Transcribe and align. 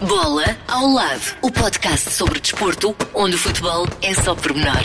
Bola 0.00 0.44
ao 0.68 0.88
lado, 0.88 1.20
o 1.40 1.50
podcast 1.50 2.10
sobre 2.10 2.40
desporto, 2.40 2.94
onde 3.14 3.36
o 3.36 3.38
futebol 3.38 3.86
é 4.02 4.12
só 4.12 4.34
pormenor. 4.34 4.82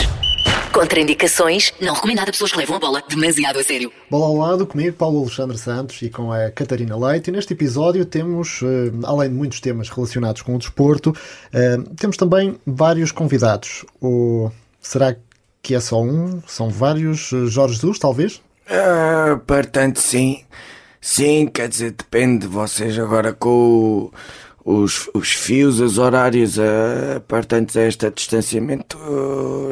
Contraindicações, 0.71 1.73
não 1.81 1.93
recomendado 1.93 2.29
a 2.29 2.31
pessoas 2.31 2.51
que 2.51 2.57
levam 2.57 2.77
a 2.77 2.79
bola 2.79 3.03
demasiado 3.09 3.59
a 3.59 3.63
sério. 3.63 3.91
Bola 4.09 4.27
ao 4.27 4.37
lado, 4.37 4.67
comigo, 4.67 4.95
Paulo 4.95 5.21
Alexandre 5.21 5.57
Santos 5.57 6.01
e 6.01 6.09
com 6.09 6.31
a 6.31 6.51
Catarina 6.51 6.95
Leite. 6.95 7.29
E 7.29 7.33
neste 7.33 7.53
episódio 7.53 8.05
temos, 8.05 8.61
eh, 8.63 8.91
além 9.03 9.29
de 9.29 9.35
muitos 9.35 9.59
temas 9.59 9.89
relacionados 9.89 10.41
com 10.41 10.55
o 10.55 10.59
desporto, 10.59 11.13
eh, 11.51 11.77
temos 11.97 12.15
também 12.15 12.57
vários 12.65 13.11
convidados. 13.11 13.83
O... 14.01 14.49
Será 14.79 15.15
que 15.61 15.75
é 15.75 15.79
só 15.79 16.01
um? 16.01 16.41
São 16.47 16.69
vários? 16.69 17.33
Eh, 17.33 17.47
Jorge 17.47 17.75
Jesus, 17.75 17.99
talvez? 17.99 18.41
Ah, 18.69 19.39
portanto, 19.45 19.99
sim. 19.99 20.43
Sim, 21.01 21.47
quer 21.47 21.67
dizer, 21.67 21.91
depende 21.91 22.39
de 22.39 22.47
vocês 22.47 22.97
agora 22.99 23.33
com 23.33 23.49
o, 23.49 24.13
os, 24.69 25.09
os 25.15 25.29
fios, 25.31 25.79
os 25.79 25.97
horários, 25.97 26.57
portanto, 27.27 27.75
este 27.77 28.11
distanciamento, 28.11 28.97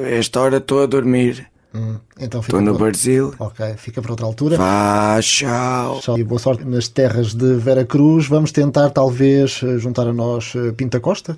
esta 0.04 0.42
hora 0.42 0.58
estou 0.58 0.82
a 0.82 0.86
dormir. 0.88 1.46
Hum, 1.76 1.98
então 2.20 2.42
Estou 2.42 2.60
no 2.62 2.74
para... 2.74 2.86
Brasil. 2.86 3.36
Ok, 3.38 3.76
fica 3.78 4.02
para 4.02 4.12
outra 4.12 4.26
altura. 4.26 4.58
Vá, 4.58 5.20
tchau. 5.22 6.00
Tchau 6.00 6.18
E 6.18 6.24
boa 6.24 6.40
sorte 6.40 6.66
nas 6.66 6.88
terras 6.88 7.36
de 7.36 7.54
Vera 7.56 7.86
Cruz. 7.86 8.28
Vamos 8.28 8.52
tentar, 8.52 8.90
talvez, 8.90 9.62
juntar 9.78 10.08
a 10.08 10.14
nós 10.14 10.54
eh, 10.56 10.72
Pinta 10.72 11.00
Costa? 11.00 11.38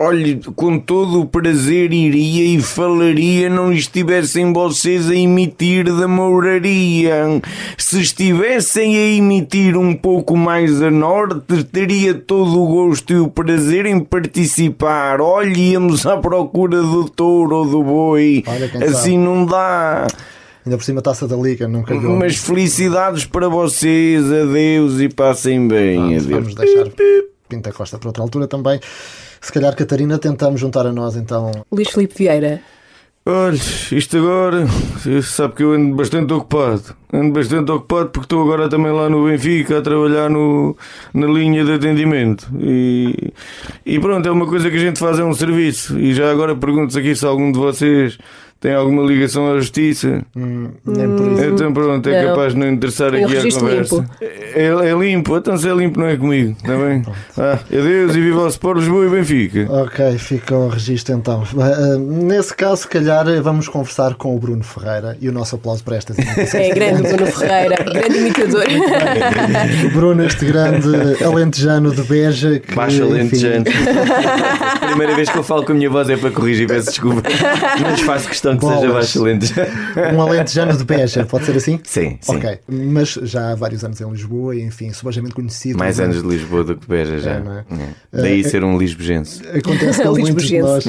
Olhe, 0.00 0.40
com 0.54 0.78
todo 0.78 1.22
o 1.22 1.26
prazer 1.26 1.92
iria 1.92 2.56
e 2.56 2.62
falaria 2.62 3.50
não 3.50 3.72
estivessem 3.72 4.52
vocês 4.52 5.10
a 5.10 5.14
emitir 5.16 5.92
da 5.92 6.06
mouraria. 6.06 7.42
Se 7.76 8.00
estivessem 8.00 8.96
a 8.96 9.16
emitir 9.16 9.76
um 9.76 9.92
pouco 9.96 10.36
mais 10.36 10.80
a 10.80 10.88
norte, 10.88 11.64
teria 11.64 12.14
todo 12.14 12.62
o 12.62 12.66
gosto 12.68 13.12
e 13.12 13.18
o 13.18 13.26
prazer 13.26 13.86
em 13.86 13.98
participar. 13.98 15.20
Olhe, 15.20 15.72
íamos 15.72 16.06
à 16.06 16.16
procura 16.16 16.80
do 16.80 17.08
touro 17.08 17.56
ou 17.56 17.66
do 17.68 17.82
boi. 17.82 18.44
Assim 18.88 19.18
não 19.18 19.44
dá. 19.44 20.06
Ainda 20.64 20.78
por 20.78 20.84
cima, 20.84 21.02
taça 21.02 21.26
da 21.26 21.34
Liga, 21.34 21.66
nunca 21.66 21.92
ganhou. 21.96 22.16
Mas 22.16 22.36
felicidades 22.36 23.24
para 23.24 23.48
vocês, 23.48 24.30
adeus 24.30 25.00
e 25.00 25.08
passem 25.08 25.66
bem. 25.66 25.96
Vamos, 25.96 26.24
adeus. 26.24 26.40
vamos 26.40 26.54
deixar 26.54 26.88
Pinta 27.48 27.72
Costa 27.72 27.98
para 27.98 28.08
outra 28.08 28.22
altura 28.22 28.46
também. 28.46 28.80
Se 29.40 29.52
calhar, 29.52 29.74
Catarina, 29.74 30.18
tentamos 30.18 30.60
juntar 30.60 30.86
a 30.86 30.92
nós 30.92 31.16
então. 31.16 31.50
Luís 31.72 31.88
Filipe 31.88 32.14
Vieira. 32.14 32.60
Olha, 33.30 33.58
isto 33.92 34.16
agora, 34.16 34.64
você 34.64 35.20
sabe 35.20 35.54
que 35.56 35.62
eu 35.62 35.74
ando 35.74 35.94
bastante 35.94 36.32
ocupado. 36.32 36.96
Ando 37.12 37.32
bastante 37.34 37.70
ocupado 37.70 38.08
porque 38.08 38.24
estou 38.24 38.42
agora 38.42 38.70
também 38.70 38.90
lá 38.90 39.10
no 39.10 39.26
Benfica 39.26 39.78
a 39.78 39.82
trabalhar 39.82 40.30
no, 40.30 40.74
na 41.12 41.26
linha 41.26 41.62
de 41.62 41.72
atendimento. 41.72 42.48
E, 42.58 43.30
e 43.84 43.98
pronto, 44.00 44.26
é 44.26 44.32
uma 44.32 44.46
coisa 44.46 44.70
que 44.70 44.76
a 44.76 44.80
gente 44.80 44.98
faz, 44.98 45.18
é 45.18 45.24
um 45.24 45.34
serviço. 45.34 45.98
E 45.98 46.14
já 46.14 46.30
agora 46.30 46.56
pergunto-se 46.56 46.98
aqui 46.98 47.14
se 47.14 47.26
algum 47.26 47.52
de 47.52 47.58
vocês 47.58 48.16
tem 48.60 48.74
alguma 48.74 49.02
ligação 49.04 49.52
à 49.52 49.56
justiça. 49.58 50.24
Hum, 50.36 50.70
nem 50.84 51.08
por 51.16 51.32
isso. 51.32 51.44
Então 51.44 51.72
pronto, 51.72 52.08
é 52.08 52.22
Não. 52.22 52.30
capaz 52.30 52.54
de 52.54 52.58
não 52.58 52.68
interessar 52.68 53.12
o 53.12 53.16
aqui 53.16 53.24
a 53.24 53.28
registro 53.28 53.64
conversa. 53.64 53.94
limpo. 53.96 54.10
É, 54.20 54.66
é 54.66 54.94
limpo, 54.94 55.36
então 55.36 55.56
se 55.56 55.68
é 55.68 55.72
limpo 55.72 56.00
não 56.00 56.08
é 56.08 56.16
comigo, 56.16 56.56
está 56.56 56.76
bem? 56.76 57.02
Ah, 57.40 57.56
adeus 57.66 58.16
e 58.16 58.20
viva 58.20 58.42
o 58.42 58.48
Sport 58.48 58.78
Lisboa 58.78 59.06
e 59.06 59.10
Benfica. 59.10 59.66
Ok, 59.70 60.18
fica 60.18 60.56
o 60.56 60.68
registro 60.68 61.14
então. 61.14 61.44
Uh, 61.54 61.98
nesse 61.98 62.52
caso, 62.52 62.82
se 62.82 62.88
calhar, 62.88 63.24
vamos 63.42 63.68
conversar 63.68 64.14
com 64.14 64.34
o 64.34 64.38
Bruno 64.40 64.64
Ferreira 64.64 65.16
e 65.20 65.28
o 65.28 65.32
nosso 65.32 65.54
aplauso 65.54 65.84
para 65.84 65.96
estas. 65.96 66.18
É 66.18 66.70
grande 66.70 67.02
Bruno 67.02 67.26
Ferreira, 67.30 67.76
grande 67.76 68.18
imitador. 68.18 68.64
O 69.86 69.90
Bruno, 69.90 70.24
este 70.24 70.46
grande 70.46 71.22
alentejano 71.22 71.94
de 71.94 72.02
Beja. 72.02 72.58
Que, 72.58 72.76
alentejano. 72.76 73.64
Primeira 74.88 75.14
vez 75.14 75.28
que 75.28 75.38
eu 75.38 75.44
falo 75.44 75.64
com 75.64 75.70
a 75.70 75.74
minha 75.76 75.90
voz 75.90 76.10
é 76.10 76.16
para 76.16 76.32
corrigir, 76.32 76.66
peço 76.66 76.88
desculpa. 76.90 77.22
Mas 77.80 78.00
faço 78.00 78.28
questão 78.28 78.47
que 78.56 78.60
Bolas. 78.60 78.80
seja 78.80 78.92
baixo 78.92 79.20
alentejano. 79.20 79.68
Um 80.18 80.22
alentejano 80.22 80.76
de 80.76 80.84
Beja, 80.84 81.24
pode 81.26 81.44
ser 81.44 81.56
assim? 81.56 81.80
Sim, 81.84 82.18
sim. 82.20 82.36
Ok, 82.36 82.58
mas 82.68 83.10
já 83.22 83.52
há 83.52 83.54
vários 83.54 83.84
anos 83.84 84.00
em 84.00 84.10
Lisboa 84.10 84.54
e, 84.56 84.62
enfim, 84.62 84.92
subajamente 84.92 85.34
conhecido. 85.34 85.78
Mais 85.78 85.98
Mas, 85.98 86.04
anos 86.04 86.22
de 86.22 86.28
Lisboa 86.28 86.64
do 86.64 86.76
que 86.76 86.88
Beja 86.88 87.18
já. 87.18 87.32
É, 87.32 87.40
não 87.40 87.52
é? 87.52 87.64
É. 88.12 88.22
Daí 88.22 88.44
ser 88.44 88.64
um 88.64 88.78
lisbojense. 88.78 89.42
Acontece 89.48 90.02
com 90.02 90.10
muitos 90.18 90.46
de 90.46 90.60
nós. 90.60 90.84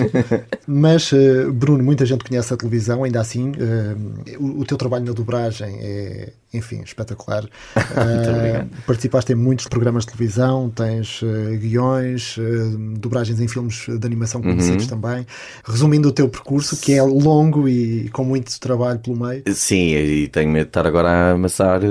Mas, 0.67 1.11
eh, 1.13 1.45
Bruno, 1.51 1.83
muita 1.83 2.05
gente 2.05 2.23
conhece 2.23 2.53
a 2.53 2.57
televisão, 2.57 3.03
ainda 3.03 3.19
assim, 3.19 3.51
eh, 3.57 4.37
o, 4.39 4.61
o 4.61 4.65
teu 4.65 4.77
trabalho 4.77 5.05
na 5.05 5.11
dobragem 5.11 5.77
é, 5.81 6.29
enfim, 6.53 6.81
espetacular. 6.83 7.43
Eh, 7.99 8.65
participaste 8.85 9.33
em 9.33 9.35
muitos 9.35 9.67
programas 9.67 10.05
de 10.05 10.11
televisão, 10.13 10.69
tens 10.69 11.21
eh, 11.23 11.55
guiões, 11.57 12.35
eh, 12.39 12.77
dobragens 12.97 13.39
em 13.39 13.47
filmes 13.47 13.85
de 13.87 14.05
animação 14.05 14.41
conhecidos 14.41 14.89
Uhum. 14.89 15.01
também. 15.01 15.25
Resumindo 15.65 16.07
o 16.09 16.11
teu 16.11 16.29
percurso, 16.29 16.77
que 16.79 16.93
é 16.93 17.01
longo 17.01 17.67
e 17.67 18.07
com 18.09 18.23
muito 18.23 18.57
trabalho 18.59 18.99
pelo 18.99 19.17
meio. 19.17 19.43
Sim, 19.53 19.95
e 19.95 20.27
tenho 20.27 20.49
medo 20.49 20.63
de 20.65 20.69
estar 20.69 20.85
agora 20.87 21.09
a 21.09 21.31
amassar 21.31 21.81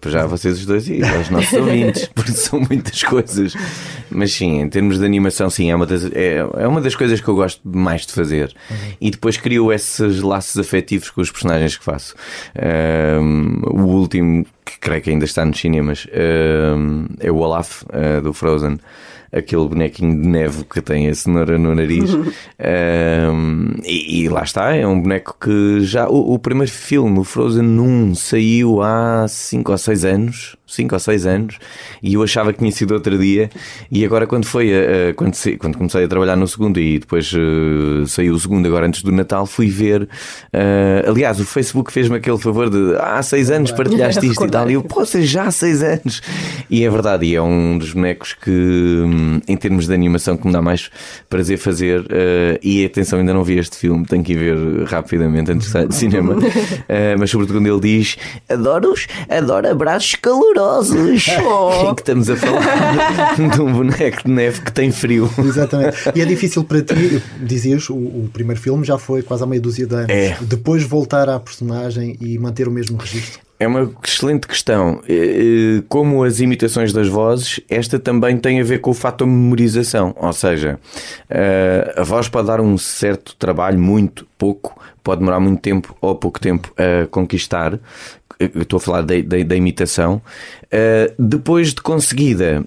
para 0.00 0.10
já 0.10 0.26
vocês 0.26 0.58
os 0.58 0.66
dois 0.66 0.88
e 0.88 1.02
aos 1.04 1.30
nossos 1.30 1.52
ouvintes, 1.54 2.06
porque 2.14 2.32
são 2.32 2.60
muitas 2.60 3.02
coisas. 3.02 3.54
Mas 4.10 4.32
sim, 4.32 4.60
em 4.60 4.68
termos 4.68 4.98
de 4.98 5.04
animação, 5.04 5.50
sim, 5.50 5.70
é 5.70 5.74
uma 5.74 5.86
das, 5.86 6.04
é, 6.12 6.36
é 6.56 6.68
uma 6.68 6.80
das 6.80 6.94
coisas 6.94 7.20
que 7.20 7.28
eu 7.28 7.34
gosto 7.34 7.60
mais 7.66 8.06
de 8.06 8.12
fazer. 8.12 8.54
E 9.00 9.10
depois 9.10 9.36
crio 9.36 9.72
esses 9.72 10.20
laços 10.20 10.56
afetivos 10.58 11.10
com 11.10 11.20
os 11.20 11.30
personagens 11.30 11.76
que 11.76 11.84
faço. 11.84 12.14
Ahm, 12.56 13.60
o 13.74 13.86
último, 13.86 14.46
que 14.64 14.78
creio 14.78 15.02
que 15.02 15.10
ainda 15.10 15.24
está 15.24 15.44
nos 15.44 15.58
cinemas, 15.58 16.06
ahm, 16.12 17.06
é 17.20 17.30
o 17.30 17.36
Olaf, 17.36 17.82
ah, 17.92 18.20
do 18.20 18.32
Frozen. 18.32 18.78
Aquele 19.36 19.66
bonequinho 19.66 20.22
de 20.22 20.28
neve 20.28 20.64
que 20.64 20.80
tem 20.80 21.08
a 21.08 21.14
cenoura 21.14 21.58
no 21.58 21.74
nariz. 21.74 22.10
Ahm, 22.58 23.80
e, 23.84 24.22
e 24.22 24.28
lá 24.28 24.42
está, 24.42 24.74
é 24.74 24.86
um 24.86 25.00
boneco 25.00 25.36
que 25.40 25.80
já. 25.80 26.08
O, 26.08 26.34
o 26.34 26.38
primeiro 26.38 26.70
filme, 26.70 27.18
o 27.18 27.24
Frozen 27.24 27.64
1, 27.80 28.14
saiu 28.14 28.80
há 28.82 29.26
5 29.28 29.72
ou 29.72 29.78
6 29.78 30.04
anos. 30.04 30.56
5 30.66 30.94
ou 30.94 30.98
6 30.98 31.26
anos. 31.26 31.58
E 32.02 32.14
eu 32.14 32.22
achava 32.22 32.52
que 32.52 32.58
tinha 32.58 32.72
sido 32.72 32.94
outro 32.94 33.16
dia. 33.18 33.50
E 33.90 34.04
agora, 34.04 34.26
quando 34.26 34.44
foi. 34.46 34.70
quando, 35.16 35.34
se- 35.34 35.56
quando 35.56 35.76
comecei 35.76 36.04
a 36.04 36.08
trabalhar 36.08 36.36
no 36.36 36.48
segundo 36.48 36.80
e 36.80 36.98
depois 36.98 37.32
eh, 37.34 38.06
saiu 38.06 38.34
o 38.34 38.40
segundo, 38.40 38.66
agora 38.66 38.86
antes 38.86 39.02
do 39.02 39.12
Natal, 39.12 39.46
fui 39.46 39.68
ver. 39.68 40.08
eh, 40.52 41.04
aliás, 41.06 41.38
o 41.38 41.44
Facebook 41.44 41.92
fez-me 41.92 42.16
aquele 42.16 42.38
favor 42.38 42.70
de. 42.70 42.96
Ah, 42.98 43.18
há 43.18 43.22
6 43.22 43.50
anos 43.50 43.70
partilhaste 43.72 44.26
isto 44.26 44.44
e 44.46 44.50
tal. 44.50 44.70
E 44.70 44.74
eu, 44.74 44.82
poxa, 44.82 45.20
já 45.22 45.44
há 45.44 45.50
6 45.50 45.82
anos. 45.82 46.22
E 46.70 46.84
é 46.84 46.90
verdade, 46.90 47.26
e 47.26 47.34
é 47.36 47.42
um 47.42 47.78
dos 47.78 47.92
bonecos 47.92 48.32
que, 48.32 48.50
hum, 49.24 49.40
em 49.48 49.56
termos 49.56 49.86
de 49.86 49.94
animação, 49.94 50.36
que 50.36 50.46
me 50.46 50.52
dá 50.52 50.60
mais 50.60 50.90
prazer 51.28 51.58
fazer. 51.58 52.04
eh, 52.10 52.58
e 52.62 52.84
atenção, 52.84 53.18
ainda 53.18 53.32
não 53.32 53.42
vi 53.44 53.58
este 53.58 53.76
filme, 53.76 54.04
tenho 54.04 54.22
que 54.22 54.32
ir 54.32 54.36
ver 54.36 54.84
rapidamente 54.84 55.50
antes 55.50 55.66
de 55.66 55.72
sair 55.72 55.88
de 55.88 55.94
cinema. 55.94 56.34
Eh, 56.88 57.16
mas, 57.18 57.30
sobretudo, 57.30 57.58
quando 57.58 57.66
ele 57.66 57.80
diz: 57.98 58.16
Adoro-os, 58.48 59.06
adoro 59.28 59.68
abraços 59.70 60.14
calorosos. 60.16 61.26
Em 61.84 61.94
que 61.94 62.00
estamos 62.02 62.28
a 62.28 62.36
falar 62.36 63.34
de 63.36 63.60
um 63.60 63.72
boneco 63.72 64.24
de 64.24 64.30
neve 64.30 64.60
que 64.60 64.72
tem 64.72 64.90
frio. 64.90 65.30
Exatamente. 65.38 65.96
E 66.14 66.20
é 66.20 66.24
difícil 66.24 66.64
para 66.64 66.82
ti, 66.82 67.22
dizias, 67.40 67.88
o, 67.88 67.94
o 67.94 68.30
primeiro 68.32 68.60
filme 68.60 68.84
já 68.84 68.98
foi 68.98 69.22
quase 69.22 69.42
há 69.42 69.46
meia 69.46 69.60
dúzia 69.60 69.86
de 69.86 69.94
anos. 69.94 70.10
É. 70.10 70.36
Depois 70.40 70.82
voltar 70.82 71.28
à 71.28 71.38
personagem 71.38 72.16
e 72.20 72.38
manter 72.38 72.68
o 72.68 72.70
mesmo 72.70 72.96
registro. 72.96 73.40
É 73.58 73.66
uma 73.68 73.90
excelente 74.04 74.48
questão. 74.48 75.00
Eh, 75.08 75.82
Como 75.88 76.24
as 76.24 76.40
imitações 76.40 76.92
das 76.92 77.08
vozes, 77.08 77.60
esta 77.68 77.98
também 77.98 78.36
tem 78.36 78.60
a 78.60 78.64
ver 78.64 78.80
com 78.80 78.90
o 78.90 78.94
fator 78.94 79.26
memorização. 79.26 80.14
Ou 80.18 80.32
seja, 80.32 80.78
eh, 81.30 81.94
a 81.96 82.02
voz 82.02 82.28
pode 82.28 82.48
dar 82.48 82.60
um 82.60 82.76
certo 82.76 83.36
trabalho, 83.36 83.78
muito, 83.78 84.26
pouco, 84.36 84.78
pode 85.04 85.20
demorar 85.20 85.38
muito 85.40 85.60
tempo 85.60 85.96
ou 86.00 86.14
pouco 86.16 86.40
tempo 86.40 86.72
a 86.76 87.06
conquistar. 87.06 87.78
Eu 88.40 88.62
estou 88.62 88.78
a 88.78 88.80
falar 88.80 89.02
da, 89.02 89.14
da- 89.20 89.42
da 89.44 89.56
imitação. 89.56 90.20
Eh, 90.70 91.12
Depois 91.16 91.68
de 91.72 91.80
conseguida, 91.80 92.64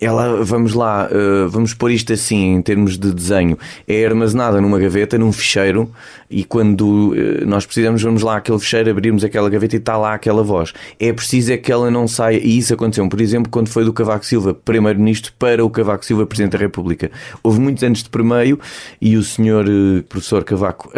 Ela, 0.00 0.42
vamos 0.44 0.74
lá, 0.74 1.04
ah, 1.04 1.46
vamos 1.48 1.72
pôr 1.72 1.90
isto 1.92 2.12
assim 2.12 2.54
em 2.54 2.62
termos 2.62 2.98
de 2.98 3.12
desenho. 3.12 3.56
É 3.86 4.04
armazenada 4.04 4.60
numa 4.60 4.78
gaveta, 4.78 5.16
num 5.16 5.32
ficheiro, 5.32 5.90
e 6.28 6.42
quando 6.42 7.14
eh, 7.16 7.44
nós 7.44 7.64
precisamos, 7.64 8.02
vamos 8.02 8.22
lá 8.22 8.38
àquele 8.38 8.58
ficheiro, 8.58 8.90
abrirmos 8.90 9.22
aquela 9.22 9.48
gaveta 9.48 9.76
e 9.76 9.78
está 9.78 9.96
lá 9.96 10.14
aquela 10.14 10.42
voz. 10.42 10.72
É 10.98 11.12
preciso 11.12 11.52
é 11.52 11.56
que 11.56 11.70
ela 11.70 11.90
não 11.90 12.08
saia, 12.08 12.38
e 12.38 12.58
isso 12.58 12.74
aconteceu, 12.74 13.08
por 13.08 13.20
exemplo, 13.20 13.50
quando 13.50 13.68
foi 13.68 13.84
do 13.84 13.92
Cavaco 13.92 14.26
Silva 14.26 14.52
Primeiro-Ministro 14.52 15.32
para 15.38 15.64
o 15.64 15.70
Cavaco 15.70 16.04
Silva 16.04 16.26
Presidente 16.26 16.52
da 16.52 16.58
República. 16.58 17.10
Houve 17.42 17.60
muitos 17.60 17.84
anos 17.84 18.02
de 18.02 18.08
primeiro 18.08 18.58
e 19.00 19.16
o 19.16 19.22
senhor 19.22 19.66
eh, 19.68 20.02
professor 20.08 20.42
Cavaco 20.42 20.92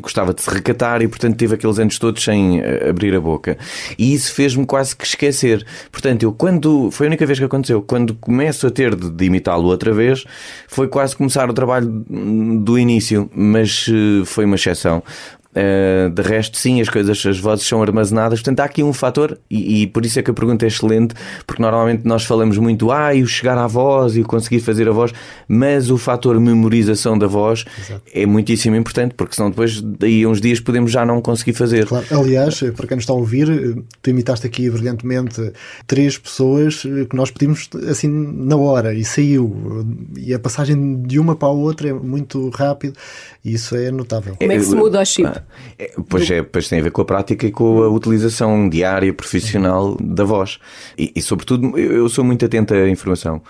gostava 0.00 0.34
de 0.34 0.42
se 0.42 0.50
recatar 0.50 1.02
e, 1.02 1.08
portanto, 1.08 1.36
teve 1.36 1.54
aqueles 1.54 1.78
anos 1.78 1.98
todos 1.98 2.22
sem 2.22 2.60
abrir 2.88 3.14
a 3.14 3.20
boca. 3.20 3.56
E 3.98 4.12
isso 4.12 4.32
fez-me 4.34 4.66
quase 4.66 4.96
que 4.96 5.04
esquecer. 5.04 5.64
Portanto, 5.90 6.22
eu 6.22 6.32
quando. 6.32 6.71
Foi 6.90 7.06
a 7.06 7.08
única 7.08 7.26
vez 7.26 7.38
que 7.38 7.44
aconteceu. 7.44 7.82
Quando 7.82 8.14
começo 8.14 8.66
a 8.66 8.70
ter 8.70 8.94
de, 8.94 9.10
de 9.10 9.24
imitá-lo 9.24 9.68
outra 9.68 9.92
vez, 9.92 10.24
foi 10.68 10.88
quase 10.88 11.16
começar 11.16 11.48
o 11.48 11.52
trabalho 11.52 11.86
do 11.86 12.78
início, 12.78 13.30
mas 13.34 13.86
eh, 13.88 14.24
foi 14.24 14.44
uma 14.44 14.56
exceção. 14.56 15.02
Uh, 15.54 16.08
de 16.08 16.22
resto, 16.22 16.56
sim, 16.56 16.80
as 16.80 16.88
coisas, 16.88 17.26
as 17.26 17.38
vozes 17.38 17.66
são 17.66 17.82
armazenadas. 17.82 18.40
Portanto, 18.40 18.60
há 18.60 18.64
aqui 18.64 18.82
um 18.82 18.92
fator, 18.92 19.38
e, 19.50 19.82
e, 19.82 19.86
por 19.86 20.06
isso 20.06 20.18
é 20.18 20.22
que 20.22 20.30
a 20.30 20.34
pergunta 20.34 20.64
é 20.64 20.68
excelente, 20.68 21.14
porque 21.46 21.60
normalmente 21.60 22.06
nós 22.06 22.24
falamos 22.24 22.56
muito, 22.56 22.90
ah, 22.90 23.14
e 23.14 23.22
o 23.22 23.26
chegar 23.26 23.58
à 23.58 23.66
voz 23.66 24.16
e 24.16 24.22
o 24.22 24.24
conseguir 24.24 24.60
fazer 24.60 24.88
a 24.88 24.92
voz, 24.92 25.12
mas 25.46 25.90
o 25.90 25.98
fator 25.98 26.40
memorização 26.40 27.18
da 27.18 27.26
voz 27.26 27.66
Exato. 27.78 28.02
é 28.14 28.24
muitíssimo 28.24 28.76
importante, 28.76 29.14
porque 29.14 29.34
senão 29.34 29.50
depois, 29.50 29.78
daí 29.82 30.24
a 30.24 30.28
uns 30.28 30.40
dias, 30.40 30.58
podemos 30.58 30.90
já 30.90 31.04
não 31.04 31.20
conseguir 31.20 31.52
fazer. 31.52 31.86
Claro. 31.86 32.06
Aliás, 32.10 32.58
para 32.74 32.86
quem 32.86 32.96
nos 32.96 33.02
está 33.02 33.12
a 33.12 33.16
ouvir, 33.16 33.76
tu 34.00 34.08
imitaste 34.08 34.46
aqui 34.46 34.70
brilhantemente 34.70 35.52
três 35.86 36.16
pessoas 36.16 36.82
que 36.82 37.14
nós 37.14 37.30
pedimos 37.30 37.68
assim 37.90 38.08
na 38.08 38.56
hora 38.56 38.94
e 38.94 39.04
saiu. 39.04 39.84
E 40.16 40.32
a 40.32 40.38
passagem 40.38 41.02
de 41.02 41.18
uma 41.18 41.36
para 41.36 41.48
a 41.48 41.52
outra 41.52 41.90
é 41.90 41.92
muito 41.92 42.48
rápido 42.50 42.94
e 43.44 43.54
isso 43.54 43.76
é 43.76 43.90
notável. 43.90 44.36
Como 44.36 44.50
é 44.50 44.56
que 44.56 44.64
se 44.64 44.74
muda 44.74 45.00
o 45.00 45.04
chip? 45.04 45.41
É, 45.78 45.92
pois, 46.08 46.30
é, 46.30 46.42
pois 46.42 46.68
tem 46.68 46.80
a 46.80 46.82
ver 46.82 46.90
com 46.90 47.02
a 47.02 47.04
prática 47.04 47.46
e 47.46 47.50
com 47.50 47.82
a 47.82 47.88
utilização 47.88 48.68
diária, 48.68 49.12
profissional 49.12 49.96
da 50.00 50.24
voz. 50.24 50.58
E, 50.98 51.12
e 51.14 51.22
sobretudo, 51.22 51.78
eu 51.78 52.08
sou 52.08 52.24
muito 52.24 52.44
atento 52.44 52.74
à 52.74 52.88
informação 52.88 53.42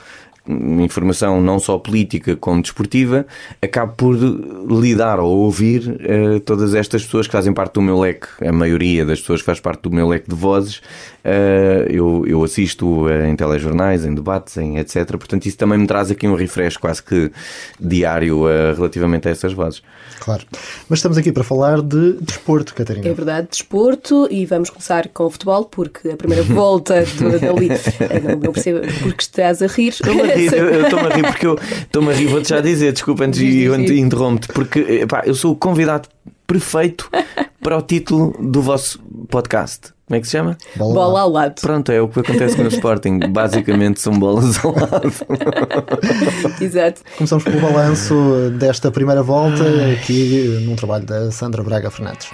informação 0.47 1.41
não 1.41 1.59
só 1.59 1.79
política 1.79 2.35
como 2.35 2.61
desportiva, 2.61 3.27
acabo 3.61 3.93
por 3.95 4.17
lidar 4.17 5.21
ou 5.21 5.39
ouvir 5.39 5.89
uh, 5.89 6.41
todas 6.41 6.75
estas 6.75 7.05
pessoas 7.05 7.27
que 7.27 7.33
fazem 7.33 7.53
parte 7.53 7.75
do 7.75 7.83
meu 7.83 7.99
leque, 7.99 8.27
a 8.45 8.53
maioria 8.53 9.05
das 9.05 9.21
pessoas 9.21 9.41
que 9.41 9.47
faz 9.47 9.61
parte 9.61 9.83
do 9.83 9.91
meu 9.91 10.09
leque 10.09 10.29
de 10.29 10.35
vozes, 10.35 10.83
eu, 11.89 12.25
eu 12.27 12.43
assisto 12.43 13.07
em 13.11 13.37
telejornais, 13.37 14.05
em 14.05 14.15
debates, 14.15 14.57
em 14.57 14.79
etc. 14.79 15.07
Portanto, 15.11 15.47
isso 15.47 15.57
também 15.57 15.79
me 15.79 15.87
traz 15.87 16.11
aqui 16.11 16.27
um 16.27 16.35
refresh 16.35 16.77
quase 16.77 17.03
que 17.03 17.31
diário 17.79 18.45
uh, 18.45 18.75
relativamente 18.75 19.29
a 19.29 19.31
essas 19.31 19.53
vozes. 19.53 19.83
Claro. 20.21 20.45
Mas 20.89 20.99
estamos 20.99 21.19
aqui 21.19 21.33
para 21.33 21.45
falar 21.45 21.81
de 21.81 22.15
desporto, 22.21 22.75
Catarina. 22.75 23.09
É 23.09 23.13
verdade, 23.13 23.49
desporto, 23.51 24.29
e 24.31 24.47
vamos 24.47 24.71
começar 24.71 25.09
com 25.09 25.25
o 25.25 25.31
futebol, 25.31 25.65
porque 25.65 26.11
a 26.11 26.17
primeira 26.17 26.43
volta 26.53 27.05
do, 27.05 27.39
dali. 27.39 27.69
Não, 27.69 28.37
não 28.37 28.53
percebo 28.53 28.81
porque 29.03 29.23
estás 29.23 29.63
a 29.63 29.67
rir 29.67 29.93
rir, 29.93 30.53
eu 30.55 30.85
estou-me 30.85 31.07
a 31.07 31.15
rir 31.15 31.23
porque 31.23 31.47
eu 31.47 31.55
estou-me 31.55 32.11
a 32.11 32.15
rir, 32.15 32.27
vou-te 32.27 32.49
já 32.49 32.61
dizer, 32.61 32.93
desculpa 32.93 33.25
antes 33.25 33.41
de 33.41 33.99
interromper-te, 33.99 34.53
porque 34.53 35.07
pá, 35.07 35.23
eu 35.27 35.35
sou 35.35 35.53
o 35.53 35.57
convidado 35.57 36.09
perfeito 36.47 37.11
para 37.61 37.79
o 37.79 37.83
título 37.83 38.35
do 38.41 38.63
vosso 38.63 38.99
podcast. 39.29 39.92
Como 40.07 40.17
é 40.17 40.21
que 40.21 40.27
se 40.27 40.33
chama? 40.33 40.59
Bola, 40.77 40.95
bola 40.95 41.21
ao 41.21 41.31
lado. 41.31 41.61
Pronto, 41.61 41.91
é 41.93 42.01
o 42.01 42.09
que 42.09 42.21
acontece 42.21 42.61
no 42.61 42.69
Sporting. 42.69 43.21
Basicamente 43.31 44.01
são 44.01 44.13
bolas 44.19 44.63
ao 44.65 44.73
lado. 44.75 45.13
Exato. 46.61 47.01
Começamos 47.17 47.45
pelo 47.45 47.61
balanço 47.61 48.51
desta 48.59 48.91
primeira 48.91 49.23
volta, 49.23 49.63
aqui 49.93 50.63
num 50.67 50.77
trabalho 50.77 51.07
da 51.07 51.31
Sandra 51.31 51.63
Braga 51.63 51.91
Fernandes. 51.91 52.31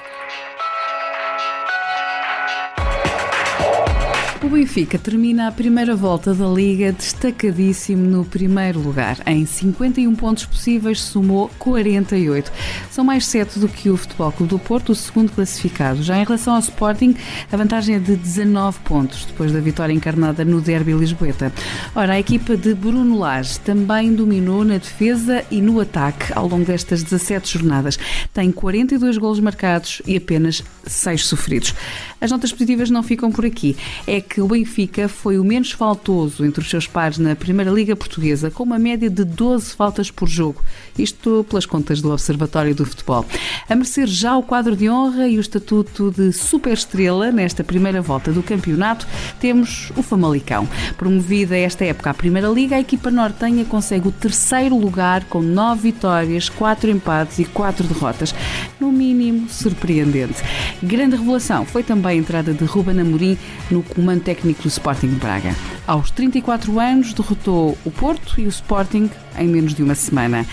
O 4.40 4.48
Benfica 4.48 4.96
termina 4.96 5.48
a 5.48 5.52
primeira 5.52 5.96
volta 5.96 6.32
da 6.32 6.46
Liga 6.46 6.92
destacadíssimo 6.92 8.08
no 8.08 8.24
primeiro 8.24 8.78
lugar. 8.78 9.18
Em 9.26 9.44
51 9.44 10.14
pontos 10.14 10.46
possíveis, 10.46 11.00
somou 11.00 11.50
48. 11.58 12.52
São 12.88 13.04
mais 13.04 13.26
7 13.26 13.58
do 13.58 13.68
que 13.68 13.90
o 13.90 13.96
Futebol 13.96 14.30
Clube 14.30 14.50
do 14.50 14.58
Porto, 14.60 14.92
o 14.92 14.94
segundo 14.94 15.32
classificado. 15.32 16.04
Já 16.04 16.16
em 16.16 16.24
relação 16.24 16.54
ao 16.54 16.60
Sporting, 16.60 17.16
a 17.50 17.56
vantagem 17.56 17.96
é 17.96 17.98
de 17.98 18.14
19 18.14 18.78
pontos, 18.84 19.24
depois 19.24 19.50
da 19.50 19.58
vitória 19.58 19.92
encarnada 19.92 20.44
no 20.44 20.60
Derby 20.60 20.92
Lisboeta. 20.92 21.52
Ora, 21.92 22.12
a 22.12 22.20
equipa 22.20 22.56
de 22.56 22.74
Bruno 22.74 23.18
Lage 23.18 23.58
também 23.58 24.14
dominou 24.14 24.64
na 24.64 24.78
defesa 24.78 25.44
e 25.50 25.60
no 25.60 25.80
ataque 25.80 26.32
ao 26.32 26.46
longo 26.46 26.64
destas 26.64 27.02
17 27.02 27.58
jornadas. 27.58 27.98
Tem 28.32 28.52
42 28.52 29.18
golos 29.18 29.40
marcados 29.40 30.00
e 30.06 30.16
apenas 30.16 30.62
6 30.86 31.26
sofridos. 31.26 31.74
As 32.20 32.30
notas 32.30 32.52
positivas 32.52 32.88
não 32.88 33.02
ficam 33.02 33.32
por 33.32 33.44
aqui. 33.44 33.76
É 34.06 34.27
que 34.28 34.40
o 34.40 34.46
Benfica 34.46 35.08
foi 35.08 35.38
o 35.38 35.44
menos 35.44 35.72
faltoso 35.72 36.44
entre 36.44 36.60
os 36.60 36.68
seus 36.68 36.86
pares 36.86 37.18
na 37.18 37.34
Primeira 37.34 37.70
Liga 37.70 37.96
Portuguesa, 37.96 38.50
com 38.50 38.62
uma 38.62 38.78
média 38.78 39.08
de 39.08 39.24
12 39.24 39.74
faltas 39.74 40.10
por 40.10 40.28
jogo. 40.28 40.62
Isto 40.98 41.46
pelas 41.48 41.64
contas 41.64 42.00
do 42.00 42.10
Observatório 42.10 42.74
do 42.74 42.84
Futebol. 42.84 43.24
A 43.68 43.74
merecer 43.74 44.06
já 44.06 44.36
o 44.36 44.42
quadro 44.42 44.76
de 44.76 44.90
honra 44.90 45.28
e 45.28 45.38
o 45.38 45.40
estatuto 45.40 46.10
de 46.10 46.32
superestrela 46.32 47.30
nesta 47.30 47.62
primeira 47.62 48.02
volta 48.02 48.32
do 48.32 48.42
campeonato, 48.42 49.06
temos 49.40 49.92
o 49.96 50.02
Famalicão. 50.02 50.68
Promovida 50.96 51.56
esta 51.56 51.84
época 51.84 52.10
à 52.10 52.14
Primeira 52.14 52.48
Liga, 52.48 52.76
a 52.76 52.80
equipa 52.80 53.10
nortenha 53.10 53.64
consegue 53.64 54.08
o 54.08 54.12
terceiro 54.12 54.76
lugar 54.76 55.24
com 55.24 55.40
nove 55.40 55.92
vitórias, 55.92 56.48
quatro 56.48 56.90
empates 56.90 57.38
e 57.38 57.44
quatro 57.44 57.86
derrotas. 57.86 58.34
No 58.80 58.90
mínimo, 58.90 59.48
surpreendente. 59.48 60.42
Grande 60.82 61.16
revelação 61.16 61.64
foi 61.64 61.82
também 61.82 62.12
a 62.12 62.20
entrada 62.20 62.52
de 62.52 62.64
Ruben 62.64 63.00
Amorim 63.00 63.38
no 63.70 63.82
comando 63.82 64.22
técnico 64.22 64.62
do 64.62 64.68
Sporting 64.68 65.08
Braga. 65.08 65.54
Aos 65.86 66.10
34 66.10 66.78
anos, 66.78 67.12
derrotou 67.12 67.76
o 67.84 67.90
Porto 67.90 68.40
e 68.40 68.46
o 68.46 68.48
Sporting 68.48 69.10
em 69.38 69.48
menos 69.48 69.74
de 69.74 69.82
uma 69.82 69.94
semana. 69.94 70.46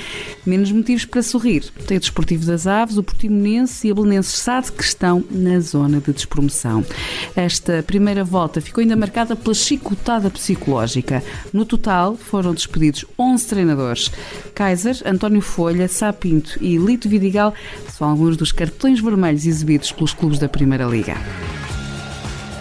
Menos 0.45 0.71
motivos 0.71 1.05
para 1.05 1.23
sorrir. 1.23 1.63
Tem 1.87 1.97
o 1.97 1.99
Desportivo 1.99 2.45
das 2.45 2.67
Aves, 2.67 2.97
o 2.97 3.03
Portimonense 3.03 3.87
e 3.87 3.91
a 3.91 3.95
Belenenses 3.95 4.35
SAD 4.35 4.71
que 4.71 4.83
estão 4.83 5.23
na 5.31 5.59
zona 5.59 5.99
de 5.99 6.13
despromoção. 6.13 6.85
Esta 7.35 7.83
primeira 7.83 8.23
volta 8.23 8.61
ficou 8.61 8.81
ainda 8.81 8.95
marcada 8.95 9.35
pela 9.35 9.53
chicotada 9.53 10.29
psicológica. 10.29 11.23
No 11.51 11.65
total, 11.65 12.15
foram 12.15 12.53
despedidos 12.53 13.05
11 13.17 13.47
treinadores. 13.47 14.11
Kaiser, 14.53 15.01
António 15.05 15.41
Folha, 15.41 15.87
Sapinto 15.87 16.57
e 16.61 16.77
Lito 16.77 17.09
Vidigal 17.09 17.53
são 17.89 18.09
alguns 18.09 18.37
dos 18.37 18.51
cartões 18.51 18.99
vermelhos 18.99 19.45
exibidos 19.45 19.91
pelos 19.91 20.13
clubes 20.13 20.39
da 20.39 20.47
Primeira 20.47 20.85
Liga. 20.85 21.15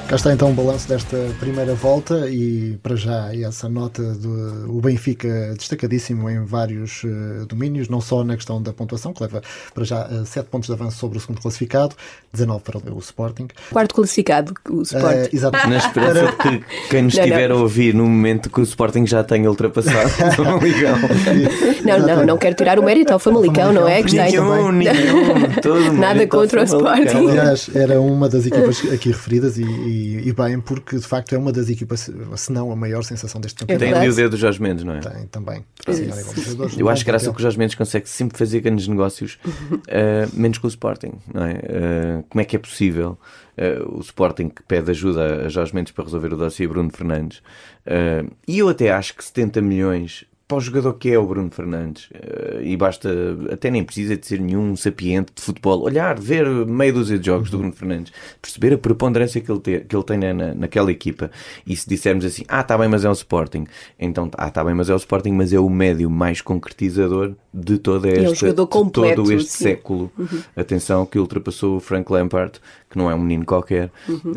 Cá 0.08 0.16
está 0.16 0.32
então 0.32 0.50
o 0.50 0.52
balanço 0.52 0.86
desta 0.86 1.16
primeira 1.40 1.74
volta 1.74 2.28
e 2.28 2.78
para 2.82 2.94
já 2.94 3.34
essa 3.34 3.68
nota 3.68 4.02
do 4.14 4.76
o 4.76 4.80
Benfica 4.80 5.54
destacadíssimo 5.56 6.28
em 6.28 6.44
vários 6.44 7.02
uh, 7.04 7.46
domínios, 7.48 7.88
não 7.88 8.00
só 8.00 8.22
na 8.22 8.36
questão 8.36 8.62
da 8.62 8.72
pontuação, 8.72 9.14
que 9.14 9.22
leva 9.22 9.42
para 9.72 9.84
já 9.84 10.06
uh, 10.06 10.22
eh, 10.22 10.24
7 10.26 10.48
pontos 10.48 10.66
de 10.68 10.74
avanço 10.74 10.98
sobre 10.98 11.16
o 11.16 11.20
segundo 11.20 11.40
classificado, 11.40 11.96
19 12.32 12.62
para 12.62 12.94
o 12.94 12.98
Sporting. 12.98 13.48
Quarto 13.70 13.94
classificado, 13.94 14.52
o 14.68 14.82
Sporting. 14.82 15.20
Uh, 15.20 15.28
exatamente. 15.32 15.68
Na 15.68 15.76
esperança 15.78 16.26
de 16.26 16.36
que 16.36 16.64
quem 16.90 17.02
nos 17.02 17.14
estiver 17.14 17.50
a 17.50 17.56
ouvir 17.56 17.94
no 17.94 18.04
momento 18.04 18.50
que 18.50 18.60
o 18.60 18.62
Sporting 18.62 19.06
já 19.06 19.24
tenha 19.24 19.48
ultrapassado 19.48 20.10
o 20.28 20.32
Famalicão. 20.32 20.98
não, 21.84 21.98
não, 22.06 22.26
não 22.26 22.38
quero 22.38 22.54
tirar 22.54 22.78
o 22.78 22.82
mérito 22.82 23.12
ao 23.12 23.18
Famalicão, 23.18 23.72
não 23.72 23.88
é? 23.88 24.02
Que 24.02 24.16
nenhum, 24.16 24.70
nenhum, 24.70 25.50
todo 25.62 25.92
Nada 25.94 26.26
contra 26.26 26.60
o 26.60 26.64
Sporting. 26.64 27.28
Aliás, 27.30 27.70
era 27.74 28.00
uma 28.00 28.28
das 28.28 28.46
equipas 28.46 28.82
aqui 28.92 29.08
referidas 29.08 29.56
e 29.56 29.64
e, 29.64 30.03
bem, 30.36 30.60
porque 30.60 30.96
de 30.96 31.06
facto 31.06 31.34
é 31.34 31.38
uma 31.38 31.52
das 31.52 31.68
equipas, 31.68 32.10
se 32.36 32.52
não 32.52 32.70
a 32.70 32.76
maior 32.76 33.02
sensação 33.02 33.40
deste 33.40 33.56
é 33.56 33.66
campeonato. 33.66 33.92
Tem 33.92 34.00
ali 34.00 34.08
o 34.08 34.14
dedo 34.14 34.30
do 34.30 34.36
Jorge 34.36 34.60
Mendes, 34.60 34.84
não 34.84 34.94
é? 34.94 35.00
Tem 35.00 35.26
também. 35.26 35.64
Eu 36.76 36.88
acho 36.88 37.04
que 37.04 37.10
graças 37.10 37.28
ao 37.28 37.34
que 37.34 37.40
o 37.40 37.42
Jorge 37.42 37.58
Mendes 37.58 37.74
consegue 37.74 38.08
sempre 38.08 38.36
fazer 38.38 38.60
grandes 38.60 38.88
negócios, 38.88 39.38
uh, 39.44 40.28
menos 40.34 40.58
com 40.58 40.66
o 40.66 40.70
Sporting, 40.70 41.12
não 41.32 41.44
é? 41.44 41.52
Uh, 41.52 42.22
como 42.28 42.40
é 42.40 42.44
que 42.44 42.56
é 42.56 42.58
possível 42.58 43.18
uh, 43.58 43.96
o 43.96 44.00
Sporting 44.00 44.48
que 44.48 44.62
pede 44.62 44.90
ajuda 44.90 45.46
a 45.46 45.48
Jorge 45.48 45.74
Mendes 45.74 45.92
para 45.92 46.04
resolver 46.04 46.32
o 46.32 46.36
dossiê 46.36 46.66
Bruno 46.66 46.90
Fernandes? 46.90 47.42
e 48.48 48.58
eu 48.58 48.68
até 48.70 48.90
acho 48.90 49.14
que 49.14 49.22
70 49.22 49.60
milhões 49.60 50.24
para 50.46 50.58
o 50.58 50.60
jogador 50.60 50.94
que 50.94 51.10
é 51.10 51.18
o 51.18 51.26
Bruno 51.26 51.50
Fernandes, 51.50 52.10
uh, 52.10 52.62
e 52.62 52.76
basta, 52.76 53.08
até 53.50 53.70
nem 53.70 53.82
precisa 53.82 54.16
de 54.16 54.26
ser 54.26 54.40
nenhum 54.40 54.76
sapiente 54.76 55.32
de 55.34 55.42
futebol, 55.42 55.82
olhar, 55.82 56.18
ver 56.18 56.46
meia 56.66 56.92
dúzia 56.92 57.18
de 57.18 57.26
jogos 57.26 57.50
do 57.50 57.58
Bruno 57.58 57.72
Fernandes, 57.72 58.12
perceber 58.40 58.74
a 58.74 58.78
preponderância 58.78 59.40
que 59.40 59.50
ele, 59.50 59.60
te, 59.60 59.80
que 59.80 59.96
ele 59.96 60.04
tem 60.04 60.18
na, 60.18 60.54
naquela 60.54 60.90
equipa, 60.90 61.30
e 61.66 61.74
se 61.74 61.88
dissermos 61.88 62.24
assim, 62.24 62.44
ah, 62.48 62.60
está 62.60 62.76
bem, 62.76 62.88
mas 62.88 63.04
é 63.04 63.08
o 63.08 63.12
Sporting, 63.12 63.66
então, 63.98 64.30
ah, 64.36 64.48
está 64.48 64.62
bem, 64.62 64.74
mas 64.74 64.90
é 64.90 64.94
o 64.94 64.96
Sporting, 64.96 65.32
mas 65.32 65.52
é 65.52 65.58
o 65.58 65.68
médio 65.70 66.10
mais 66.10 66.40
concretizador 66.40 67.34
de 67.52 67.78
toda 67.78 68.08
esta, 68.08 68.48
é 68.48 68.50
um 68.52 68.66
completo, 68.66 69.22
todo 69.22 69.32
este 69.32 69.50
sim. 69.50 69.64
século. 69.64 70.10
Uhum. 70.18 70.42
Atenção, 70.56 71.06
que 71.06 71.18
ultrapassou 71.18 71.76
o 71.76 71.80
Frank 71.80 72.10
Lampard, 72.10 72.60
que 72.94 72.98
não 72.98 73.10
é 73.10 73.14
um 73.14 73.18
menino 73.18 73.44
qualquer. 73.44 73.90
Uhum. 74.08 74.32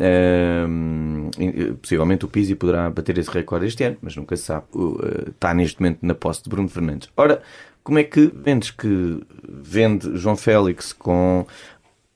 Uh, 0.80 1.74
possivelmente 1.76 2.24
o 2.24 2.28
Pizzi 2.28 2.56
poderá 2.56 2.90
bater 2.90 3.16
esse 3.16 3.30
recorde 3.30 3.66
este 3.66 3.84
ano, 3.84 3.96
mas 4.02 4.16
nunca 4.16 4.36
se 4.36 4.42
sabe. 4.42 4.66
Uh, 4.74 5.30
está 5.30 5.54
neste 5.54 5.80
momento 5.80 6.00
na 6.02 6.14
posse 6.14 6.42
de 6.42 6.50
Bruno 6.50 6.68
Fernandes. 6.68 7.08
Ora, 7.16 7.40
como 7.84 7.98
é 7.98 8.04
que 8.04 8.30
vendes 8.34 8.70
que 8.70 9.20
vende 9.48 10.16
João 10.16 10.36
Félix 10.36 10.92
com 10.92 11.46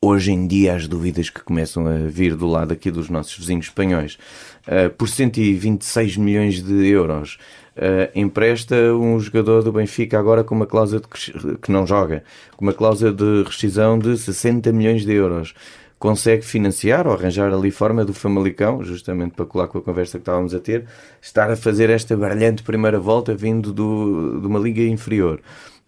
hoje 0.00 0.32
em 0.32 0.48
dia 0.48 0.74
as 0.74 0.88
dúvidas 0.88 1.30
que 1.30 1.40
começam 1.44 1.86
a 1.86 2.08
vir 2.08 2.34
do 2.34 2.48
lado 2.48 2.72
aqui 2.72 2.90
dos 2.90 3.08
nossos 3.08 3.38
vizinhos 3.38 3.66
espanhóis 3.66 4.18
uh, 4.66 4.90
por 4.90 5.08
126 5.08 6.16
milhões 6.16 6.60
de 6.60 6.88
euros 6.88 7.38
uh, 7.76 8.10
empresta 8.18 8.74
um 8.94 9.20
jogador 9.20 9.62
do 9.62 9.70
Benfica 9.70 10.18
agora 10.18 10.42
com 10.42 10.56
uma 10.56 10.66
cláusula 10.66 11.00
de, 11.00 11.56
que 11.58 11.70
não 11.70 11.86
joga 11.86 12.24
com 12.56 12.64
uma 12.64 12.72
cláusula 12.72 13.12
de 13.12 13.44
rescisão 13.44 13.96
de 13.96 14.18
60 14.18 14.72
milhões 14.72 15.04
de 15.04 15.12
euros 15.12 15.54
consegue 16.02 16.44
financiar 16.44 17.06
ou 17.06 17.12
arranjar 17.12 17.54
ali 17.54 17.70
forma 17.70 18.04
do 18.04 18.12
Famalicão, 18.12 18.82
justamente 18.82 19.34
para 19.36 19.46
colar 19.46 19.68
com 19.68 19.78
a 19.78 19.80
conversa 19.80 20.18
que 20.18 20.22
estávamos 20.22 20.52
a 20.52 20.58
ter, 20.58 20.84
estar 21.20 21.48
a 21.48 21.54
fazer 21.54 21.90
esta 21.90 22.16
brilhante 22.16 22.64
primeira 22.64 22.98
volta 22.98 23.36
vindo 23.36 23.72
do, 23.72 24.40
de 24.40 24.46
uma 24.48 24.58
liga 24.58 24.82
inferior. 24.82 25.40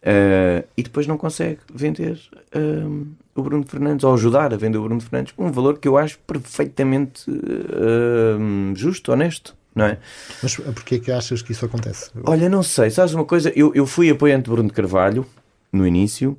Uh, 0.03 0.63
e 0.77 0.85
depois 0.85 1.09
não 1.09 1.19
consegue 1.19 1.59
vender 1.75 2.21
uh, 2.55 3.07
o 3.35 3.43
Bruno 3.43 3.67
Fernandes 3.67 4.05
ou 4.05 4.15
ajudar 4.15 4.55
a 4.55 4.57
vender 4.57 4.79
o 4.79 4.83
Bruno 4.85 5.01
Fernandes 5.01 5.35
um 5.37 5.51
valor 5.51 5.79
que 5.79 5.89
eu 5.89 5.99
acho 5.99 6.17
perfeitamente 6.21 7.29
uh, 7.29 8.77
justo, 8.77 9.11
honesto. 9.11 9.57
Não 9.75 9.87
é? 9.87 9.99
Mas 10.41 10.55
porquê 10.55 10.95
é 10.95 10.99
que 11.01 11.11
achas 11.11 11.43
que 11.43 11.51
isso 11.51 11.67
acontece? 11.67 12.13
Olha, 12.23 12.49
não 12.49 12.63
sei, 12.63 12.89
sabes 12.89 13.15
uma 13.15 13.25
coisa? 13.25 13.53
Eu, 13.57 13.73
eu 13.75 13.85
fui 13.85 14.09
apoiante 14.09 14.45
de 14.45 14.51
Bruno 14.51 14.71
Carvalho 14.71 15.27
no 15.73 15.85
início, 15.85 16.39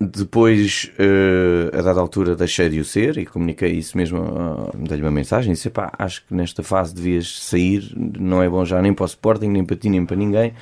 depois, 0.00 0.90
uh, 0.98 1.76
a 1.76 1.82
dada 1.82 2.00
altura, 2.00 2.34
deixei 2.34 2.70
de 2.70 2.80
o 2.80 2.84
ser 2.84 3.18
e 3.18 3.26
comuniquei 3.26 3.72
isso 3.72 3.98
mesmo, 3.98 4.18
uh, 4.18 4.70
dei-lhe 4.74 5.02
uma 5.02 5.10
mensagem 5.10 5.52
e 5.52 5.54
disse: 5.54 5.68
pá, 5.68 5.92
acho 5.98 6.24
que 6.26 6.34
nesta 6.34 6.62
fase 6.62 6.94
devias 6.94 7.38
sair, 7.38 7.92
não 7.94 8.42
é 8.42 8.48
bom 8.48 8.64
já 8.64 8.80
nem 8.80 8.94
para 8.94 9.04
o 9.04 9.06
Sporting, 9.06 9.48
nem 9.48 9.62
para 9.62 9.76
ti, 9.76 9.90
nem 9.90 10.06
para 10.06 10.16
ninguém. 10.16 10.54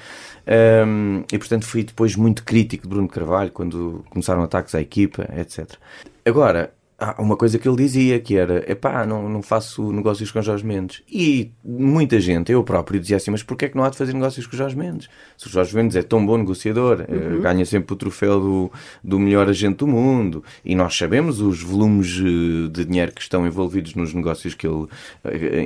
Um, 0.86 1.22
e 1.32 1.38
portanto 1.38 1.66
fui 1.66 1.84
depois 1.84 2.16
muito 2.16 2.42
crítico 2.42 2.82
de 2.84 2.88
Bruno 2.88 3.06
Carvalho 3.06 3.52
quando 3.52 4.04
começaram 4.10 4.42
ataques 4.42 4.74
à 4.74 4.80
equipa, 4.80 5.28
etc. 5.36 5.76
Agora, 6.24 6.72
há 6.98 7.22
uma 7.22 7.36
coisa 7.36 7.58
que 7.58 7.68
ele 7.68 7.76
dizia 7.76 8.18
que 8.18 8.36
era: 8.36 8.70
epá, 8.70 9.06
não, 9.06 9.28
não 9.28 9.40
faço 9.40 9.92
negócios 9.92 10.30
com 10.32 10.42
Jorge 10.42 10.66
Mendes. 10.66 11.02
E 11.10 11.52
muita 11.64 12.18
gente, 12.18 12.50
eu 12.50 12.62
próprio, 12.64 12.98
dizia 12.98 13.16
assim: 13.16 13.30
mas 13.30 13.42
porquê 13.42 13.66
é 13.66 13.68
que 13.68 13.76
não 13.76 13.84
há 13.84 13.90
de 13.90 13.96
fazer 13.96 14.12
negócios 14.12 14.46
com 14.46 14.56
Jorge 14.56 14.76
Mendes? 14.76 15.08
Se 15.36 15.46
o 15.46 15.50
Jorge 15.50 15.74
Mendes 15.76 15.96
é 15.96 16.02
tão 16.02 16.24
bom 16.26 16.36
negociador, 16.36 17.04
eh, 17.08 17.12
uhum. 17.12 17.40
ganha 17.40 17.64
sempre 17.64 17.94
o 17.94 17.96
troféu 17.96 18.40
do, 18.40 18.72
do 19.02 19.18
melhor 19.18 19.48
agente 19.48 19.78
do 19.78 19.86
mundo, 19.86 20.42
e 20.64 20.74
nós 20.74 20.96
sabemos 20.96 21.40
os 21.40 21.62
volumes 21.62 22.18
eh, 22.18 22.68
de 22.70 22.84
dinheiro 22.84 23.12
que 23.12 23.22
estão 23.22 23.46
envolvidos 23.46 23.94
nos 23.94 24.12
negócios 24.12 24.54
que 24.54 24.66
ele 24.66 24.84
uh, 24.84 24.88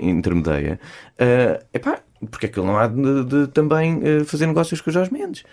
intermedia, 0.03 0.79
uh, 1.15 1.65
epá, 1.73 2.01
porque 2.31 2.47
é 2.47 2.49
que 2.49 2.59
ele 2.59 2.67
não 2.67 2.79
há 2.79 2.87
de, 2.87 3.25
de 3.25 3.47
também 3.49 3.97
uh, 3.99 4.25
fazer 4.25 4.47
negócios 4.47 4.81
com 4.81 4.91
o 4.91 4.93
Jorge 4.93 5.13
Mendes? 5.13 5.45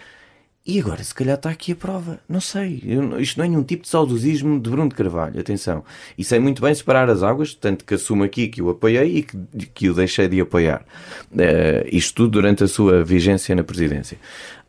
E 0.66 0.80
agora, 0.80 1.04
se 1.04 1.16
calhar 1.16 1.36
está 1.36 1.50
aqui 1.50 1.72
a 1.72 1.76
prova. 1.76 2.20
Não 2.28 2.40
sei. 2.40 2.84
Eu, 2.86 3.20
isto 3.20 3.38
não 3.38 3.46
é 3.46 3.48
nenhum 3.48 3.64
tipo 3.64 3.84
de 3.84 3.90
saudosismo 3.90 4.60
de 4.60 4.70
Bruno 4.70 4.90
de 4.90 4.96
Carvalho. 4.96 5.40
Atenção. 5.40 5.84
E 6.18 6.24
sei 6.24 6.38
muito 6.38 6.62
bem 6.62 6.74
separar 6.76 7.10
as 7.10 7.24
águas, 7.24 7.54
tanto 7.54 7.84
que 7.84 7.96
assumo 7.96 8.24
aqui 8.24 8.48
que 8.48 8.62
o 8.62 8.70
apoiei 8.70 9.18
e 9.18 9.24
que, 9.24 9.38
que 9.74 9.90
o 9.90 9.94
deixei 9.94 10.28
de 10.28 10.40
apoiar. 10.40 10.86
Uh, 11.32 11.88
isto 11.92 12.14
tudo 12.14 12.32
durante 12.32 12.64
a 12.64 12.68
sua 12.68 13.04
vigência 13.04 13.56
na 13.56 13.64
presidência. 13.64 14.18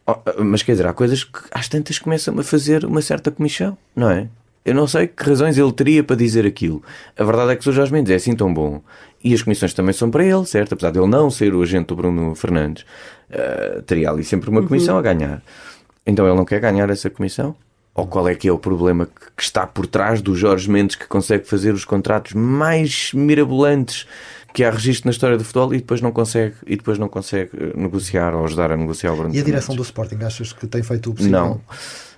Oh, 0.06 0.42
mas 0.42 0.62
quer 0.62 0.72
dizer, 0.72 0.86
há 0.86 0.92
coisas 0.92 1.24
que 1.24 1.38
às 1.50 1.68
tantas 1.68 1.98
começam 1.98 2.38
a 2.38 2.42
fazer 2.42 2.84
uma 2.84 3.02
certa 3.02 3.30
comissão, 3.30 3.76
não 3.94 4.10
é? 4.10 4.28
Eu 4.64 4.74
não 4.74 4.86
sei 4.86 5.06
que 5.06 5.22
razões 5.22 5.56
ele 5.56 5.72
teria 5.72 6.04
para 6.04 6.16
dizer 6.16 6.46
aquilo. 6.46 6.82
A 7.16 7.24
verdade 7.24 7.52
é 7.52 7.56
que 7.56 7.68
o 7.68 7.72
Jorge 7.72 7.92
Mendes 7.92 8.10
é 8.10 8.16
assim 8.16 8.34
tão 8.34 8.52
bom 8.52 8.82
e 9.22 9.32
as 9.34 9.42
comissões 9.42 9.72
também 9.72 9.92
são 9.92 10.10
para 10.10 10.24
ele, 10.24 10.44
certo? 10.46 10.74
Apesar 10.74 10.90
de 10.90 10.98
ele 10.98 11.08
não 11.08 11.30
ser 11.30 11.54
o 11.54 11.62
agente 11.62 11.86
do 11.86 11.96
Bruno 11.96 12.34
Fernandes, 12.34 12.84
uh, 13.30 13.82
teria 13.82 14.10
ali 14.10 14.24
sempre 14.24 14.50
uma 14.50 14.62
comissão 14.62 14.94
uhum. 14.94 15.00
a 15.00 15.02
ganhar. 15.02 15.42
Então 16.06 16.26
ele 16.26 16.36
não 16.36 16.44
quer 16.44 16.60
ganhar 16.60 16.88
essa 16.90 17.10
comissão? 17.10 17.56
Ou 17.94 18.06
qual 18.06 18.28
é 18.28 18.34
que 18.34 18.48
é 18.48 18.52
o 18.52 18.58
problema 18.58 19.06
que 19.06 19.42
está 19.42 19.66
por 19.66 19.86
trás 19.86 20.22
do 20.22 20.34
Jorge 20.36 20.70
Mendes 20.70 20.96
que 20.96 21.06
consegue 21.06 21.46
fazer 21.46 21.74
os 21.74 21.84
contratos 21.84 22.34
mais 22.34 23.12
mirabolantes 23.12 24.06
que 24.52 24.64
há 24.64 24.70
registro 24.70 25.08
na 25.08 25.12
história 25.12 25.36
do 25.36 25.44
futebol 25.44 25.74
e 25.74 25.78
depois 25.78 26.00
não 26.00 26.12
consegue 26.12 26.54
e 26.66 26.76
depois 26.76 26.98
não 26.98 27.08
consegue 27.08 27.50
eh, 27.56 27.72
negociar 27.76 28.34
ou 28.34 28.44
ajudar 28.44 28.72
a 28.72 28.76
negociar 28.76 29.12
o 29.12 29.16
Bruno 29.16 29.34
E 29.34 29.38
a 29.38 29.44
direção 29.44 29.74
do 29.74 29.82
Sporting 29.82 30.18
achas 30.24 30.52
que 30.52 30.66
tem 30.66 30.82
feito 30.82 31.10
o 31.10 31.14
possível? 31.14 31.40
Não. 31.40 31.60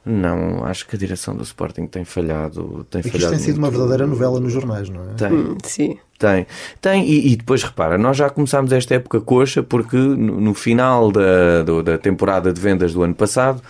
Não, 0.05 0.65
acho 0.65 0.89
que 0.89 0.97
a 0.97 0.99
direção 0.99 1.37
do 1.37 1.45
Sporting 1.45 1.87
tem 1.87 2.05
falhado. 2.05 2.85
Tem, 2.91 3.03
falhado 3.03 3.19
isto 3.19 3.31
tem 3.31 3.39
sido 3.39 3.59
uma 3.59 3.71
verdadeira 3.71 4.05
novela 4.05 4.41
nos 4.41 4.53
jornais, 4.53 4.89
não 4.89 5.01
é? 5.11 5.15
Tem. 5.15 5.33
Hum, 5.33 5.57
sim. 5.63 5.97
Tem. 6.19 6.45
Tem, 6.81 7.09
e, 7.09 7.33
e, 7.33 7.37
depois 7.37 7.63
repara, 7.63 7.97
nós 7.97 8.17
já 8.17 8.29
começámos 8.29 8.73
esta 8.73 8.97
época 8.97 9.21
coxa 9.21 9.63
porque 9.63 9.97
no, 9.97 10.41
no 10.41 10.55
final 10.55 11.13
da, 11.13 11.63
do, 11.63 11.85
da 11.85 11.99
temporada 11.99 12.53
de 12.53 12.61
vendas 12.61 12.93
do 12.93 13.03
ano 13.03 13.15
passado 13.15 13.63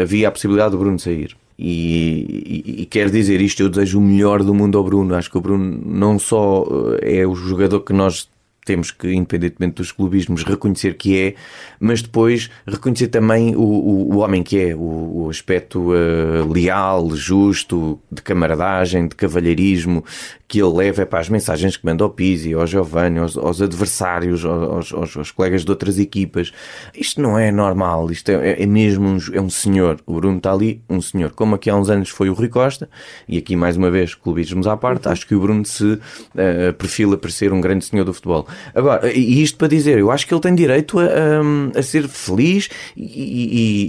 havia 0.00 0.28
a 0.28 0.30
possibilidade 0.30 0.72
do 0.72 0.78
Bruno 0.78 0.98
sair. 0.98 1.36
E, 1.58 2.64
e, 2.66 2.82
e 2.82 2.86
quero 2.86 3.10
dizer 3.10 3.40
isto, 3.40 3.62
eu 3.62 3.68
desejo 3.68 3.98
o 3.98 4.02
melhor 4.02 4.42
do 4.42 4.52
mundo 4.52 4.76
ao 4.76 4.84
Bruno. 4.84 5.14
Acho 5.14 5.30
que 5.30 5.38
o 5.38 5.40
Bruno 5.40 5.80
não 5.84 6.18
só 6.18 6.64
eh, 7.00 7.20
é 7.20 7.26
o 7.26 7.34
jogador 7.34 7.80
que 7.80 7.92
nós 7.92 8.28
temos 8.64 8.90
que, 8.90 9.12
independentemente 9.12 9.76
dos 9.76 9.92
clubismos, 9.92 10.42
reconhecer 10.42 10.94
que 10.94 11.18
é, 11.18 11.34
mas 11.78 12.02
depois 12.02 12.50
reconhecer 12.66 13.08
também 13.08 13.54
o, 13.54 13.60
o, 13.60 14.14
o 14.14 14.16
homem 14.18 14.42
que 14.42 14.58
é, 14.58 14.74
o, 14.74 15.24
o 15.24 15.30
aspecto 15.30 15.92
uh, 15.92 16.52
leal, 16.52 17.14
justo, 17.14 18.00
de 18.10 18.22
camaradagem, 18.22 19.08
de 19.08 19.14
cavalheirismo, 19.14 20.04
que 20.46 20.60
ele 20.62 20.72
leva 20.72 21.04
para 21.04 21.20
as 21.20 21.28
mensagens 21.28 21.76
que 21.76 21.84
manda 21.84 22.04
ao 22.04 22.10
Pizzi, 22.10 22.52
ao 22.52 22.66
Giovanni, 22.66 23.18
aos, 23.18 23.36
aos 23.36 23.60
adversários, 23.60 24.44
aos, 24.44 24.92
aos, 24.92 25.16
aos, 25.16 25.30
colegas 25.30 25.64
de 25.64 25.70
outras 25.70 25.98
equipas. 25.98 26.52
Isto 26.94 27.20
não 27.20 27.38
é 27.38 27.50
normal, 27.50 28.10
isto 28.10 28.28
é, 28.30 28.62
é 28.62 28.66
mesmo 28.66 29.08
um, 29.08 29.18
é 29.32 29.40
um 29.40 29.50
senhor. 29.50 30.00
O 30.06 30.14
Bruno 30.14 30.36
está 30.36 30.52
ali, 30.52 30.82
um 30.88 31.00
senhor. 31.00 31.32
Como 31.32 31.54
aqui 31.54 31.70
há 31.70 31.76
uns 31.76 31.90
anos 31.90 32.10
foi 32.10 32.28
o 32.30 32.34
Rui 32.34 32.48
Costa, 32.48 32.88
e 33.28 33.38
aqui 33.38 33.56
mais 33.56 33.76
uma 33.76 33.90
vez, 33.90 34.14
clubismos 34.14 34.66
à 34.66 34.76
parte, 34.76 35.08
acho 35.08 35.26
que 35.26 35.34
o 35.34 35.40
Bruno 35.40 35.64
se 35.64 35.84
uh, 35.84 36.72
perfila 36.78 37.16
para 37.16 37.30
ser 37.30 37.52
um 37.52 37.60
grande 37.60 37.84
senhor 37.84 38.04
do 38.04 38.12
futebol. 38.12 38.46
Agora, 38.74 39.12
e 39.12 39.42
isto 39.42 39.58
para 39.58 39.68
dizer, 39.68 39.98
eu 39.98 40.10
acho 40.10 40.26
que 40.26 40.34
ele 40.34 40.40
tem 40.40 40.54
direito 40.54 40.98
a, 40.98 41.04
a, 41.04 41.78
a 41.78 41.82
ser 41.82 42.08
feliz 42.08 42.68
e, 42.96 43.02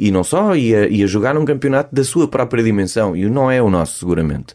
e, 0.04 0.08
e, 0.08 0.12
não 0.12 0.24
só, 0.24 0.56
e 0.56 0.76
a, 0.76 0.88
e 0.88 1.04
a 1.04 1.08
jogar 1.08 1.34
num 1.34 1.46
campeonato 1.46 1.94
da 1.94 2.04
sua 2.04 2.28
própria 2.28 2.64
dimensão, 2.64 3.16
e 3.16 3.30
não 3.30 3.50
é 3.50 3.62
o 3.62 3.70
nosso, 3.70 4.00
seguramente. 4.00 4.54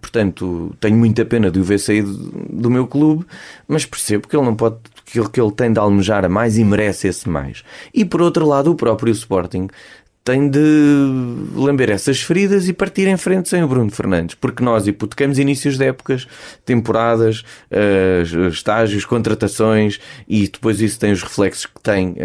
Portanto, 0.00 0.74
tenho 0.80 0.96
muita 0.96 1.24
pena 1.24 1.50
de 1.50 1.58
o 1.58 1.64
ver 1.64 1.78
sair 1.78 2.04
do 2.04 2.70
meu 2.70 2.86
clube, 2.86 3.26
mas 3.66 3.84
percebo 3.84 4.28
que 4.28 4.36
ele 4.36 4.44
não 4.44 4.54
pode, 4.54 4.76
que 5.04 5.18
ele, 5.18 5.28
que 5.28 5.40
ele 5.40 5.52
tem 5.52 5.72
de 5.72 5.78
almejar 5.78 6.24
a 6.24 6.28
mais 6.28 6.56
e 6.56 6.64
merece 6.64 7.08
esse 7.08 7.28
mais. 7.28 7.64
E 7.92 8.04
por 8.04 8.22
outro 8.22 8.46
lado, 8.46 8.70
o 8.70 8.74
próprio 8.74 9.12
Sporting 9.12 9.68
tem 10.28 10.46
de 10.46 10.60
lamber 11.54 11.88
essas 11.88 12.20
feridas 12.20 12.68
e 12.68 12.74
partir 12.74 13.08
em 13.08 13.16
frente 13.16 13.48
sem 13.48 13.62
o 13.62 13.66
Bruno 13.66 13.90
Fernandes, 13.90 14.34
porque 14.34 14.62
nós 14.62 14.86
hipotecamos 14.86 15.38
inícios 15.38 15.78
de 15.78 15.86
épocas, 15.86 16.28
temporadas, 16.66 17.42
uh, 17.72 18.48
estágios, 18.48 19.06
contratações 19.06 19.98
e 20.28 20.46
depois 20.46 20.82
isso 20.82 21.00
tem 21.00 21.12
os 21.12 21.22
reflexos 21.22 21.64
que 21.64 21.80
tem 21.80 22.10
uh, 22.10 22.16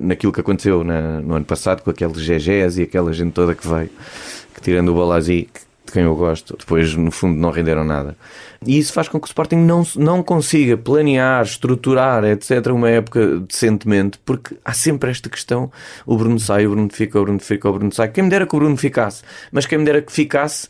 naquilo 0.00 0.32
que 0.32 0.40
aconteceu 0.40 0.82
no 0.82 1.34
ano 1.36 1.44
passado 1.44 1.82
com 1.82 1.90
aqueles 1.90 2.16
GGs 2.16 2.80
e 2.80 2.82
aquela 2.82 3.12
gente 3.12 3.30
toda 3.30 3.54
que 3.54 3.68
veio, 3.68 3.90
que 4.52 4.60
tirando 4.60 4.88
o 4.88 4.94
Balazzi, 4.96 5.48
de 5.86 5.92
quem 5.92 6.02
eu 6.02 6.16
gosto, 6.16 6.56
depois 6.58 6.96
no 6.96 7.12
fundo 7.12 7.38
não 7.38 7.52
renderam 7.52 7.84
nada. 7.84 8.16
E 8.66 8.78
isso 8.78 8.92
faz 8.92 9.08
com 9.08 9.18
que 9.18 9.26
o 9.26 9.28
Sporting 9.28 9.56
não, 9.56 9.82
não 9.96 10.22
consiga 10.22 10.76
planear, 10.76 11.42
estruturar, 11.42 12.24
etc., 12.24 12.66
uma 12.68 12.88
época 12.88 13.40
decentemente, 13.40 14.18
porque 14.24 14.56
há 14.64 14.72
sempre 14.72 15.10
esta 15.10 15.28
questão: 15.28 15.70
o 16.06 16.16
Bruno 16.16 16.38
sai, 16.38 16.66
o 16.66 16.70
Bruno 16.70 16.88
fica, 16.92 17.18
o 17.18 17.24
Bruno 17.24 17.40
fica, 17.40 17.68
o 17.68 17.72
Bruno 17.72 17.92
sai. 17.92 18.08
Quem 18.08 18.24
me 18.24 18.30
dera 18.30 18.46
que 18.46 18.54
o 18.54 18.58
Bruno 18.58 18.76
ficasse, 18.76 19.22
mas 19.50 19.66
quem 19.66 19.78
me 19.78 19.84
dera 19.84 20.00
que 20.00 20.12
ficasse 20.12 20.68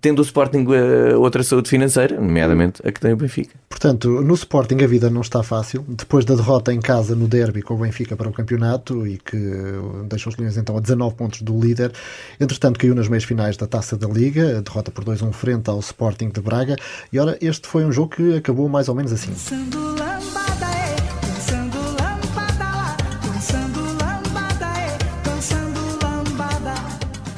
tendo 0.00 0.20
o 0.20 0.22
Sporting 0.22 0.64
uh, 0.64 1.20
outra 1.20 1.42
saúde 1.42 1.68
financeira, 1.68 2.18
nomeadamente 2.20 2.80
a 2.86 2.90
que 2.90 3.00
tem 3.00 3.12
o 3.12 3.16
Benfica. 3.16 3.54
Portanto, 3.68 4.08
no 4.22 4.34
Sporting 4.34 4.82
a 4.82 4.86
vida 4.86 5.10
não 5.10 5.20
está 5.20 5.42
fácil. 5.42 5.84
Depois 5.88 6.24
da 6.24 6.34
derrota 6.34 6.72
em 6.72 6.80
casa 6.80 7.14
no 7.14 7.28
derby 7.28 7.60
com 7.60 7.74
o 7.74 7.78
Benfica 7.78 8.16
para 8.16 8.28
o 8.28 8.32
campeonato 8.32 9.06
e 9.06 9.18
que 9.18 9.36
deixou 10.08 10.32
os 10.32 10.38
Leões 10.38 10.56
então 10.56 10.76
a 10.76 10.80
19 10.80 11.14
pontos 11.14 11.42
do 11.42 11.58
líder, 11.58 11.92
entretanto 12.40 12.78
caiu 12.78 12.94
nas 12.94 13.08
meias 13.08 13.24
finais 13.24 13.56
da 13.56 13.66
Taça 13.66 13.96
da 13.96 14.08
Liga, 14.08 14.62
derrota 14.62 14.90
por 14.90 15.04
2-1 15.04 15.32
frente 15.32 15.68
ao 15.68 15.78
Sporting 15.80 16.30
de 16.30 16.40
Braga. 16.40 16.76
E 17.12 17.18
ora, 17.18 17.33
este 17.40 17.68
foi 17.68 17.84
um 17.84 17.92
jogo 17.92 18.16
que 18.16 18.36
acabou 18.36 18.68
mais 18.68 18.88
ou 18.88 18.94
menos 18.94 19.12
assim. 19.12 19.32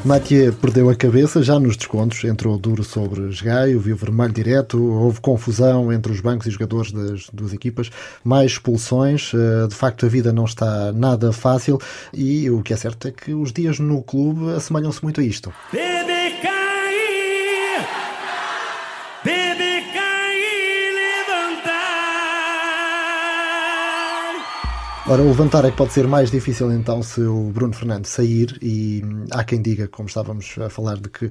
Mathieu 0.07 0.53
perdeu 0.53 0.89
a 0.89 0.95
cabeça 0.95 1.43
já 1.43 1.59
nos 1.59 1.77
descontos, 1.77 2.23
entrou 2.23 2.57
duro 2.57 2.85
sobre 2.85 3.29
Esgaio, 3.29 3.81
viu 3.81 3.97
vermelho 3.97 4.33
direto, 4.33 4.81
houve 4.81 5.21
confusão 5.21 5.93
entre 5.93 6.13
os 6.13 6.21
bancos 6.21 6.47
e 6.47 6.51
jogadores 6.51 6.93
das 6.93 7.27
duas 7.33 7.53
equipas, 7.53 7.91
mais 8.23 8.53
expulsões, 8.53 9.33
eh, 9.35 9.67
de 9.67 9.75
facto 9.75 10.07
a 10.07 10.09
vida 10.09 10.33
não 10.33 10.45
está 10.45 10.93
nada 10.93 11.33
fácil. 11.33 11.81
E 12.15 12.49
o 12.49 12.63
que 12.63 12.73
é 12.73 12.77
certo 12.77 13.09
é 13.09 13.11
que 13.11 13.35
os 13.35 13.53
dias 13.53 13.81
no 13.81 14.01
clube 14.01 14.53
assemelham-se 14.53 15.03
muito 15.03 15.21
a 15.21 15.25
isto. 15.25 15.53
Ora, 25.09 25.23
o 25.23 25.29
levantar 25.29 25.65
é 25.65 25.71
que 25.71 25.77
pode 25.77 25.93
ser 25.93 26.09
mais 26.09 26.33
difícil 26.33 26.73
então 26.73 27.01
se 27.01 27.21
o 27.21 27.45
Bruno 27.55 27.73
Fernandes 27.73 28.11
sair 28.11 28.59
e 28.61 29.03
há 29.31 29.45
quem 29.45 29.63
diga, 29.63 29.87
como 29.87 30.09
estávamos 30.09 30.53
a 30.59 30.69
falar, 30.69 30.97
de 30.97 31.09
que 31.09 31.27
uh, 31.27 31.31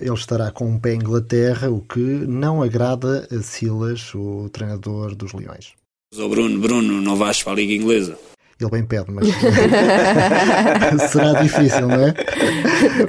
ele 0.00 0.14
estará 0.14 0.50
com 0.50 0.66
um 0.66 0.76
pé 0.76 0.94
em 0.94 0.96
Inglaterra, 0.96 1.70
o 1.70 1.80
que 1.80 2.00
não 2.00 2.60
agrada 2.60 3.28
a 3.30 3.40
Silas, 3.40 4.12
o 4.12 4.48
treinador 4.52 5.14
dos 5.14 5.32
Leões. 5.32 5.74
O 6.16 6.28
Bruno, 6.28 6.58
Bruno, 6.58 7.00
não 7.00 7.14
vais 7.14 7.40
para 7.44 7.52
a 7.52 7.56
Liga 7.56 7.72
Inglesa. 7.72 8.18
Ele 8.60 8.70
bem 8.70 8.84
pede, 8.84 9.12
mas 9.12 9.28
será 11.10 11.40
difícil, 11.40 11.86
não 11.86 12.04
é? 12.04 12.14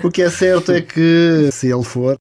O 0.03 0.11
que 0.11 0.21
é 0.21 0.29
certo 0.29 0.71
é 0.71 0.81
que 0.81 1.49
se 1.51 1.71
ele 1.71 1.83
for, 1.83 2.17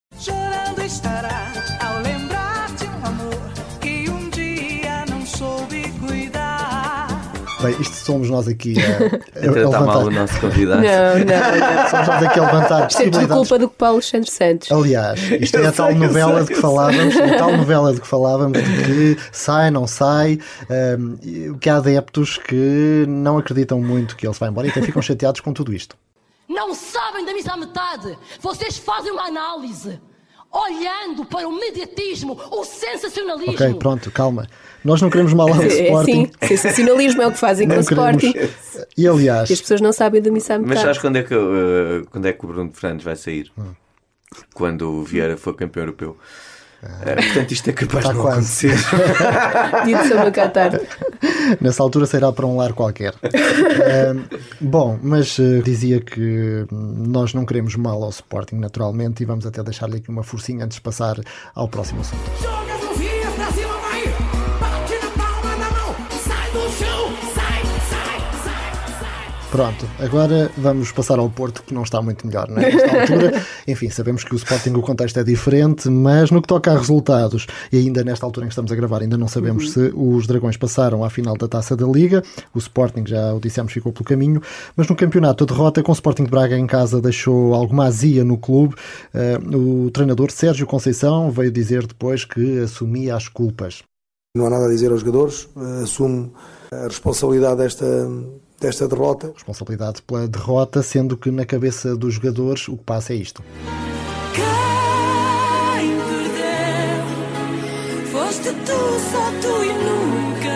Bem, 7.63 7.77
isto 7.81 7.95
somos 7.95 8.29
nós 8.29 8.49
aqui 8.49 8.75
a, 8.81 9.39
a, 9.39 9.47
Então 9.47 9.71
está 9.71 9.81
mal 9.81 9.97
o 9.97 10.09
levantar. 10.09 10.21
nosso 10.21 10.41
convidado. 10.41 10.83
Não, 10.83 11.19
não, 11.19 11.25
não. 11.25 11.91
Somos 11.91 12.09
nós 12.09 12.23
aqui 12.23 12.41
a 12.41 12.45
levantar 12.45 12.89
Isto 12.89 13.03
é 13.03 13.11
tudo 13.11 13.29
culpa 13.29 13.59
do 13.59 13.69
Paulo 13.69 13.95
Alexandre 13.95 14.31
Santos. 14.31 14.73
Aliás, 14.73 15.21
isto 15.31 15.57
é 15.59 15.67
a 15.67 15.73
tal 15.73 15.95
novela 15.95 16.43
de 16.43 16.49
que 16.49 16.61
falávamos, 16.61 17.17
a 17.17 17.37
tal 17.39 17.57
novela 17.57 17.95
de 17.95 18.01
que 18.01 18.07
falávamos, 18.07 18.59
de 18.59 18.83
que 19.15 19.17
sai, 19.31 19.71
não 19.71 19.87
sai, 19.87 20.39
hum, 20.99 21.17
e 21.23 21.55
que 21.61 21.71
há 21.71 21.77
adeptos 21.77 22.39
que 22.39 23.05
não 23.07 23.39
acreditam 23.39 23.81
muito 23.81 24.17
que 24.17 24.27
ele 24.27 24.35
se 24.35 24.41
vai 24.41 24.49
embora 24.49 24.67
e 24.67 24.71
até 24.71 24.83
ficam 24.83 25.01
chateados 25.01 25.41
com 25.41 25.53
tudo 25.53 25.73
isto. 25.73 25.97
Não 26.49 26.75
sabem 26.75 27.25
da 27.25 27.33
missa 27.33 27.53
à 27.53 27.57
metade. 27.57 28.19
Vocês 28.41 28.77
fazem 28.77 29.13
uma 29.13 29.27
análise 29.29 30.01
olhando 30.53 31.25
para 31.25 31.49
o 31.49 31.53
mediatismo, 31.53 32.39
o 32.51 32.65
sensacionalismo. 32.65 33.55
Ok, 33.55 33.75
pronto, 33.75 34.11
calma. 34.11 34.47
Nós 34.85 35.01
não 35.01 35.09
queremos 35.09 35.33
mal 35.33 35.49
ao 35.49 35.55
É 35.63 35.67
Sporting. 35.67 36.31
assim, 36.41 36.57
sensacionalismo 36.57 37.23
é 37.23 37.27
o 37.27 37.33
que 37.33 37.39
fazem 37.39 37.69
com 37.69 37.77
o 37.77 37.81
Sporting. 37.81 38.33
queremos. 38.33 38.87
E 38.97 39.09
aliás, 39.09 39.49
E 39.51 39.53
as 39.55 39.61
pessoas 39.61 39.81
não 39.81 39.93
sabem 39.93 40.21
da 40.21 40.31
missa 40.31 40.55
à 40.55 40.59
Mas 40.59 40.81
sabes 40.81 40.99
quando 40.99 41.17
é, 41.17 41.23
que, 41.23 41.35
uh, 41.35 42.07
quando 42.11 42.27
é 42.27 42.33
que 42.33 42.45
o 42.45 42.49
Bruno 42.49 42.71
Fernandes 42.73 43.05
vai 43.05 43.17
sair? 43.17 43.51
Hum. 43.57 43.73
Quando 44.55 44.91
o 44.91 45.05
Vieira 45.05 45.37
for 45.37 45.55
campeão 45.55 45.83
europeu. 45.85 46.17
Uh, 46.83 47.15
portanto, 47.15 47.53
isto 47.53 47.71
é 47.71 47.73
capaz 47.73 48.05
de 48.09 48.15
não 48.15 48.23
quase. 48.23 48.67
acontecer. 48.67 48.77
Dia 49.87 50.03
de 50.03 50.09
São 50.09 50.19
Macatar. 50.19 50.81
nessa 51.61 51.83
altura 51.83 52.07
sairá 52.07 52.33
para 52.33 52.47
um 52.47 52.57
lar 52.57 52.73
qualquer. 52.73 53.15
Hum, 53.23 54.25
bom, 54.61 54.99
mas 55.03 55.39
eh, 55.39 55.61
dizia 55.63 56.01
que 56.01 56.67
nós 56.71 57.35
não 57.35 57.45
queremos 57.45 57.77
mal 57.77 58.03
ao 58.03 58.11
Sporting, 58.11 58.57
naturalmente, 58.57 59.23
e 59.23 59.27
vamos 59.27 59.47
até 59.47 59.63
deixar-lhe 59.63 59.99
aqui 59.99 60.11
uma 60.11 60.23
forcinha 60.23 60.65
antes 60.65 60.77
de 60.77 60.81
passar 60.81 61.17
ao 61.55 61.69
próximo 61.69 62.01
assunto. 62.01 62.62
Pronto, 69.53 69.87
agora 69.99 70.51
vamos 70.57 70.91
passar 70.93 71.19
ao 71.19 71.29
Porto, 71.29 71.63
que 71.63 71.75
não 71.75 71.83
está 71.83 72.01
muito 72.01 72.27
melhor, 72.27 72.49
não 72.49 72.57
é? 72.57 72.73
Nesta 72.73 72.89
altura, 73.01 73.43
enfim, 73.69 73.91
sabemos 73.91 74.25
que 74.25 74.35
o 74.35 74.37
Sporting, 74.37 74.71
o 74.71 74.81
contexto 74.81 75.21
é 75.21 75.23
diferente, 75.23 75.91
mas 75.91 76.31
no 76.31 76.41
que 76.41 76.49
toca 76.49 76.73
a 76.73 76.79
resultados, 76.79 77.47
e 77.71 77.77
ainda 77.77 78.03
nesta 78.03 78.25
altura 78.25 78.47
em 78.47 78.49
que 78.49 78.53
estamos 78.53 78.73
a 78.73 78.75
gravar, 78.75 79.03
ainda 79.03 79.19
não 79.19 79.29
sabemos 79.29 79.73
se 79.73 79.93
os 79.95 80.27
Dragões 80.27 80.57
passaram 80.57 81.05
à 81.05 81.11
final 81.11 81.37
da 81.37 81.47
Taça 81.47 81.77
da 81.77 81.87
Liga, 81.87 82.23
o 82.55 82.59
Sporting, 82.59 83.05
já 83.07 83.35
o 83.35 83.39
dissemos, 83.39 83.75
ficou 83.75 83.93
pelo 83.93 84.07
caminho, 84.07 84.41
mas 84.75 84.89
no 84.89 84.97
campeonato 84.97 85.45
a 85.45 85.47
derrota 85.47 85.83
com 85.83 85.93
o 85.93 85.95
Sporting 85.95 86.25
de 86.25 86.31
Braga 86.31 86.57
em 86.57 86.67
casa 86.67 86.99
deixou 86.99 87.53
alguma 87.53 87.85
azia 87.85 88.25
no 88.25 88.39
clube. 88.39 88.75
Eh, 89.13 89.39
o 89.55 89.91
treinador 89.91 90.31
Sérgio 90.31 90.67
Conceição 90.67 91.31
veio 91.31 91.51
dizer 91.51 91.87
depois 91.87 92.25
que 92.25 92.61
assumia 92.61 93.15
as 93.15 93.29
culpas. 93.29 93.83
Não 94.35 94.47
há 94.47 94.51
nada 94.51 94.65
a 94.65 94.69
dizer 94.71 94.91
aos 94.91 95.01
jogadores, 95.01 95.47
eh, 95.55 95.83
assumo 95.83 96.33
a 96.73 96.85
responsabilidade 96.85 97.59
desta, 97.59 97.85
desta 98.63 98.87
derrota. 98.89 99.33
Responsabilidade 99.35 100.01
pela 100.03 100.27
derrota, 100.29 100.83
sendo 100.83 101.17
que 101.17 101.31
na 101.31 101.45
cabeça 101.45 101.97
dos 101.97 102.15
jogadores 102.15 102.69
o 102.69 102.77
que 102.77 102.85
passa 102.85 103.13
é 103.13 103.17
isto. 103.17 103.43
Quem 104.35 104.45
perdeu 105.99 107.03
foste 108.11 108.49
tu, 108.49 109.01
só 109.11 109.31
tu 109.41 109.65
e 109.65 109.73
nunca. 109.73 110.53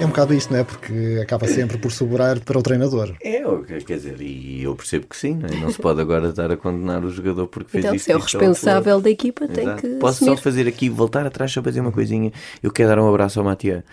É 0.00 0.04
um 0.04 0.08
bocado 0.08 0.34
isto, 0.34 0.52
não 0.52 0.60
é? 0.60 0.64
Porque 0.64 1.20
acaba 1.22 1.46
sempre 1.46 1.78
por 1.78 1.92
sobrar 1.92 2.40
para 2.40 2.58
o 2.58 2.62
treinador. 2.62 3.14
É, 3.22 3.46
o 3.46 3.62
que- 3.62 3.78
quer 3.84 3.96
dizer, 3.96 4.20
e 4.20 4.62
eu 4.64 4.74
percebo 4.74 5.06
que 5.06 5.16
sim, 5.16 5.34
não, 5.36 5.48
é? 5.48 5.60
Não 5.60 5.70
se 5.70 5.78
pode 5.80 6.00
agora 6.00 6.28
estar 6.30 6.50
a 6.50 6.56
condenar 6.56 7.04
o 7.04 7.10
jogador 7.10 7.46
porque 7.46 7.70
fez 7.70 7.84
Então, 7.84 7.94
isto. 7.94 8.04
se 8.06 8.12
é 8.12 8.16
o 8.16 8.18
responsável 8.18 9.00
da 9.00 9.08
equipa, 9.10 9.46
tem 9.46 9.64
Exato. 9.64 9.82
que 9.82 9.88
Posso 9.96 10.24
assumir. 10.24 10.36
só 10.36 10.42
fazer 10.42 10.66
aqui, 10.66 10.88
voltar 10.88 11.24
atrás, 11.24 11.52
só 11.52 11.62
fazer 11.62 11.80
uma 11.80 11.92
coisinha. 11.92 12.32
Eu 12.62 12.72
quero 12.72 12.88
dar 12.88 12.98
um 12.98 13.08
abraço 13.08 13.38
ao 13.38 13.44
Matia, 13.46 13.84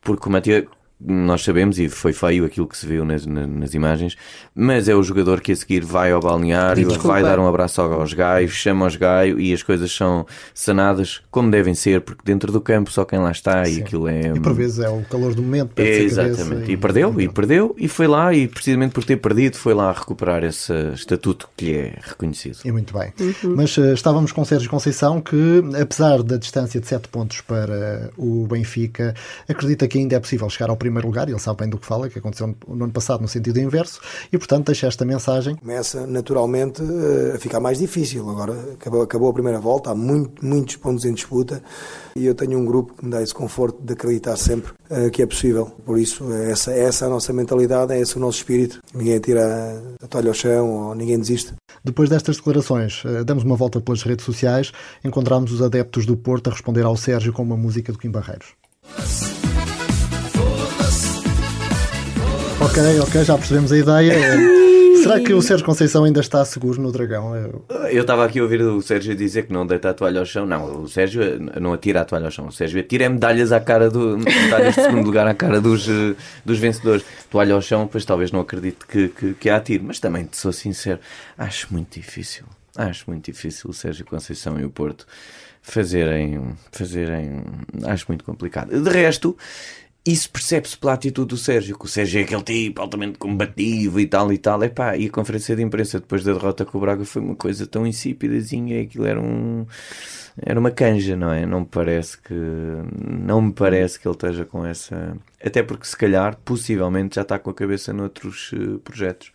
porque 0.00 0.28
o 0.28 0.32
Matia, 0.32 0.66
nós 0.98 1.42
sabemos, 1.44 1.78
e 1.78 1.88
foi 1.90 2.12
feio 2.12 2.44
aquilo 2.46 2.66
que 2.66 2.76
se 2.76 2.86
viu 2.86 3.04
nas, 3.04 3.26
na- 3.26 3.46
nas 3.46 3.74
imagens, 3.74 4.16
mas 4.54 4.88
é 4.88 4.94
o 4.94 5.02
jogador 5.02 5.40
que 5.42 5.52
a 5.52 5.56
seguir 5.56 5.84
vai 5.84 6.10
ao 6.10 6.20
balneário, 6.20 6.86
Desculpa. 6.88 7.08
vai 7.08 7.22
dar 7.22 7.38
um 7.38 7.46
abraço 7.46 7.82
aos 7.82 8.14
gaios, 8.14 8.52
chama 8.52 8.86
aos 8.86 8.96
gaios 8.96 9.38
e 9.38 9.52
as 9.52 9.62
coisas 9.62 9.92
são 9.94 10.26
sanadas 10.54 11.20
como 11.30 11.50
devem 11.50 11.74
ser, 11.74 12.00
porque 12.00 12.22
dentro 12.24 12.50
do 12.50 12.60
campo 12.60 12.90
só 12.90 13.04
quem 13.04 13.18
lá 13.18 13.30
está 13.30 13.68
e 13.68 13.80
aquilo 13.82 14.08
é. 14.08 14.28
E 14.34 14.40
por 14.40 14.54
vezes 14.54 14.78
é 14.78 14.88
o 14.88 15.02
calor 15.02 15.34
do 15.34 15.42
momento, 15.42 15.72
É, 15.76 15.98
exatamente. 15.98 16.72
E, 16.72 16.76
perdeu, 16.76 17.20
e 17.20 17.28
perdeu, 17.28 17.74
e 17.78 17.88
foi 17.88 18.06
lá, 18.06 18.32
e 18.32 18.48
precisamente 18.48 18.92
por 18.92 19.04
ter 19.04 19.16
perdido, 19.18 19.56
foi 19.56 19.74
lá 19.74 19.92
recuperar 19.92 20.42
esse 20.44 20.72
estatuto 20.94 21.48
que 21.56 21.64
lhe 21.66 21.74
é 21.76 21.98
reconhecido. 22.00 22.58
E 22.64 22.72
muito 22.72 22.96
bem. 22.98 23.12
Mas 23.54 23.76
eh, 23.76 23.92
estávamos 23.92 24.32
com 24.32 24.44
Sérgio 24.44 24.70
Conceição 24.70 25.20
que, 25.20 25.62
apesar 25.80 26.22
da 26.22 26.36
distância 26.38 26.80
de 26.80 26.86
7 26.86 27.08
pontos 27.08 27.42
para 27.42 28.10
o 28.16 28.46
Benfica, 28.46 29.14
acredita 29.48 29.86
que 29.86 29.98
ainda 29.98 30.16
é 30.16 30.20
possível 30.20 30.48
chegar 30.48 30.70
ao 30.70 30.76
primeiro 30.86 31.08
lugar. 31.08 31.28
Ele 31.28 31.38
sabe 31.38 31.58
bem 31.60 31.68
do 31.68 31.78
que 31.78 31.86
fala, 31.86 32.08
que 32.08 32.18
aconteceu 32.18 32.54
no 32.66 32.84
ano 32.84 32.92
passado 32.92 33.20
no 33.20 33.28
sentido 33.28 33.58
inverso, 33.58 34.00
e 34.32 34.38
portanto 34.38 34.66
deixa 34.66 34.86
esta 34.86 35.04
mensagem. 35.04 35.56
Começa 35.56 36.06
naturalmente 36.06 36.82
eh, 36.82 37.34
a 37.34 37.38
ficar 37.38 37.60
mais 37.60 37.78
difícil. 37.78 38.28
Agora 38.28 38.54
acabou, 38.74 39.02
acabou 39.02 39.28
a 39.30 39.32
primeira 39.32 39.58
volta, 39.58 39.90
há 39.90 39.94
muito, 39.94 40.44
muitos 40.44 40.76
pontos 40.76 41.04
em 41.04 41.12
disputa 41.12 41.62
e 42.14 42.24
eu 42.24 42.34
tenho 42.34 42.58
um 42.58 42.64
grupo 42.64 42.94
que 42.94 43.04
me 43.04 43.10
dá 43.10 43.22
esse 43.22 43.34
conforto 43.34 43.82
de 43.82 43.92
acreditar 43.92 44.36
sempre 44.36 44.72
eh, 44.88 45.10
que 45.10 45.22
é 45.22 45.26
possível. 45.26 45.66
Por 45.84 45.98
isso, 45.98 46.32
essa, 46.32 46.72
essa 46.72 47.04
é 47.04 47.08
a 47.08 47.10
nossa 47.10 47.32
mentalidade, 47.32 47.92
é 47.92 48.00
esse 48.00 48.16
o 48.16 48.20
nosso 48.20 48.38
espírito. 48.38 48.80
Ninguém 48.94 49.18
tira 49.18 49.82
a 50.02 50.06
toalha 50.06 50.28
ao 50.28 50.34
chão 50.34 50.70
ou 50.70 50.94
ninguém 50.94 51.18
desiste. 51.18 51.54
Depois 51.84 52.08
destas 52.08 52.36
declarações, 52.36 53.02
eh, 53.04 53.24
damos 53.24 53.44
uma 53.44 53.56
volta 53.56 53.80
pelas 53.80 54.02
redes 54.02 54.24
sociais, 54.24 54.72
encontramos 55.04 55.52
os 55.52 55.60
adeptos 55.60 56.06
do 56.06 56.16
Porto 56.16 56.48
a 56.48 56.52
responder 56.52 56.84
ao 56.84 56.96
Sérgio 56.96 57.32
com 57.32 57.42
uma 57.42 57.56
música 57.56 57.92
do 57.92 57.98
Kim 57.98 58.10
Barreiros. 58.10 58.54
Ok, 62.66 62.82
ok, 63.00 63.24
já 63.24 63.38
percebemos 63.38 63.70
a 63.70 63.78
ideia. 63.78 64.12
Será 65.00 65.20
que 65.20 65.32
o 65.32 65.40
Sérgio 65.40 65.64
Conceição 65.64 66.02
ainda 66.02 66.18
está 66.18 66.44
seguro 66.44 66.82
no 66.82 66.90
Dragão? 66.90 67.32
Eu 67.92 68.00
estava 68.00 68.24
aqui 68.24 68.40
a 68.40 68.42
ouvir 68.42 68.60
o 68.60 68.82
Sérgio 68.82 69.14
dizer 69.14 69.46
que 69.46 69.52
não 69.52 69.64
deita 69.64 69.90
a 69.90 69.94
toalha 69.94 70.18
ao 70.18 70.26
chão. 70.26 70.44
Não, 70.44 70.82
o 70.82 70.88
Sérgio 70.88 71.22
não 71.60 71.72
atira 71.72 72.00
a 72.00 72.04
toalha 72.04 72.24
ao 72.24 72.30
chão. 72.32 72.48
O 72.48 72.52
Sérgio 72.52 72.80
atira 72.80 73.04
é 73.04 73.08
medalhas 73.08 73.52
à 73.52 73.60
cara 73.60 73.88
do. 73.88 74.18
medalhas 74.18 74.74
de 74.74 74.82
segundo 74.82 75.06
lugar 75.06 75.28
à 75.28 75.32
cara 75.32 75.60
dos, 75.60 75.88
eh, 75.88 76.16
dos 76.44 76.58
vencedores. 76.58 77.04
Toalha 77.30 77.54
ao 77.54 77.62
chão, 77.62 77.86
pois 77.86 78.04
talvez 78.04 78.32
não 78.32 78.40
acredite 78.40 78.84
que, 78.84 79.08
que, 79.10 79.34
que 79.34 79.48
a 79.48 79.58
atire. 79.58 79.84
Mas 79.84 80.00
também, 80.00 80.24
te 80.24 80.36
sou 80.36 80.52
sincero, 80.52 80.98
acho 81.38 81.72
muito 81.72 81.94
difícil. 82.00 82.46
Acho 82.74 83.04
muito 83.06 83.30
difícil 83.30 83.70
o 83.70 83.72
Sérgio 83.72 84.04
Conceição 84.04 84.58
e 84.58 84.64
o 84.64 84.70
Porto 84.70 85.06
fazerem. 85.62 86.56
fazerem. 86.72 87.44
Acho 87.84 88.06
muito 88.08 88.24
complicado. 88.24 88.76
De 88.76 88.90
resto. 88.90 89.36
Isso 90.06 90.30
percebe-se 90.30 90.78
pela 90.78 90.92
atitude 90.92 91.30
do 91.30 91.36
Sérgio, 91.36 91.76
que 91.76 91.84
o 91.84 91.88
Sérgio 91.88 92.20
é 92.20 92.22
aquele 92.22 92.42
tipo 92.44 92.80
altamente 92.80 93.18
combativo 93.18 93.98
e 93.98 94.06
tal 94.06 94.32
e 94.32 94.38
tal. 94.38 94.62
Epá, 94.62 94.96
e 94.96 95.06
a 95.06 95.10
conferência 95.10 95.56
de 95.56 95.62
imprensa 95.62 95.98
depois 95.98 96.22
da 96.22 96.32
derrota 96.32 96.64
com 96.64 96.78
o 96.78 96.80
Braga 96.80 97.04
foi 97.04 97.20
uma 97.20 97.34
coisa 97.34 97.66
tão 97.66 97.84
insípidazinha, 97.84 98.82
aquilo 98.82 99.04
era 99.04 99.20
um 99.20 99.66
era 100.40 100.60
uma 100.60 100.70
canja, 100.70 101.16
não 101.16 101.32
é? 101.32 101.44
Não 101.44 101.60
me 101.60 101.66
parece 101.66 102.18
que 102.18 102.34
não 102.34 103.42
me 103.42 103.52
parece 103.52 103.98
que 103.98 104.06
ele 104.06 104.14
esteja 104.14 104.44
com 104.44 104.64
essa 104.64 105.16
até 105.44 105.62
porque 105.62 105.86
se 105.86 105.96
calhar, 105.96 106.36
possivelmente 106.44 107.16
já 107.16 107.22
está 107.22 107.38
com 107.38 107.50
a 107.50 107.54
cabeça 107.54 107.92
noutros 107.92 108.50
eh, 108.54 108.78
projetos. 108.82 109.30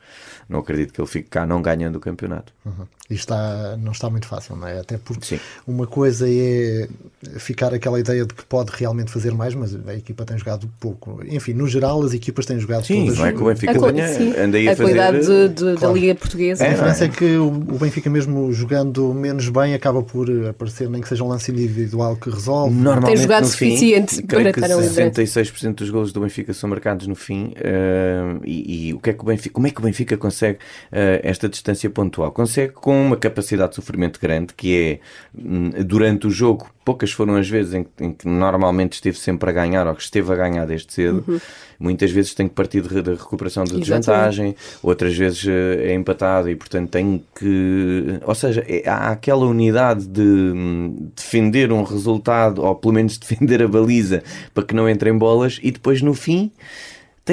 Não 0.49 0.59
acredito 0.59 0.91
que 0.93 0.99
ele 0.99 1.07
fique 1.07 1.29
cá 1.29 1.45
não 1.45 1.61
ganhando 1.61 1.95
o 1.95 1.99
campeonato. 1.99 2.51
Uhum. 2.65 2.85
E 3.09 3.13
está, 3.13 3.77
não 3.77 3.91
está 3.91 4.09
muito 4.09 4.25
fácil, 4.27 4.55
não 4.55 4.67
é? 4.67 4.79
Até 4.79 4.97
porque 4.97 5.25
Sim. 5.25 5.39
uma 5.67 5.85
coisa 5.87 6.25
é 6.29 6.87
ficar 7.37 7.73
aquela 7.73 7.99
ideia 7.99 8.25
de 8.25 8.33
que 8.33 8.43
pode 8.45 8.71
realmente 8.73 9.11
fazer 9.11 9.31
mais, 9.33 9.53
mas 9.53 9.75
a 9.87 9.93
equipa 9.95 10.25
tem 10.25 10.37
jogado 10.37 10.69
pouco. 10.79 11.21
Enfim, 11.27 11.53
no 11.53 11.67
geral, 11.67 12.01
as 12.03 12.13
equipas 12.13 12.45
têm 12.45 12.59
jogado 12.59 12.85
Sim, 12.85 13.05
todas. 13.05 13.19
não 13.19 13.25
é 13.25 13.31
que 13.33 13.41
o 13.41 13.45
Benfica 13.45 13.71
A, 13.71 13.91
tenha 13.93 14.07
sim, 14.07 14.33
andei 14.37 14.67
a, 14.67 14.71
a 14.71 14.75
fazer 14.75 14.93
qualidade 14.95 15.25
de- 15.25 15.49
de- 15.49 15.55
Claro. 15.77 15.79
da 15.79 15.91
Liga 15.93 16.15
Portuguesa. 16.15 16.63
A 16.63 16.67
É, 16.67 16.71
diferença 16.71 17.03
é, 17.03 17.07
é? 17.07 17.09
que 17.09 17.25
o 17.37 17.47
o 17.47 17.77
Benfica, 17.77 18.09
mesmo 18.09 18.51
jogando 18.53 19.13
menos 19.13 19.47
bem, 19.49 19.73
acaba 19.73 20.01
por 20.01 20.27
aparecer, 20.49 20.89
nem 20.89 21.01
que 21.01 21.07
seja 21.07 21.23
um 21.23 21.27
lance 21.27 21.51
individual 21.51 22.15
que 22.15 22.29
resolve. 22.29 22.73
Normalmente, 22.75 23.13
Tem 23.13 23.17
jogado 23.21 23.43
no 23.43 23.49
fim, 23.49 23.69
suficiente 23.71 24.23
creio 24.23 24.43
para 24.43 24.53
que 24.53 24.59
estar 24.59 24.73
a 24.73 24.81
liderar. 24.81 25.11
66% 25.13 25.75
dos 25.75 25.89
golos 25.91 26.11
do 26.13 26.21
Benfica 26.21 26.53
são 26.53 26.69
marcados 26.69 27.07
no 27.07 27.15
fim. 27.15 27.53
eh, 27.55 28.39
e, 28.45 28.89
e 28.89 28.93
o 28.93 28.99
que 28.99 29.09
é 29.11 29.13
que 29.13 29.21
o 29.21 29.25
Benfica, 29.25 29.53
como 29.53 29.67
é 29.67 29.71
que 29.71 29.79
o 29.79 29.83
Benfica 29.83 30.17
consegue 30.17 30.59
eh, 30.91 31.21
esta 31.23 31.47
distância 31.49 31.89
pontual? 31.89 32.31
Consegue 32.31 32.73
com 32.73 32.99
uma 33.01 33.17
capacidade 33.17 33.69
de 33.69 33.75
sofrimento 33.75 34.19
grande, 34.19 34.53
que 34.53 34.75
é 34.75 34.99
hum, 35.37 35.69
durante 35.85 36.27
o 36.27 36.29
jogo. 36.29 36.69
Poucas 36.83 37.11
foram 37.11 37.35
as 37.35 37.47
vezes 37.47 37.73
em, 37.75 37.83
que- 37.83 38.03
em 38.03 38.11
que 38.11 38.27
normalmente 38.27 38.93
esteve 38.93 39.17
sempre 39.17 39.49
a 39.49 39.53
ganhar 39.53 39.85
ou 39.87 39.93
que 39.93 40.01
esteve 40.01 40.31
a 40.31 40.35
ganhar 40.35 40.65
desde 40.65 40.91
cedo. 40.91 41.23
Muitas 41.79 42.11
vezes 42.11 42.33
tem 42.33 42.47
que 42.47 42.53
partir 42.55 42.81
de, 42.81 43.01
de 43.01 43.11
recuperação 43.11 43.63
de 43.63 43.73
Uhum. 43.73 43.79
Exatamente. 43.81 44.05
desvantagem, 44.07 44.55
outras 44.83 45.15
vezes 45.15 45.45
eh, 45.47 45.91
é 45.91 45.93
empatado 45.93 46.49
e, 46.49 46.55
portanto, 46.55 46.89
tem 46.89 47.23
que. 47.39 48.19
Ou 48.25 48.33
seja, 48.35 48.63
é- 48.67 48.87
há 48.87 49.09
aquela 49.11 49.45
unidade 49.45 50.07
de 50.07 50.21
hum, 50.21 51.09
defender 51.15 51.71
um 51.71 51.83
resultado, 51.83 52.63
ou 52.63 52.75
pelo 52.75 52.93
menos 52.95 53.17
defender 53.19 53.61
a 53.63 53.67
baliza 53.67 54.23
para 54.53 54.63
que 54.63 54.73
não 54.75 54.89
entrem 54.89 55.17
bolas, 55.17 55.59
e 55.63 55.71
depois 55.71 56.01
no 56.01 56.13
fim 56.13 56.51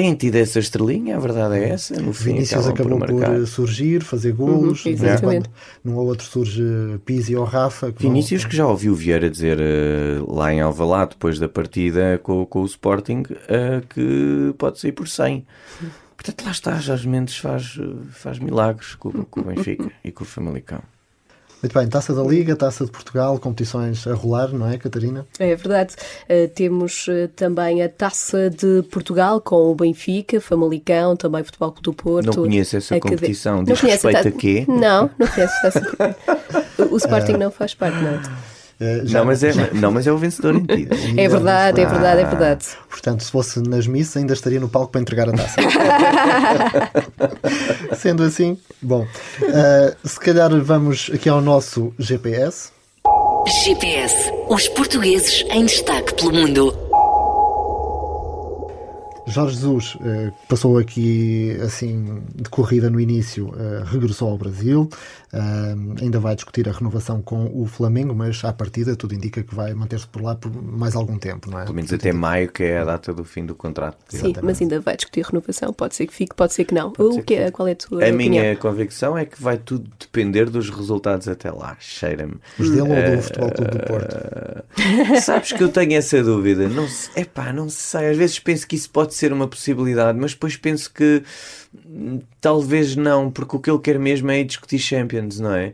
têm 0.01 0.15
tido 0.15 0.35
essa 0.35 0.59
estrelinha, 0.59 1.17
a 1.17 1.19
verdade 1.19 1.55
é 1.55 1.69
essa. 1.69 1.99
No 2.01 2.13
fim, 2.13 2.33
Vinícius 2.33 2.65
acabam 2.67 2.93
acabou 2.97 3.07
por, 3.07 3.19
marcar. 3.19 3.45
surgir, 3.47 4.01
fazer 4.03 4.31
golos. 4.33 4.85
Uhum, 4.85 4.91
vez 4.95 5.01
em 5.01 5.05
exatamente. 5.05 5.49
num 5.83 5.95
ou 5.97 6.07
outro 6.07 6.25
surge 6.25 6.63
Pizzi 7.05 7.35
ou 7.35 7.43
Rafa. 7.43 7.91
que 7.91 8.03
vão- 8.03 8.11
Vinícius 8.11 8.45
que 8.45 8.55
já 8.55 8.65
ouviu 8.65 8.93
o 8.93 8.95
Vieira 8.95 9.29
dizer 9.29 9.57
eh, 9.59 10.21
lá 10.27 10.53
em 10.53 10.61
Alvalade 10.61 11.11
depois 11.11 11.37
da 11.37 11.49
partida 11.49 12.17
com, 12.23 12.45
com 12.45 12.61
o 12.61 12.65
Sporting 12.65 13.23
eh, 13.47 13.81
que 13.89 14.53
pode 14.57 14.79
sair 14.79 14.91
por 14.93 15.07
100. 15.07 15.45
Portanto, 16.15 16.43
lá 16.45 16.51
está, 16.51 16.75
Jorge 16.79 17.07
Mendes 17.07 17.37
faz, 17.37 17.77
faz 18.11 18.39
milagres 18.39 18.95
com, 18.95 19.11
com 19.11 19.39
o 19.41 19.43
Benfica 19.43 19.89
e 20.03 20.11
com 20.11 20.23
o 20.23 20.27
Famalicão. 20.27 20.81
Muito 21.61 21.73
bem, 21.77 21.87
Taça 21.89 22.13
da 22.13 22.23
Liga, 22.23 22.55
Taça 22.55 22.85
de 22.85 22.91
Portugal, 22.91 23.37
competições 23.37 24.07
a 24.07 24.13
rolar, 24.13 24.47
não 24.53 24.69
é, 24.69 24.77
Catarina? 24.77 25.27
É 25.37 25.53
verdade. 25.55 25.93
Uh, 26.29 26.47
temos 26.55 27.05
uh, 27.07 27.27
também 27.35 27.83
a 27.83 27.89
Taça 27.89 28.49
de 28.49 28.81
Portugal 28.83 29.41
com 29.41 29.69
o 29.69 29.75
Benfica, 29.75 30.39
Famalicão, 30.39 31.17
também 31.17 31.43
Futebol 31.43 31.71
Clube 31.71 31.83
do 31.83 31.93
Porto. 31.93 32.25
Não 32.27 32.33
conheço 32.33 32.77
essa 32.77 32.95
Acade- 32.95 33.15
competição. 33.15 33.57
Não 33.57 33.63
Diz 33.63 33.81
respeito 33.81 34.23
ta- 34.23 34.29
a 34.29 34.31
quê? 34.31 34.65
Não, 34.69 35.09
não 35.19 35.27
conheço 35.27 35.53
essa. 35.65 36.15
O, 36.79 36.93
o 36.93 36.97
Sporting 36.97 37.33
não 37.33 37.51
faz 37.51 37.73
parte, 37.75 37.97
não. 38.01 38.21
Eh, 38.81 39.01
já- 39.03 39.19
Não 39.19 39.25
mas, 39.25 39.43
é, 39.43 39.51
já- 39.51 39.67
não, 39.73 39.91
mas 39.91 40.07
é 40.07 40.11
o 40.11 40.17
vencedor 40.17 40.55
em 40.55 40.65
ti. 40.65 40.87
É 41.17 41.27
verdade, 41.27 41.81
é 41.81 41.85
verdade, 41.85 42.21
é 42.21 42.25
verdade. 42.25 42.65
Portanto, 42.89 43.23
se 43.23 43.31
fosse 43.31 43.59
nas 43.61 43.85
missas, 43.87 44.17
ainda 44.17 44.33
estaria 44.33 44.59
no 44.59 44.69
palco 44.69 44.91
para 44.91 45.01
entregar 45.01 45.29
a 45.29 45.33
taça. 45.33 45.55
Sendo 47.97 48.23
assim, 48.23 48.57
bom, 48.81 49.05
eh, 49.43 49.95
se 50.03 50.19
calhar 50.19 50.49
vamos 50.61 51.09
aqui 51.13 51.27
ao 51.29 51.41
nosso 51.41 51.93
GPS. 51.99 52.69
GPS. 53.63 54.31
Os 54.47 54.67
portugueses 54.69 55.43
em 55.51 55.65
destaque 55.65 56.13
pelo 56.13 56.31
mundo. 56.33 56.88
Jorge 59.29 59.55
Jesus 59.55 59.97
eh, 60.03 60.31
passou 60.47 60.77
aqui 60.77 61.57
assim 61.63 62.21
de 62.35 62.49
corrida 62.49 62.89
no 62.89 62.99
início, 62.99 63.53
eh, 63.57 63.83
regressou 63.85 64.29
ao 64.29 64.37
Brasil, 64.37 64.89
eh, 65.33 65.39
ainda 66.01 66.19
vai 66.19 66.35
discutir 66.35 66.67
a 66.67 66.71
renovação 66.71 67.21
com 67.21 67.45
o 67.53 67.65
Flamengo, 67.65 68.13
mas 68.15 68.43
à 68.43 68.51
partida 68.51 68.95
tudo 68.95 69.13
indica 69.13 69.43
que 69.43 69.53
vai 69.53 69.73
manter-se 69.73 70.07
por 70.07 70.21
lá 70.21 70.35
por 70.35 70.51
mais 70.51 70.95
algum 70.95 71.17
tempo, 71.17 71.49
não 71.49 71.59
é? 71.59 71.63
Pelo 71.63 71.75
menos 71.75 71.93
até 71.93 72.11
maio, 72.11 72.49
que 72.51 72.63
é 72.63 72.79
a 72.79 72.85
data 72.85 73.13
do 73.13 73.23
fim 73.23 73.45
do 73.45 73.53
contrato. 73.55 73.97
Sim, 74.09 74.33
mas 74.41 74.61
ainda 74.61 74.79
vai 74.79 74.95
discutir 74.95 75.23
renovação. 75.25 75.71
Pode 75.73 75.95
ser 75.95 76.07
que 76.07 76.13
fique, 76.13 76.35
pode 76.35 76.53
ser 76.53 76.65
que 76.65 76.73
não. 76.73 76.91
o 76.97 77.21
que, 77.21 77.35
é- 77.35 77.51
qual 77.51 77.67
é 77.67 77.71
a 77.71 77.75
tua 77.75 78.03
A 78.03 78.07
opinião? 78.09 78.17
minha 78.43 78.55
convicção 78.55 79.17
é 79.17 79.25
que 79.25 79.41
vai 79.41 79.57
tudo 79.57 79.89
depender 79.99 80.49
dos 80.49 80.69
resultados 80.69 81.27
até 81.27 81.51
lá. 81.51 81.77
Cheira-me. 81.79 82.35
Os 82.57 82.69
dele 82.69 82.81
ou 82.81 82.87
do 82.87 82.93
Eh, 82.93 83.21
Futebol 83.21 83.51
Clube 83.51 83.71
do 83.71 83.79
Porto? 83.85 84.15
Sabes 85.21 85.51
que 85.53 85.63
eu 85.63 85.69
tenho 85.69 85.93
essa 85.93 86.21
dúvida. 86.23 86.67
Não 86.67 86.87
sei, 86.87 87.23
epá, 87.23 87.51
não 87.53 87.69
sei. 87.69 88.09
Às 88.11 88.17
vezes 88.17 88.39
penso 88.39 88.67
que 88.67 88.75
isso 88.75 88.89
pode 88.89 89.13
ser 89.19 89.31
uma 89.33 89.47
possibilidade, 89.47 90.17
mas 90.17 90.31
depois 90.33 90.55
penso 90.57 90.91
que 90.93 91.23
hum, 91.85 92.21
talvez 92.41 92.95
não, 92.95 93.29
porque 93.29 93.55
o 93.55 93.59
que 93.59 93.69
ele 93.69 93.79
quer 93.79 93.99
mesmo 93.99 94.31
é 94.31 94.39
ir 94.39 94.45
discutir 94.45 94.79
Champions, 94.79 95.39
não 95.39 95.53
é? 95.53 95.73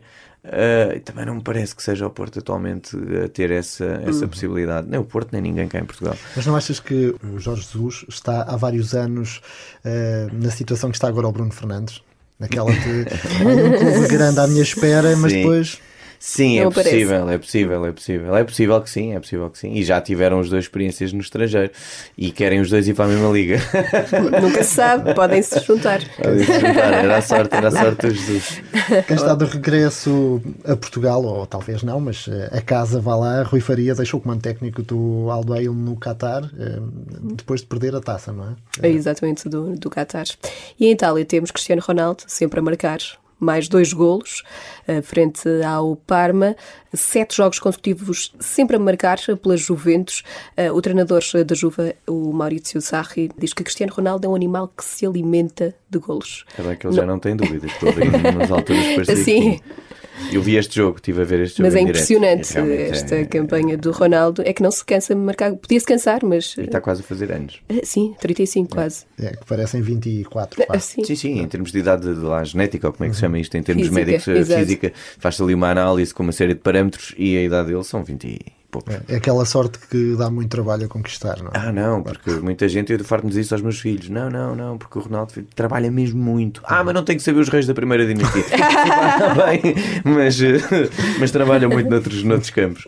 E 0.94 1.00
também 1.00 1.26
não 1.26 1.34
me 1.34 1.42
parece 1.42 1.74
que 1.74 1.82
seja 1.82 2.06
o 2.06 2.10
Porto 2.10 2.38
atualmente 2.38 2.96
a 3.24 3.28
ter 3.28 3.50
essa, 3.50 3.84
essa 4.06 4.22
Uhum. 4.24 4.28
possibilidade. 4.28 4.86
Nem 4.88 5.00
o 5.00 5.04
Porto, 5.04 5.30
nem 5.32 5.42
ninguém 5.42 5.66
cá 5.66 5.80
em 5.80 5.84
Portugal. 5.84 6.16
Mas 6.36 6.46
não 6.46 6.54
achas 6.54 6.78
que 6.78 7.12
o 7.24 7.38
Jorge 7.40 7.62
Jesus 7.62 8.04
está 8.08 8.42
há 8.42 8.56
vários 8.56 8.94
anos 8.94 9.40
eh, 9.84 10.28
na 10.32 10.50
situação 10.52 10.88
que 10.90 10.96
está 10.96 11.08
agora 11.08 11.26
o 11.26 11.32
Bruno 11.32 11.50
Fernandes? 11.50 12.00
Naquela 12.38 12.70
de 12.72 13.06
"Olha, 13.44 13.64
um 13.64 13.72
clube 13.76 14.06
grande 14.08 14.38
à 14.38 14.46
minha 14.46 14.62
espera, 14.62 15.16
mas 15.16 15.32
Sim. 15.32 15.38
depois 15.38 15.80
Sim, 16.18 16.56
Não 16.60 16.64
é 16.64 16.68
aparece. 16.68 16.90
possível, 16.90 17.28
é 17.30 17.38
possível, 17.38 17.86
é 17.86 17.92
possível. 17.92 18.36
É 18.36 18.44
possível 18.44 18.80
que 18.80 18.90
sim, 18.90 19.14
é 19.14 19.20
possível 19.20 19.50
que 19.50 19.58
sim. 19.58 19.72
E 19.74 19.84
já 19.84 20.00
tiveram 20.00 20.40
os 20.40 20.48
dois 20.50 20.64
experiências 20.64 21.12
no 21.12 21.20
estrangeiro 21.20 21.70
e 22.16 22.30
querem 22.30 22.60
os 22.60 22.70
dois 22.70 22.86
ir 22.88 22.94
para 22.94 23.04
a 23.04 23.08
mesma 23.08 23.28
liga. 23.30 23.58
Nunca 24.40 24.62
se 24.62 24.74
sabe, 24.74 25.14
podem 25.14 25.42
se 25.42 25.58
juntar. 25.60 26.00
Podem 26.16 26.44
se 26.44 26.52
juntar. 26.52 26.92
Era 26.94 27.16
a 27.18 27.22
sorte, 27.22 27.54
era 27.54 27.68
a 27.68 27.70
sorte 27.70 28.06
dos 28.06 28.14
Jesus. 28.18 28.62
quem 29.06 29.16
está 29.16 29.34
de 29.34 29.44
regresso 29.44 30.40
a 30.64 30.76
Portugal, 30.76 31.22
ou 31.24 31.46
talvez 31.46 31.82
não, 31.82 32.00
mas 32.00 32.26
eh, 32.28 32.50
a 32.52 32.60
casa 32.60 33.00
vai 33.00 33.18
lá, 33.18 33.42
Rui 33.42 33.60
Faria 33.60 33.94
deixou 33.94 34.18
o 34.18 34.22
comando 34.22 34.40
técnico 34.42 34.82
do 34.82 35.30
Aldeia 35.30 35.70
no 35.70 35.96
Qatar 35.96 36.44
eh, 36.58 36.78
depois 37.34 37.60
de 37.60 37.66
perder 37.66 37.94
a 37.94 38.00
taça, 38.00 38.32
não 38.32 38.56
é? 38.82 38.88
É 38.88 38.90
exatamente 38.90 39.48
do, 39.48 39.76
do 39.76 39.90
Qatar. 39.90 40.24
E 40.78 40.86
em 40.86 40.92
Itália 40.92 41.24
temos 41.24 41.50
Cristiano 41.50 41.82
Ronaldo 41.84 42.22
sempre 42.26 42.60
a 42.60 42.62
marcar 42.62 42.98
mais 43.38 43.68
dois 43.68 43.92
golos 43.92 44.42
eh, 44.86 45.02
frente 45.02 45.48
ao 45.62 45.96
Parma, 45.96 46.56
sete 46.92 47.36
jogos 47.36 47.58
consecutivos 47.58 48.32
sempre 48.40 48.76
a 48.76 48.78
marcar 48.78 49.18
pela 49.42 49.56
Juventus. 49.56 50.22
Eh, 50.56 50.70
o 50.72 50.80
treinador 50.80 51.22
da 51.46 51.54
Juve, 51.54 51.94
o 52.06 52.32
Maurizio 52.32 52.80
Sarri, 52.80 53.30
diz 53.36 53.52
que 53.52 53.62
Cristiano 53.62 53.92
Ronaldo 53.92 54.26
é 54.26 54.30
um 54.30 54.34
animal 54.34 54.68
que 54.68 54.84
se 54.84 55.06
alimenta 55.06 55.74
de 55.90 55.98
golos. 55.98 56.44
É 56.58 56.62
bem 56.62 56.76
que 56.76 56.86
ele 56.86 56.96
já 56.96 57.06
não 57.06 57.18
tem 57.18 57.36
dúvidas, 57.36 57.72
porque 57.78 58.00
ele 58.00 58.32
nas 58.32 58.50
alturas 58.50 59.06
que 59.06 59.16
Sim. 59.16 59.40
tinha. 59.40 59.60
Eu 60.32 60.42
vi 60.42 60.56
este 60.56 60.76
jogo, 60.76 60.96
estive 60.96 61.22
a 61.22 61.24
ver 61.24 61.40
este 61.40 61.58
jogo 61.58 61.66
Mas 61.68 61.74
é 61.76 61.80
impressionante 61.80 62.52
realmente 62.54 62.82
esta 62.92 63.14
é- 63.16 63.24
campanha 63.24 63.76
do 63.76 63.90
Ronaldo. 63.92 64.42
É 64.44 64.52
que 64.52 64.62
não 64.62 64.70
se 64.70 64.84
cansa 64.84 65.14
de 65.14 65.20
marcar. 65.20 65.52
Podia-se 65.54 65.86
cansar, 65.86 66.20
mas. 66.24 66.56
E 66.56 66.62
está 66.62 66.80
quase 66.80 67.00
a 67.02 67.04
fazer 67.04 67.30
anos. 67.32 67.60
eh, 67.68 67.80
Sim, 67.84 68.14
35 68.20 68.70
quase. 68.70 69.04
É, 69.20 69.30
que 69.36 69.44
parecem 69.46 69.80
24, 69.82 70.64
quase. 70.66 70.76
Assim. 70.78 71.04
Sim, 71.04 71.14
sim, 71.16 71.40
em 71.40 71.46
termos 71.48 71.72
de 71.72 71.78
idade 71.78 72.02
de 72.14 72.20
lá, 72.20 72.42
genética, 72.44 72.86
ou 72.86 72.92
como 72.92 73.06
é 73.06 73.08
que 73.08 73.14
se 73.14 73.20
chama 73.20 73.38
isto, 73.38 73.56
em 73.56 73.62
termos 73.62 73.88
Física, 73.88 74.04
médicos, 74.06 74.28
a 74.28 74.32
exato. 74.36 74.60
física, 74.60 74.92
faz-se 75.18 75.42
ali 75.42 75.54
uma 75.54 75.70
análise 75.70 76.12
com 76.14 76.22
uma 76.22 76.32
série 76.32 76.54
de 76.54 76.60
parâmetros 76.60 77.14
e 77.18 77.36
a 77.36 77.42
idade 77.42 77.68
dele 77.68 77.84
são 77.84 78.02
20 78.04 78.24
e 78.26 78.38
poucos. 78.82 79.08
É 79.08 79.16
aquela 79.16 79.44
sorte 79.44 79.78
que 79.78 80.16
dá 80.16 80.30
muito 80.30 80.50
trabalho 80.50 80.86
a 80.86 80.88
conquistar, 80.88 81.38
não 81.42 81.48
é? 81.48 81.50
Ah, 81.54 81.72
não, 81.72 82.02
porque 82.02 82.30
muita 82.30 82.68
gente, 82.68 82.92
eu 82.92 83.04
farto-me 83.04 83.30
dizer 83.30 83.42
isso 83.42 83.54
aos 83.54 83.62
meus 83.62 83.78
filhos. 83.78 84.08
Não, 84.08 84.30
não, 84.30 84.54
não, 84.54 84.78
porque 84.78 84.98
o 84.98 85.02
Ronaldo 85.02 85.32
trabalha 85.54 85.90
mesmo 85.90 86.22
muito. 86.22 86.62
Ah, 86.64 86.82
mas 86.84 86.94
não 86.94 87.04
tem 87.04 87.16
que 87.16 87.22
saber 87.22 87.40
os 87.40 87.48
reis 87.48 87.66
da 87.66 87.74
primeira 87.74 88.06
dinastia. 88.06 88.44
Trabalha 89.16 89.46
bem, 89.46 89.74
mas, 90.04 90.40
eh, 90.40 90.58
mas 91.20 91.30
trabalha 91.30 91.68
muito 91.68 91.88
noutros, 91.88 92.22
noutros 92.22 92.50
campos. 92.50 92.86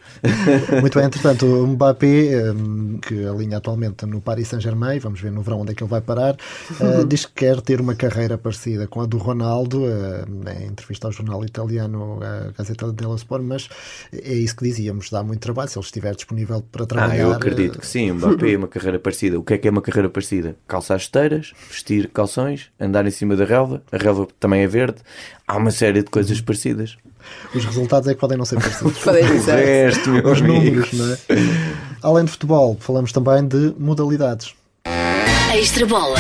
Muito 0.81 0.99
bem, 0.99 1.07
entretanto, 1.07 1.47
o 1.47 1.67
Mbappé, 1.67 2.53
hum, 2.53 2.99
que 3.01 3.27
alinha 3.27 3.59
atualmente 3.59 4.05
no 4.07 4.21
Paris 4.21 4.49
Saint-Germain, 4.49 4.99
vamos 4.99 5.21
ver 5.21 5.31
no 5.31 5.43
verão 5.43 5.61
onde 5.61 5.73
é 5.73 5.75
que 5.75 5.83
ele 5.83 5.91
vai 5.91 6.01
parar, 6.01 6.35
uh, 6.35 7.07
diz 7.07 7.27
que 7.27 7.33
quer 7.33 7.61
ter 7.61 7.81
uma 7.81 7.95
carreira 7.95 8.37
parecida 8.37 8.87
com 8.87 9.01
a 9.01 9.07
do 9.07 9.19
Ronaldo, 9.19 9.85
uh, 9.85 10.51
em 10.61 10.67
entrevista 10.67 11.07
ao 11.07 11.13
jornal 11.13 11.45
italiano 11.45 12.19
a 12.23 12.51
Gazeta 12.57 12.93
dello 12.93 13.17
Sport, 13.17 13.43
mas 13.45 13.69
é 14.13 14.35
isso 14.35 14.57
que 14.57 14.65
dizíamos, 14.65 15.11
dá 15.11 15.23
muito 15.23 15.41
trabalho, 15.41 15.69
se 15.83 15.87
ele 15.87 15.87
estiver 15.87 16.15
disponível 16.15 16.63
para 16.73 16.85
Ah, 16.85 16.87
trabalhar. 16.87 17.17
eu 17.19 17.33
acredito 17.33 17.77
uh, 17.77 17.79
que 17.81 17.87
sim, 17.87 18.11
Mbappé, 18.13 18.57
uma 18.57 18.69
carreira 18.69 18.99
parecida. 18.99 19.39
O 19.39 19.43
que 19.43 19.55
é 19.55 19.59
que 19.59 19.69
é 19.69 19.71
uma 19.71 19.83
carreira 19.83 20.09
parecida? 20.09 20.57
Calçar 20.67 20.97
esteiras, 20.97 21.53
vestir 21.71 22.09
calções, 22.13 22.71
andar 22.81 23.07
em 23.07 23.11
cima 23.11 23.37
da 23.37 23.45
relva, 23.45 23.83
a 23.91 23.97
relva 23.97 24.27
também 24.41 24.63
é 24.63 24.67
verde. 24.67 24.99
Há 25.47 25.57
uma 25.57 25.71
série 25.71 26.03
de 26.03 26.11
coisas 26.11 26.41
parecidas. 26.41 26.97
Os 27.55 27.65
resultados 27.65 28.09
é 28.09 28.15
que 28.15 28.21
podem 28.21 28.39
não 28.39 28.45
ser 28.45 28.57
parecidos. 28.57 28.99
Podem 29.05 29.25
O 29.25 29.29
dizer. 29.29 29.55
resto, 29.57 30.09
meu 30.11 30.27
Os 30.33 30.41
amigo. 30.41 30.55
números, 30.65 30.93
não 30.95 31.13
é? 31.13 31.19
Além 32.03 32.25
de 32.25 32.31
futebol, 32.31 32.77
falamos 32.81 33.13
também 33.13 33.47
de 33.47 33.75
modalidades. 33.79 34.55
Extra 35.55 35.85
bola. 35.87 36.19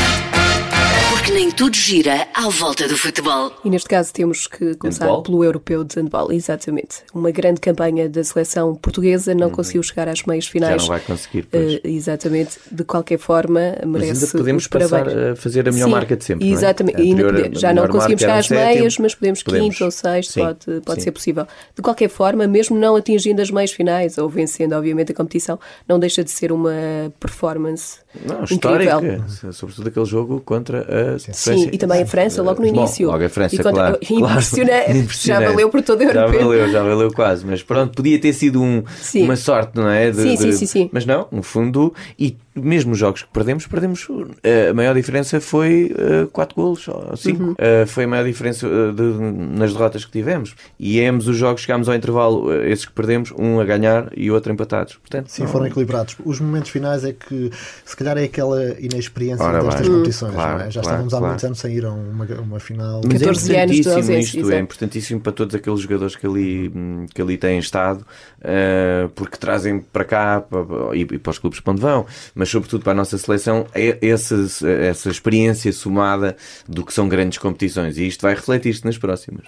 Porque 1.29 1.41
nem 1.41 1.51
tudo 1.51 1.77
gira 1.77 2.27
à 2.33 2.49
volta 2.49 2.89
do 2.89 2.97
futebol. 2.97 3.53
E 3.63 3.69
neste 3.69 3.87
caso 3.87 4.11
temos 4.15 4.47
que 4.47 4.75
começar 4.77 5.05
Handball? 5.05 5.23
pelo 5.23 5.45
europeu 5.45 5.85
de 5.85 5.95
handball, 6.01 6.33
exatamente. 6.33 7.03
Uma 7.13 7.31
grande 7.31 7.61
campanha 7.61 8.09
da 8.09 8.25
seleção 8.25 8.75
portuguesa, 8.75 9.35
não 9.35 9.51
conseguiu 9.51 9.83
chegar 9.83 10.09
às 10.09 10.23
meias 10.23 10.47
Já 10.47 10.51
finais. 10.51 10.81
não 10.83 10.89
vai 10.89 11.01
conseguir, 11.01 11.43
pois. 11.43 11.75
Eh, 11.75 11.81
exatamente. 11.85 12.59
De 12.73 12.83
qualquer 12.83 13.19
forma, 13.19 13.61
Mas 13.83 14.01
merece 14.01 14.25
ainda 14.25 14.39
podemos 14.39 14.63
os 14.63 14.69
passar 14.69 15.07
a 15.07 15.37
fazer 15.37 15.69
a 15.69 15.73
melhor 15.73 15.85
Sim, 15.85 15.91
marca 15.91 16.17
de 16.17 16.25
sempre. 16.25 16.47
não 16.47 16.51
é? 16.51 16.57
Exatamente. 16.57 17.03
Ainda 17.03 17.23
anterior- 17.29 17.51
já 17.59 17.75
não 17.75 17.89
conseguimos 17.89 18.21
chegar 18.23 18.39
às 18.39 18.49
meias, 18.49 18.97
mas 18.97 19.15
podemos 19.15 19.43
Podemos. 19.43 19.69
quinto 19.69 19.85
ou 19.85 19.91
sexto, 19.91 20.33
Sim, 20.33 20.41
pode, 20.41 20.81
pode 20.81 21.01
sim. 21.01 21.05
ser 21.05 21.13
possível. 21.13 21.47
De 21.77 21.83
qualquer 21.83 22.09
forma, 22.09 22.47
mesmo 22.47 22.79
não 22.79 22.97
atingindo 22.97 23.43
as 23.43 23.51
meias 23.51 23.71
finais 23.73 24.17
ou 24.17 24.31
vencendo, 24.31 24.73
obviamente, 24.73 25.13
a 25.13 25.15
competição, 25.15 25.61
não 25.87 25.99
deixa 25.99 26.25
de 26.25 26.31
ser 26.31 26.53
uma 26.53 26.73
performance 27.21 27.99
Não, 28.25 28.43
incrível. 28.43 28.45
histórica, 28.57 29.25
sobretudo 29.53 29.89
aquele 29.89 30.07
jogo 30.07 30.41
contra 30.41 30.81
a 31.15 31.19
Sim, 31.19 31.33
Suécia. 31.33 31.71
e 31.73 31.77
também 31.79 32.03
a 32.03 32.07
França, 32.07 32.43
logo 32.43 32.63
no 32.65 32.73
Bom, 32.73 32.81
início. 32.81 33.07
logo 33.09 33.23
a 33.25 33.29
França, 33.29 33.55
E 33.55 33.59
contra- 33.59 33.73
claro. 33.73 33.99
Impressionante. 34.11 34.85
claro. 34.87 35.09
Já 35.23 35.41
valeu 35.41 35.69
por 35.69 35.83
todo 35.83 36.01
o 36.01 36.05
Já 36.05 36.23
europeu. 36.23 36.41
valeu, 36.47 36.69
já 36.73 36.83
valeu 36.83 37.13
quase. 37.13 37.45
Mas 37.47 37.63
pronto, 37.63 37.95
podia 37.95 38.19
ter 38.19 38.33
sido 38.33 38.63
um, 38.63 38.83
uma 39.17 39.37
sorte, 39.37 39.77
não 39.77 39.89
é? 39.89 40.11
De- 40.11 40.23
Sim, 40.23 40.31
de- 40.37 40.39
sim, 40.39 40.53
sim, 40.53 40.67
sim. 40.67 40.91
Mas 40.93 41.05
não, 41.05 41.27
no 41.31 41.43
fundo, 41.43 41.93
e 42.19 42.37
mesmo 42.55 42.93
os 42.93 42.99
jogos 42.99 43.23
que 43.23 43.29
perdemos, 43.33 43.67
perdemos. 43.67 44.07
eh, 44.43 44.69
A 44.71 44.75
maior 44.75 44.95
diferença 44.95 45.41
foi 45.41 45.95
4 46.33 46.57
golos, 46.57 46.87
5. 47.17 47.43
Uhum. 47.43 47.55
foi 47.87 48.05
a 48.05 48.09
maior 48.09 48.25
diferença 48.25 48.67
eh, 48.67 48.93
de- 48.93 49.59
nas 49.59 49.73
derrotas 49.73 50.05
que 50.05 50.11
tivemos. 50.11 50.55
E 50.81 51.05
ambos 51.05 51.29
os 51.29 51.37
jogos 51.37 51.61
chegámos 51.63 51.89
ao 51.89 51.95
intervalo, 51.95 52.51
eh, 52.53 52.71
esses 52.71 52.85
que 52.87 52.93
perdemos, 52.93 53.33
um 53.39 53.61
a 53.61 53.65
ganhar 53.65 54.11
e 54.17 54.31
o 54.31 54.35
outro 54.35 54.51
empatados. 54.53 54.95
Portanto, 54.97 55.29
Sim, 55.29 55.43
não- 55.43 55.49
foram 55.51 55.67
equilibrados. 55.67 56.17
Os 56.25 56.41
momentos 56.41 56.71
finais 56.71 57.05
é 57.05 57.13
que, 57.13 57.51
se 57.85 57.97
calhar, 57.97 58.08
calhar 58.09 58.19
é 58.23 58.25
aquela 58.27 58.63
inexperiência 58.81 59.45
Ora 59.45 59.61
destas 59.63 59.83
bem. 59.87 59.91
competições, 59.91 60.33
Claro, 60.35 60.59
não 60.59 60.65
é? 60.65 60.71
Já 60.71 60.81
claro, 60.81 60.87
estávamos 60.87 61.15
há 61.15 61.17
claro. 61.19 61.27
muitos 61.33 61.45
anos 61.45 61.59
sem 61.59 61.73
ir 61.75 61.85
a 61.85 61.91
uma, 61.93 62.25
uma 62.41 62.61
final. 62.61 63.01
Mas 63.05 63.21
14 63.23 63.55
é 63.55 63.63
anos 63.63 63.77
importantíssimo 63.79 63.97
ausência, 63.97 64.41
isto, 64.41 64.51
é 64.53 64.59
importantíssimo 64.59 65.21
para 65.21 65.33
todos 65.33 65.55
aqueles 65.55 65.81
jogadores 65.81 66.17
que 66.17 66.27
ali, 66.27 66.73
hum, 66.75 67.07
que 67.15 67.21
ali 67.23 67.37
têm 67.37 67.59
estado, 67.59 68.07
eh, 68.43 69.09
porque 69.15 69.37
trazem 69.37 69.81
para 69.81 70.05
cá 70.05 70.41
pa- 70.41 70.65
pa- 70.65 70.95
e, 70.97 71.01
e 71.03 71.19
para 71.19 71.31
os 71.31 71.39
clubes 71.39 71.61
para 71.61 71.73
onde 71.73 71.83
vão, 71.83 72.07
mas 72.35 72.49
sobretudo 72.49 72.83
para 72.83 72.93
a 72.93 72.97
nossa 72.97 73.19
seleção, 73.19 73.67
é 73.75 73.99
essa, 74.07 74.35
essa 74.67 75.11
experiência 75.11 75.73
somada 75.73 76.37
do 76.69 76.85
que 76.85 76.93
são 76.93 77.09
grandes 77.09 77.39
competições 77.39 77.99
e 77.99 78.07
isto 78.07 78.23
vai 78.23 78.35
refletir-se 78.35 78.85
nas 78.85 78.97
próximas. 78.99 79.45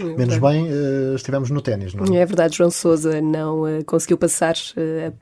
Menos 0.00 0.38
bem, 0.38 0.66
eh, 0.68 1.14
estivemos 1.14 1.50
no 1.50 1.60
ténis, 1.60 1.94
não 1.94 2.04
é? 2.14 2.18
É 2.18 2.26
verdade, 2.26 2.56
João 2.56 2.70
Sousa 2.70 3.20
não 3.20 3.66
eh, 3.66 3.82
conseguiu 3.84 4.16
passar 4.18 4.54
eh, 4.76 5.12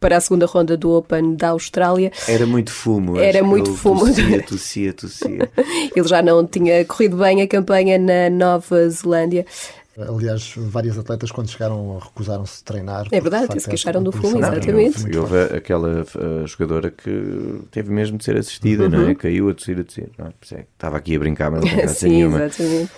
para 0.00 0.16
a 0.16 0.20
segunda 0.20 0.46
ronda 0.46 0.76
do 0.76 0.90
Open 0.90 1.36
da 1.36 1.50
Austrália. 1.50 2.10
Era 2.26 2.46
muito 2.46 2.72
fumo. 2.72 3.18
Era 3.18 3.42
muito 3.42 3.74
fumo. 3.74 4.06
Tossia, 4.06 4.42
tossia, 4.42 4.92
tossia. 4.94 5.50
Ele 5.94 6.08
já 6.08 6.22
não 6.22 6.46
tinha 6.46 6.84
corrido 6.86 7.18
bem 7.18 7.42
a 7.42 7.46
campanha 7.46 7.98
na 7.98 8.30
Nova 8.30 8.88
Zelândia. 8.88 9.44
Aliás, 9.98 10.54
vários 10.56 10.96
atletas, 10.96 11.30
quando 11.30 11.50
chegaram, 11.50 11.98
recusaram-se 11.98 12.58
de 12.58 12.64
treinar. 12.64 13.06
É 13.10 13.20
verdade, 13.20 13.46
porque, 13.46 13.58
de 13.58 13.60
facto, 13.60 13.60
se 13.60 13.68
queixaram 13.68 14.02
do 14.02 14.10
essa 14.10 14.20
fumo, 14.20 14.38
exatamente. 14.38 15.10
E 15.10 15.16
houve 15.18 15.36
aquela 15.54 16.02
uh, 16.02 16.46
jogadora 16.46 16.90
que 16.90 17.60
teve 17.70 17.90
mesmo 17.90 18.16
de 18.16 18.24
ser 18.24 18.36
assistida, 18.36 18.88
não 18.88 19.08
é? 19.08 19.14
Caiu 19.14 19.50
a 19.50 19.54
tossir, 19.54 19.78
a 19.78 19.84
tossir. 19.84 20.08
Não, 20.16 20.26
é? 20.26 20.54
É 20.54 20.60
Estava 20.60 20.96
aqui 20.96 21.16
a 21.16 21.18
brincar, 21.18 21.50
mas 21.50 21.64
não 21.64 21.70
graça 21.76 21.94
Sim, 21.94 22.08
nenhuma. 22.08 22.44
exatamente. 22.44 22.90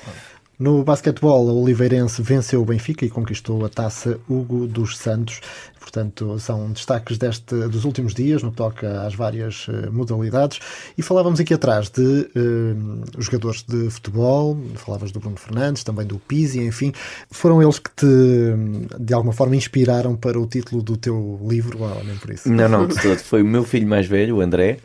No 0.58 0.84
basquetebol, 0.84 1.48
a 1.48 1.52
Oliveirense 1.52 2.22
venceu 2.22 2.62
o 2.62 2.64
Benfica 2.64 3.04
e 3.04 3.10
conquistou 3.10 3.64
a 3.64 3.68
taça 3.68 4.20
Hugo 4.28 4.66
dos 4.66 4.96
Santos. 4.96 5.40
Portanto, 5.80 6.38
são 6.38 6.70
destaques 6.70 7.18
deste, 7.18 7.54
dos 7.68 7.84
últimos 7.84 8.14
dias 8.14 8.42
no 8.42 8.50
que 8.50 8.56
toca 8.56 9.02
às 9.02 9.14
várias 9.14 9.66
eh, 9.68 9.90
modalidades. 9.90 10.60
E 10.96 11.02
falávamos 11.02 11.40
aqui 11.40 11.52
atrás 11.52 11.90
de 11.90 12.30
eh, 12.36 12.74
jogadores 13.18 13.64
de 13.64 13.90
futebol, 13.90 14.56
falavas 14.76 15.10
do 15.10 15.18
Bruno 15.18 15.36
Fernandes, 15.36 15.82
também 15.82 16.06
do 16.06 16.18
Pizzi, 16.20 16.60
enfim. 16.60 16.92
Foram 17.30 17.60
eles 17.60 17.80
que 17.80 17.90
te, 17.90 18.06
de 19.00 19.12
alguma 19.12 19.32
forma, 19.32 19.56
inspiraram 19.56 20.14
para 20.14 20.38
o 20.38 20.46
título 20.46 20.82
do 20.82 20.96
teu 20.96 21.40
livro, 21.42 21.82
ou 21.82 22.04
nem 22.04 22.16
por 22.16 22.30
isso? 22.30 22.48
Não, 22.48 22.68
não, 22.68 22.86
de 22.86 22.94
todo. 23.02 23.18
Foi 23.18 23.42
o 23.42 23.46
meu 23.46 23.64
filho 23.64 23.88
mais 23.88 24.06
velho, 24.06 24.36
o 24.36 24.40
André, 24.40 24.78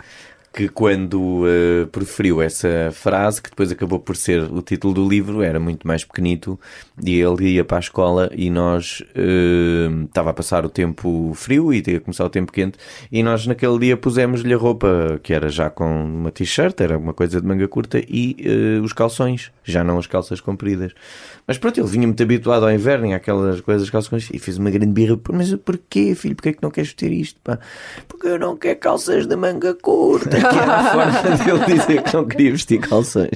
que 0.57 0.67
quando 0.67 1.43
uh, 1.43 1.85
preferiu 1.91 2.41
essa 2.41 2.89
frase, 2.91 3.39
que 3.39 3.51
depois 3.51 3.71
acabou 3.71 3.99
por 3.99 4.17
ser 4.17 4.41
o 4.41 4.59
título 4.59 4.91
do 4.91 5.07
livro, 5.07 5.43
era 5.43 5.59
muito 5.59 5.85
mais 5.85 6.03
pequenito, 6.03 6.59
e 6.99 7.19
ele 7.19 7.49
ia 7.49 7.63
para 7.63 7.77
a 7.77 7.79
escola 7.79 8.31
e 8.33 8.49
nós 8.49 9.03
uh, 9.15 10.05
estava 10.05 10.31
a 10.31 10.33
passar 10.33 10.65
o 10.65 10.69
tempo 10.69 11.31
frio 11.35 11.71
e 11.71 11.83
ia 11.85 11.99
começar 11.99 12.25
o 12.25 12.29
tempo 12.31 12.51
quente, 12.51 12.79
e 13.11 13.21
nós 13.21 13.45
naquele 13.45 13.77
dia 13.77 13.95
pusemos-lhe 13.95 14.51
a 14.51 14.57
roupa, 14.57 15.19
que 15.21 15.31
era 15.31 15.47
já 15.47 15.69
com 15.69 16.05
uma 16.05 16.31
t-shirt, 16.31 16.81
era 16.81 16.97
uma 16.97 17.13
coisa 17.13 17.39
de 17.39 17.45
manga 17.45 17.67
curta, 17.67 18.01
e 18.07 18.35
uh, 18.79 18.83
os 18.83 18.93
calções, 18.93 19.51
já 19.63 19.83
não 19.83 19.99
as 19.99 20.07
calças 20.07 20.41
compridas. 20.41 20.91
Mas 21.47 21.57
pronto, 21.57 21.79
ele 21.79 21.87
vinha 21.87 22.05
muito 22.05 22.21
habituado 22.21 22.63
ao 22.63 22.71
inverno 22.71 23.05
e 23.05 23.13
àquelas 23.13 23.61
coisas 23.61 23.89
calções 23.89 24.29
e 24.33 24.37
fez 24.37 24.57
uma 24.57 24.69
grande 24.69 24.91
birra. 24.91 25.17
Mas 25.31 25.55
porquê, 25.55 26.13
filho? 26.13 26.35
Porquê 26.35 26.49
é 26.49 26.53
que 26.53 26.61
não 26.61 26.69
queres 26.69 26.93
ter 26.93 27.09
isto? 27.09 27.39
Pá? 27.41 27.57
Porque 28.05 28.27
eu 28.27 28.37
não 28.37 28.57
quero 28.57 28.77
calças 28.79 29.25
de 29.25 29.35
manga 29.37 29.73
curta. 29.73 30.37
Que 30.49 30.59
era 30.59 30.75
a 30.75 30.83
forma 30.91 31.37
dele 31.43 31.75
dizer 31.77 32.03
que 32.03 32.13
não 32.13 32.25
queria 32.25 32.51
vestir 32.51 32.79
calções. 32.79 33.31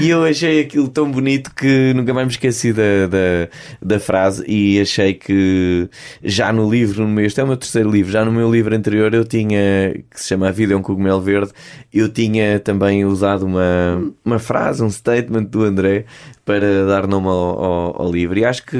E 0.00 0.08
eu 0.08 0.24
achei 0.24 0.60
aquilo 0.60 0.88
tão 0.88 1.10
bonito 1.10 1.54
que 1.54 1.92
nunca 1.94 2.14
mais 2.14 2.26
me 2.26 2.32
esqueci 2.32 2.72
da, 2.72 3.06
da, 3.08 3.48
da 3.80 4.00
frase 4.00 4.44
e 4.46 4.80
achei 4.80 5.14
que 5.14 5.88
já 6.22 6.52
no 6.52 6.70
livro, 6.70 7.02
no 7.02 7.08
meu, 7.08 7.24
este 7.24 7.40
é 7.40 7.44
o 7.44 7.46
meu 7.46 7.56
terceiro 7.56 7.90
livro, 7.90 8.12
já 8.12 8.24
no 8.24 8.32
meu 8.32 8.50
livro 8.50 8.74
anterior 8.74 9.12
eu 9.14 9.24
tinha, 9.24 9.92
que 10.10 10.20
se 10.20 10.28
chama 10.28 10.48
A 10.48 10.52
Vida 10.52 10.74
é 10.74 10.76
um 10.76 10.82
Cogumelo 10.82 11.20
Verde, 11.20 11.52
eu 11.92 12.08
tinha 12.08 12.60
também 12.60 13.04
usado 13.04 13.44
uma, 13.44 14.12
uma 14.24 14.38
frase, 14.38 14.82
um 14.82 14.90
statement 14.90 15.44
do 15.44 15.64
André 15.64 16.04
para 16.44 16.86
dar 16.86 17.06
nome 17.06 17.26
ao, 17.26 17.64
ao, 17.64 18.02
ao 18.02 18.10
livro. 18.10 18.38
E 18.38 18.44
acho 18.44 18.64
que, 18.64 18.76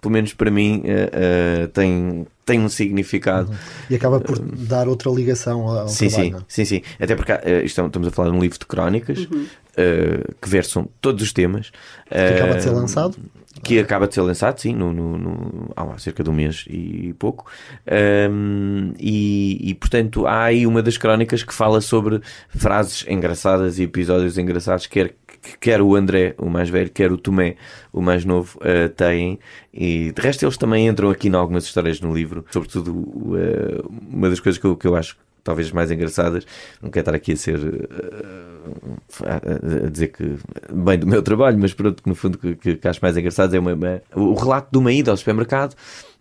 pelo 0.00 0.12
menos 0.12 0.32
para 0.34 0.50
mim, 0.50 0.82
uh, 0.84 1.64
uh, 1.64 1.68
tem, 1.68 2.26
tem 2.46 2.60
um 2.60 2.68
significado. 2.70 3.52
E 3.90 3.94
acaba 3.96 4.18
por 4.20 4.38
dar 4.38 4.88
outra 4.88 5.10
ligação 5.10 5.68
ao 5.68 5.88
sim, 5.88 6.08
trabalho. 6.08 6.24
Sim, 6.26 6.30
não 6.32 6.38
é? 6.38 6.42
sim, 6.48 6.64
sim. 6.64 6.82
Até 6.98 7.14
porque 7.14 7.32
uh, 7.32 7.38
estamos 7.64 8.08
a 8.08 8.10
falar 8.10 8.30
de 8.30 8.36
um 8.36 8.40
livro 8.40 8.58
de 8.58 8.64
crónicas 8.64 9.18
Uhum. 9.18 9.46
que 10.40 10.48
versam 10.48 10.88
todos 11.02 11.22
os 11.22 11.32
temas. 11.34 11.70
Que 12.08 12.16
acaba 12.16 12.54
de 12.54 12.62
ser 12.62 12.70
lançado. 12.70 13.16
Que 13.62 13.78
acaba 13.78 14.06
de 14.06 14.14
ser 14.14 14.20
lançado, 14.20 14.58
sim, 14.60 14.72
no, 14.74 14.92
no, 14.92 15.18
no- 15.18 15.72
há 15.74 15.98
cerca 15.98 16.22
de 16.22 16.30
um 16.30 16.32
mês 16.32 16.64
e 16.68 17.14
pouco. 17.18 17.46
Um, 18.30 18.92
e, 18.98 19.70
e, 19.70 19.74
portanto, 19.74 20.26
há 20.26 20.44
aí 20.44 20.66
uma 20.66 20.82
das 20.82 20.96
crónicas 20.98 21.42
que 21.42 21.54
fala 21.54 21.80
sobre 21.80 22.20
frases 22.48 23.04
engraçadas 23.08 23.78
e 23.78 23.84
episódios 23.84 24.36
engraçados, 24.38 24.86
quer, 24.86 25.14
quer 25.60 25.80
o 25.82 25.94
André, 25.94 26.34
o 26.38 26.48
mais 26.48 26.68
velho, 26.68 26.90
quer 26.90 27.10
o 27.12 27.18
Tomé, 27.18 27.56
o 27.92 28.00
mais 28.00 28.24
novo, 28.24 28.58
uh, 28.58 28.88
têm. 28.90 29.38
E 29.72 30.12
de 30.12 30.20
resto, 30.22 30.44
eles 30.44 30.56
também 30.56 30.86
entram 30.88 31.10
aqui 31.10 31.28
em 31.28 31.34
algumas 31.34 31.64
histórias 31.64 32.00
no 32.00 32.14
livro, 32.14 32.44
sobretudo 32.50 32.92
uh, 32.92 33.88
uma 34.10 34.28
das 34.30 34.40
coisas 34.40 34.58
que 34.60 34.66
eu, 34.66 34.76
que 34.76 34.86
eu 34.86 34.96
acho 34.96 35.16
talvez 35.44 35.70
mais 35.70 35.90
engraçadas. 35.92 36.44
Não 36.82 36.90
quero 36.90 37.02
estar 37.02 37.14
aqui 37.14 37.32
a 37.32 37.36
ser 37.36 37.56
uh, 37.58 38.96
a, 39.24 39.88
dizer 39.88 40.08
que 40.08 40.36
bem 40.72 40.98
do 40.98 41.06
meu 41.06 41.22
trabalho, 41.22 41.58
mas 41.58 41.72
pronto, 41.72 42.02
que 42.02 42.08
no 42.08 42.14
fundo 42.14 42.38
que, 42.38 42.54
que, 42.56 42.76
que 42.76 42.88
acho 42.88 43.00
mais 43.00 43.16
engraçado 43.16 43.54
é 43.54 43.58
uma, 43.58 43.74
uma- 43.74 44.02
o 44.14 44.34
relato 44.34 44.68
de 44.72 44.78
uma 44.78 44.92
ida 44.92 45.10
ao 45.10 45.16
supermercado. 45.16 45.74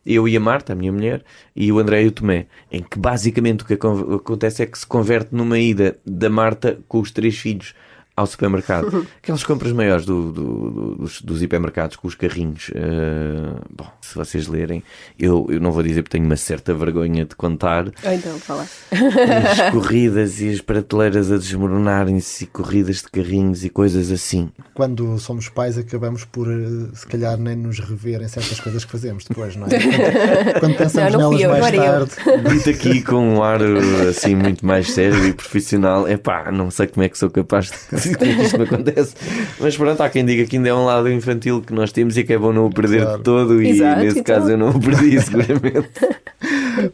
Eu 0.06 0.28
e 0.28 0.38
a 0.38 0.40
Marta, 0.40 0.74
a 0.74 0.76
minha 0.76 0.92
mulher, 0.92 1.24
e 1.56 1.72
o 1.72 1.80
André 1.80 2.04
e 2.04 2.08
o 2.08 2.12
Tomé, 2.12 2.46
em 2.72 2.84
que 2.84 3.00
basicamente 3.00 3.64
o 3.64 3.66
que 3.66 3.74
acon- 3.74 4.14
acontece 4.14 4.62
é 4.62 4.66
que 4.68 4.78
se 4.78 4.86
converte 4.86 5.34
numa 5.34 5.58
ida 5.58 5.98
da 6.06 6.30
Marta 6.30 6.78
com 6.88 7.00
os 7.00 7.10
três 7.10 7.36
filhos 7.36 7.74
ao 8.16 8.26
supermercado. 8.26 9.06
Aquelas 9.22 9.44
compras 9.44 9.72
maiores 9.74 10.06
do- 10.06 10.32
do- 10.32 10.70
do- 10.72 10.96
dos, 10.96 11.22
dos 11.22 11.42
hipermercados 11.42 11.96
com 11.98 12.08
os 12.08 12.16
carrinhos. 12.16 12.72
eh, 12.74 13.60
bom, 13.76 13.88
se 14.02 14.16
vocês 14.16 14.48
lerem, 14.48 14.84
eu, 15.20 15.48
eu 15.50 15.60
não 15.60 15.72
vou 15.72 15.84
dizer 15.84 16.02
porque 16.04 16.18
tenho 16.18 16.26
uma 16.26 16.38
certa 16.38 16.74
vergonha 16.74 17.26
de 17.26 17.36
contar, 17.36 17.86
Ou 18.04 18.14
então, 18.14 18.38
fala. 18.40 18.64
as 18.92 19.70
corridas 19.72 20.40
e 20.42 20.50
as 20.50 20.62
prateleiras 20.62 21.32
a 21.32 21.38
desmoronarem-se 21.38 22.44
e 22.46 22.48
corridas 22.48 22.98
de 22.98 23.10
carrinhos 23.10 23.64
e 23.66 23.70
coisas 23.70 24.12
assim. 24.12 24.50
Quando 24.74 25.18
somos 25.20 25.50
pais, 25.50 25.78
acabamos 25.78 26.24
por, 26.26 26.48
eh, 26.50 26.88
se 26.94 27.06
calhar, 27.08 27.38
nem 27.38 27.56
nos 27.56 27.80
rever 27.80 28.22
em 28.22 28.28
certas 28.28 28.60
coisas 28.60 28.86
que 28.86 28.92
fazemos 28.92 29.26
depois, 29.26 29.56
não 29.56 29.68
é? 29.68 29.70
Quando, 29.70 30.60
quando 30.62 30.78
pensamos 30.78 31.14
Não, 31.14 31.20
não 31.32 31.38
nelas 31.38 31.42
eu, 31.58 31.62
mais 31.62 31.76
eu. 31.76 31.84
tarde. 31.84 32.50
Dito 32.50 32.70
aqui 32.70 33.02
com 33.02 33.36
um 33.36 33.44
ar 33.44 33.62
uh, 33.62 34.10
assim 34.10 34.36
muito 34.36 34.66
mais 34.66 34.92
sério 34.92 35.26
e 35.28 35.34
profissional, 35.34 36.08
é 36.08 36.16
pá, 36.18 36.52
não 36.52 36.72
sei 36.72 36.88
como 36.88 37.04
é 37.04 37.10
que 37.10 37.18
sou 37.18 37.30
capaz 37.30 37.66
de 37.66 37.78
que 38.14 38.26
isto 38.26 38.58
me 38.58 38.64
acontece. 38.66 39.16
Mas 39.60 39.76
pronto, 39.78 40.02
há 40.02 40.10
quem 40.10 40.26
diga 40.26 40.46
que 40.46 40.58
ainda 40.58 40.70
é 40.70 40.74
um 40.74 40.86
lado 40.86 41.10
infantil 41.10 41.62
que 41.62 41.74
nós 41.74 41.92
temos 41.92 42.18
e 42.18 42.24
que 42.24 42.34
é 42.34 42.38
bom 42.38 42.52
não 42.54 42.66
o 42.66 42.70
perder 42.70 43.02
Claro. 43.04 43.18
de 43.18 43.24
todo, 43.24 43.62
e 43.62 43.70
Exato, 43.70 44.02
nesse 44.02 44.20
então. 44.20 44.36
caso 44.36 44.52
eu 44.52 44.58
não 44.58 44.70
o 44.70 44.80
perdi, 44.80 45.20
seguramente. 45.22 45.90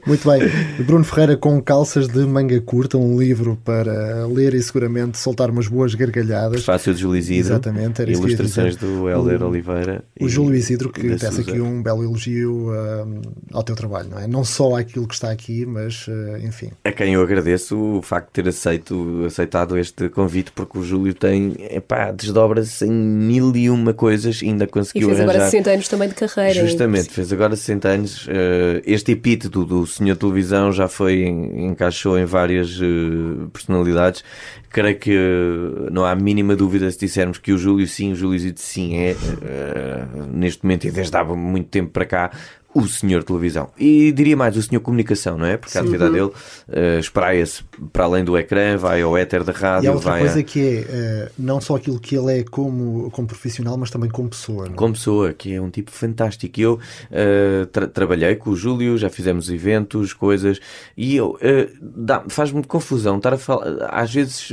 Muito 0.06 0.30
bem. 0.30 0.41
Bruno 0.86 1.04
Ferreira 1.04 1.38
com 1.38 1.62
calças 1.62 2.08
de 2.08 2.20
manga 2.20 2.60
curta, 2.62 2.98
um 2.98 3.20
livro 3.20 3.58
para 3.63 4.26
ler 4.28 4.54
e 4.54 4.62
seguramente 4.62 5.17
soltar 5.17 5.50
umas 5.50 5.67
boas 5.67 5.94
gargalhadas. 5.96 6.63
Fácil 6.63 6.94
de 6.94 7.02
Júlio 7.02 7.17
Isidro, 7.20 7.54
Exatamente, 7.54 8.02
era 8.02 8.12
ilustrações 8.12 8.76
do 8.76 9.10
Helder 9.10 9.41
O- 9.44 9.48
Oliveira. 9.50 10.04
O 10.20 10.26
e- 10.26 10.30
Júlio 10.30 10.56
Isidro 10.56 10.89
que 10.91 11.02
tece 11.15 11.28
Susa. 11.38 11.41
aqui 11.41 11.60
um 11.62 11.82
belo 11.82 12.04
elogio 12.04 12.70
hum, 12.72 13.22
ao 13.52 13.63
teu 13.63 13.76
trabalho, 13.76 14.10
não 14.10 14.20
é? 14.20 14.28
Não 14.28 14.44
só 14.44 14.76
àquilo 14.78 15.08
que 15.08 15.13
está 15.13 15.32
aqui, 15.32 15.65
mas 15.65 16.06
eh, 16.08 16.41
enfim. 16.46 16.72
A 16.84 16.91
quem 16.91 17.13
eu 17.13 17.22
agradeço 17.22 17.78
o 17.78 18.02
facto 18.02 18.28
de 18.28 18.44
ter 18.44 18.50
aceito, 18.50 19.24
aceitado 19.26 19.78
este 19.78 20.10
convite, 20.10 20.52
porque 20.52 20.78
o 20.78 20.84
Júlio 20.84 21.13
tem, 21.13 21.56
epá, 21.70 22.12
desdobra-se 22.12 22.86
em 22.86 22.91
mil 22.91 23.56
e 23.56 23.70
uma 23.70 23.94
coisas, 23.94 24.39
ainda 24.44 24.65
E 24.65 24.67
conseguiu 24.67 25.08
fez 25.10 25.20
agora 25.20 25.38
arranjar. 25.39 25.52
60 25.52 25.70
anos 25.72 25.88
também 25.88 26.10
de 26.10 26.15
carreira. 26.15 26.65
Justamente, 26.67 27.10
fez 27.10 27.32
agora 27.34 27.56
60 27.56 27.88
anos. 27.88 28.28
eh, 28.30 28.82
este 28.86 29.12
epíteto 29.12 29.65
do 29.72 29.88
senhor 29.88 30.18
televisão 30.18 30.70
já 30.70 30.90
foi, 30.90 31.24
encaixou 31.24 32.20
em 32.20 32.26
várias 32.26 32.78
eh, 32.82 33.48
personalidades. 33.54 34.22
Creio 34.70 35.00
que 35.00 35.12
eh, 35.12 35.90
não 35.90 36.04
há 36.04 36.14
mínima 36.14 36.58
dúvida 36.58 36.92
se 36.92 37.00
dissermos 37.00 37.38
que 37.38 37.54
o 37.54 37.58
Júlio 37.58 37.88
sim, 37.88 38.12
o 38.12 38.16
Júlio 38.16 38.38
Zito 38.38 38.60
sim 38.60 38.98
é, 38.98 39.12
eh, 39.12 40.06
neste 40.30 40.66
momento 40.66 40.88
e 40.88 40.92
desde 40.92 41.16
há 41.16 41.24
muito 41.24 41.70
tempo 41.70 41.90
para 41.90 42.06
cá, 42.06 42.32
o 42.74 42.88
senhor 42.88 43.24
televisão. 43.24 43.70
E 43.78 44.12
diria 44.12 44.38
mais, 44.38 44.56
o 44.56 44.62
senhor 44.62 44.80
comunicação, 44.82 45.38
não 45.38 45.46
é? 45.46 45.58
Porque 45.58 45.78
a 45.78 45.82
atividade 45.82 46.14
dele 46.14 46.32
eh, 46.72 47.00
espraia-se 47.00 47.64
para 47.92 48.06
além 48.06 48.24
do 48.24 48.38
ecrã, 48.38 48.78
vai 48.78 49.02
ao 49.02 49.18
éter 49.18 49.44
da 49.44 49.52
E 49.52 49.56
há 49.56 49.60
rádio, 49.60 49.94
outra 49.94 50.10
vai 50.12 50.20
coisa 50.22 50.40
a... 50.40 50.44
que 50.44 50.60
é 50.60 50.86
eh, 50.90 51.32
não 51.38 51.60
só 51.60 51.76
aquilo 51.76 52.00
que 52.00 52.16
ele 52.16 52.40
é 52.40 52.44
como, 52.44 53.12
como 53.12 53.28
profissional, 53.28 53.78
mas 53.78 53.90
também 53.92 54.10
como 54.10 54.30
pessoa. 54.30 54.66
não 54.68 54.74
é? 54.74 54.76
como 54.78 54.94
pessoa, 54.94 55.34
que 55.34 55.54
é 55.54 55.62
um 55.62 55.70
tipo 55.70 55.92
fantástico. 55.92 56.60
Eu 56.62 56.80
eh, 57.12 57.68
tra- 57.72 57.88
trabalhei 57.88 58.36
com 58.36 58.52
o 58.52 58.56
Júlio, 58.56 58.98
já 58.98 59.10
fizemos 59.10 59.50
eventos, 59.50 60.14
coisas, 60.14 60.60
e 60.96 61.16
eu 61.16 61.38
dá- 61.82 62.24
faz-me 62.30 62.64
confusão 62.64 63.18
estar 63.18 63.34
a 63.34 63.38
falar, 63.38 63.86
às 63.90 64.14
vezes 64.14 64.50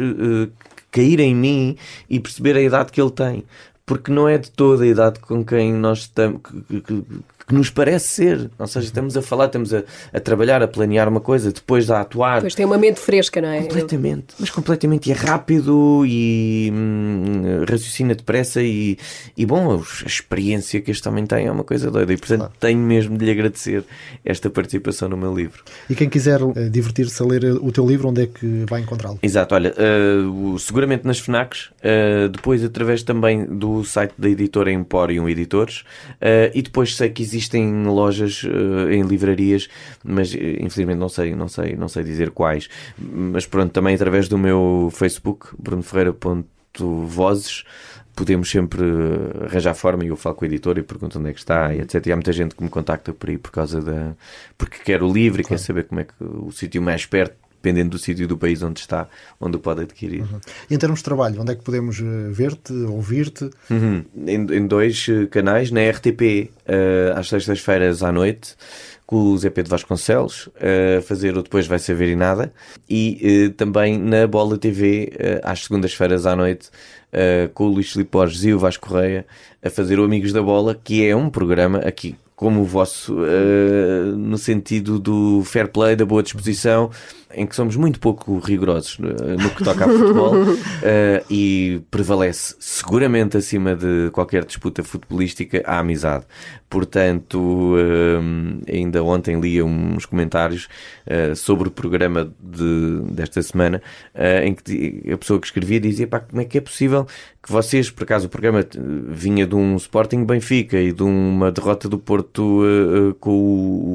cair 0.91 1.21
em 1.21 1.35
mim 1.35 1.77
e 2.11 2.19
perceber 2.19 2.57
a 2.57 2.61
idade 2.63 2.91
que 2.91 3.01
ele 3.01 3.11
tem. 3.11 3.45
Porque 3.87 4.13
não 4.13 4.29
é 4.29 4.37
de 4.37 4.51
toda 4.51 4.85
a 4.85 4.87
idade 4.87 5.19
com 5.21 5.43
quem 5.43 5.73
nós 5.73 6.01
estamos, 6.01 6.43
que, 6.69 6.81
que- 6.83 7.05
que- 7.49 7.55
nos 7.55 7.71
parece 7.71 8.09
ser. 8.09 8.51
Ou 8.59 8.67
seja, 8.67 8.87
estamos 8.87 9.17
a 9.17 9.23
falar, 9.23 9.47
estamos 9.47 9.73
a, 9.75 9.83
a 10.13 10.21
trabalhar, 10.21 10.63
a 10.63 10.69
planear 10.69 11.09
uma 11.09 11.21
coisa, 11.21 11.51
depois 11.53 11.91
a 11.91 12.01
atuar. 12.01 12.41
Pois 12.41 12.55
tem 12.55 12.65
uma 12.67 12.79
mente 12.79 13.01
fresca, 13.01 13.41
não 13.41 13.49
é? 13.49 13.63
Completamente, 13.63 14.35
mas 14.39 14.51
completamente 14.51 15.09
e 15.09 15.13
é 15.13 15.15
rápido 15.15 16.05
e 16.07 16.71
hum, 16.73 17.65
raciocina 17.69 18.15
depressa 18.15 18.63
e, 18.63 18.97
e 19.37 19.47
bom, 19.47 19.77
a 19.81 20.07
experiência 20.07 20.81
que 20.81 20.91
este 20.91 21.09
homem 21.09 21.27
tem 21.27 21.47
é 21.47 21.51
uma 21.53 21.65
coisa 21.65 21.91
doida 21.91 22.13
e 22.13 22.17
portanto 22.17 22.39
Claro. 22.39 22.53
tenho 22.61 22.79
mesmo 22.79 23.17
de 23.19 23.25
lhe 23.25 23.31
agradecer 23.31 23.85
esta 24.25 24.49
participação 24.51 25.09
no 25.09 25.17
meu 25.17 25.35
livro. 25.35 25.63
E 25.89 25.95
quem 25.95 26.09
quiser 26.09 26.41
eh, 26.55 26.69
divertir-se 26.69 27.21
a 27.23 27.27
ler 27.27 27.45
o 27.45 27.73
teu 27.73 27.87
livro, 27.87 28.09
onde 28.09 28.23
é 28.23 28.27
que 28.27 28.65
vai 28.69 28.81
encontrá-lo? 28.81 29.19
Exato, 29.23 29.55
olha, 29.55 29.75
eh, 29.77 30.17
o- 30.27 30.59
seguramente 30.59 31.05
nas 31.07 31.19
FNACs, 31.19 31.71
eh, 31.83 32.29
depois 32.29 32.63
através 32.65 33.03
também 33.03 33.45
do 33.45 33.83
site 33.85 34.13
da 34.19 34.29
editora 34.29 34.71
Emporium 34.73 35.29
Editores, 35.29 35.85
eh, 36.21 36.51
e 36.55 36.63
depois 36.63 36.95
sei 36.95 37.09
que 37.11 37.23
existem 37.39 37.85
lojas 37.85 38.43
eh, 38.45 38.95
em 38.95 39.03
livrarias, 39.03 39.69
mas 40.05 40.35
eh, 40.35 40.57
infelizmente 40.61 40.99
não 40.99 41.09
sei, 41.09 41.35
não 41.35 41.49
sei, 41.49 41.75
não 41.77 41.89
sei 41.89 42.03
dizer 42.03 42.33
quais. 42.33 42.69
Mas 42.99 43.47
pronto, 43.47 43.73
também 43.73 43.95
através 43.95 44.29
do 44.29 44.37
meu 44.37 44.91
Facebook, 44.93 45.47
brunoferreira.vozes, 45.59 47.65
podemos 48.15 48.51
sempre 48.51 48.83
arranjar 49.47 49.73
forma 49.75 50.05
e 50.05 50.09
eu 50.09 50.17
falo 50.17 50.35
com 50.35 50.45
o 50.45 50.49
editor 50.49 50.77
e 50.77 50.83
pergunto 50.83 51.19
onde 51.19 51.31
é 51.31 51.33
que 51.33 51.39
está 51.39 51.73
e 51.73 51.81
etc. 51.81 52.07
E 52.07 52.13
há 52.13 52.17
muita 52.17 52.33
gente 52.33 52.57
que 52.57 52.63
me 52.63 52.69
contacta 52.69 53.13
por 53.13 53.31
aí 53.31 53.39
por 53.39 53.53
causa 53.53 53.81
da. 53.81 54.15
porque 54.57 54.79
quer 54.85 55.03
o 55.03 55.13
livro 55.13 55.41
e 55.41 55.45
quer 55.45 55.59
saber 55.59 55.85
como 55.85 56.01
é 56.01 56.05
que 56.05 56.13
o 56.21 56.51
sítio 56.51 56.83
mais 56.83 57.07
perto, 57.07 57.37
dependendo 57.61 57.91
do 57.91 57.99
sítio 57.99 58.27
do 58.27 58.39
país 58.39 58.63
onde 58.63 58.81
está, 58.81 59.09
onde 59.41 59.57
o 59.57 59.61
pode 59.61 59.83
adquirir. 59.83 60.25
E 60.71 60.75
em 60.75 60.79
termos 60.79 61.01
de 61.01 61.05
trabalho, 61.05 61.41
onde 61.41 61.53
é 61.53 61.55
que 61.55 61.63
podemos 61.63 62.01
eh, 62.01 62.31
ver-te, 62.31 62.73
ouvir-te? 62.73 63.51
Uhum. 63.71 64.05
Em, 64.27 64.47
em 64.57 64.67
dois 64.67 65.07
eh, 65.09 65.27
canais, 65.27 65.71
na 65.71 65.81
RTP, 65.91 66.51
eh, 66.67 67.13
às 67.15 67.29
sextas-feiras 67.29 68.03
à 68.03 68.13
noite, 68.13 68.55
com 69.07 69.17
o 69.17 69.39
Zé 69.39 69.51
Pedro 69.51 69.71
Vasconcelos, 69.71 70.49
a 70.57 71.01
fazer 71.03 71.37
o 71.37 71.43
Depois 71.43 71.67
Vai 71.67 71.79
Saber 71.79 72.09
e 72.09 72.17
Nada, 72.17 72.53
e 72.89 73.47
eh, 73.49 73.55
também 73.57 73.99
na 73.99 74.27
Bola 74.27 74.59
TV, 74.59 75.13
às 75.43 75.65
segundas-feiras 75.65 76.27
à 76.27 76.37
noite, 76.37 76.69
com 77.55 77.65
o 77.65 77.69
Luís 77.69 77.91
Filipe 77.91 78.11
Borges 78.11 78.45
e 78.45 78.53
o 78.53 78.59
Vasco 78.59 78.87
Correia, 78.87 79.27
a 79.65 79.71
fazer 79.71 79.99
o 79.99 80.05
Amigos 80.05 80.31
da 80.31 80.43
Bola, 80.43 80.75
que 80.75 81.07
é 81.07 81.17
um 81.17 81.31
programa 81.31 81.79
aqui 81.79 82.17
como 82.37 82.61
o 82.61 82.65
vosso, 82.65 83.17
no 84.17 84.39
sentido 84.39 85.01
do 85.01 85.43
fair 85.45 85.69
play, 85.69 85.97
da 85.97 86.05
boa 86.05 86.23
disposição, 86.23 86.91
em 87.35 87.47
que 87.47 87.55
somos 87.55 87.77
muito 87.77 88.01
pouco 88.01 88.39
rigorosos 88.39 88.99
eh, 89.03 89.37
no 89.37 89.51
que 89.51 89.63
toca 89.63 89.85
a 89.85 89.89
futebol 89.89 90.33
eh, 90.83 91.23
e 91.31 91.83
prevalece 91.91 92.55
seguramente 92.59 93.37
acima 93.37 93.75
de 93.77 94.11
qualquer 94.13 94.45
disputa 94.45 94.83
futebolística 94.83 95.63
a 95.67 95.79
amizade. 95.79 96.25
Portanto, 96.71 97.75
eh, 97.79 98.73
ainda 98.77 99.03
ontem 99.03 99.41
li 99.41 99.63
uns 99.63 100.07
comentários 100.07 100.69
eh, 101.07 101.35
sobre 101.35 101.69
o 101.69 101.71
programa 101.71 102.31
de, 102.41 103.01
desta 103.13 103.43
semana 103.43 103.83
em 104.45 104.55
que 104.55 105.03
a 105.13 105.17
pessoa 105.17 105.41
que 105.41 105.47
escrevia 105.47 105.81
dizia 105.81 106.07
pá, 106.07 106.21
como 106.21 106.41
é 106.43 106.45
que 106.45 106.59
é 106.59 106.61
possível 106.61 107.07
que 107.43 107.51
vocês, 107.53 107.91
por 107.91 108.03
acaso 108.03 108.27
o 108.27 108.29
programa 108.29 108.65
vinha 109.09 109.47
de 109.47 109.55
um 109.55 109.77
Sporting 109.77 110.25
Benfica 110.25 110.79
e 110.79 110.93
de 110.93 111.03
uma 111.03 111.51
derrota 111.51 111.89
do 111.89 111.99
Porto 111.99 112.63
com 113.21 113.31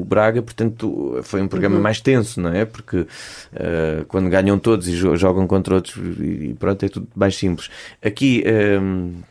o- 0.00 0.04
Braga, 0.04 0.42
portanto 0.42 1.20
foi 1.22 1.40
um 1.42 1.48
programa 1.48 1.78
mais 1.78 2.00
tenso, 2.00 2.40
não 2.40 2.52
é? 2.52 2.64
Porque 2.64 3.06
eh, 3.54 4.04
quando 4.08 4.28
ganham 4.28 4.58
todos 4.58 4.88
e 4.88 4.92
jo- 4.92 5.16
jogam 5.16 5.46
contra 5.46 5.74
outros 5.74 5.96
e 6.20 6.54
pronto, 6.58 6.84
é 6.84 6.88
tudo 6.88 7.08
mais 7.14 7.36
simples. 7.36 7.68
Aqui 8.02 8.42
eh, 8.46 8.78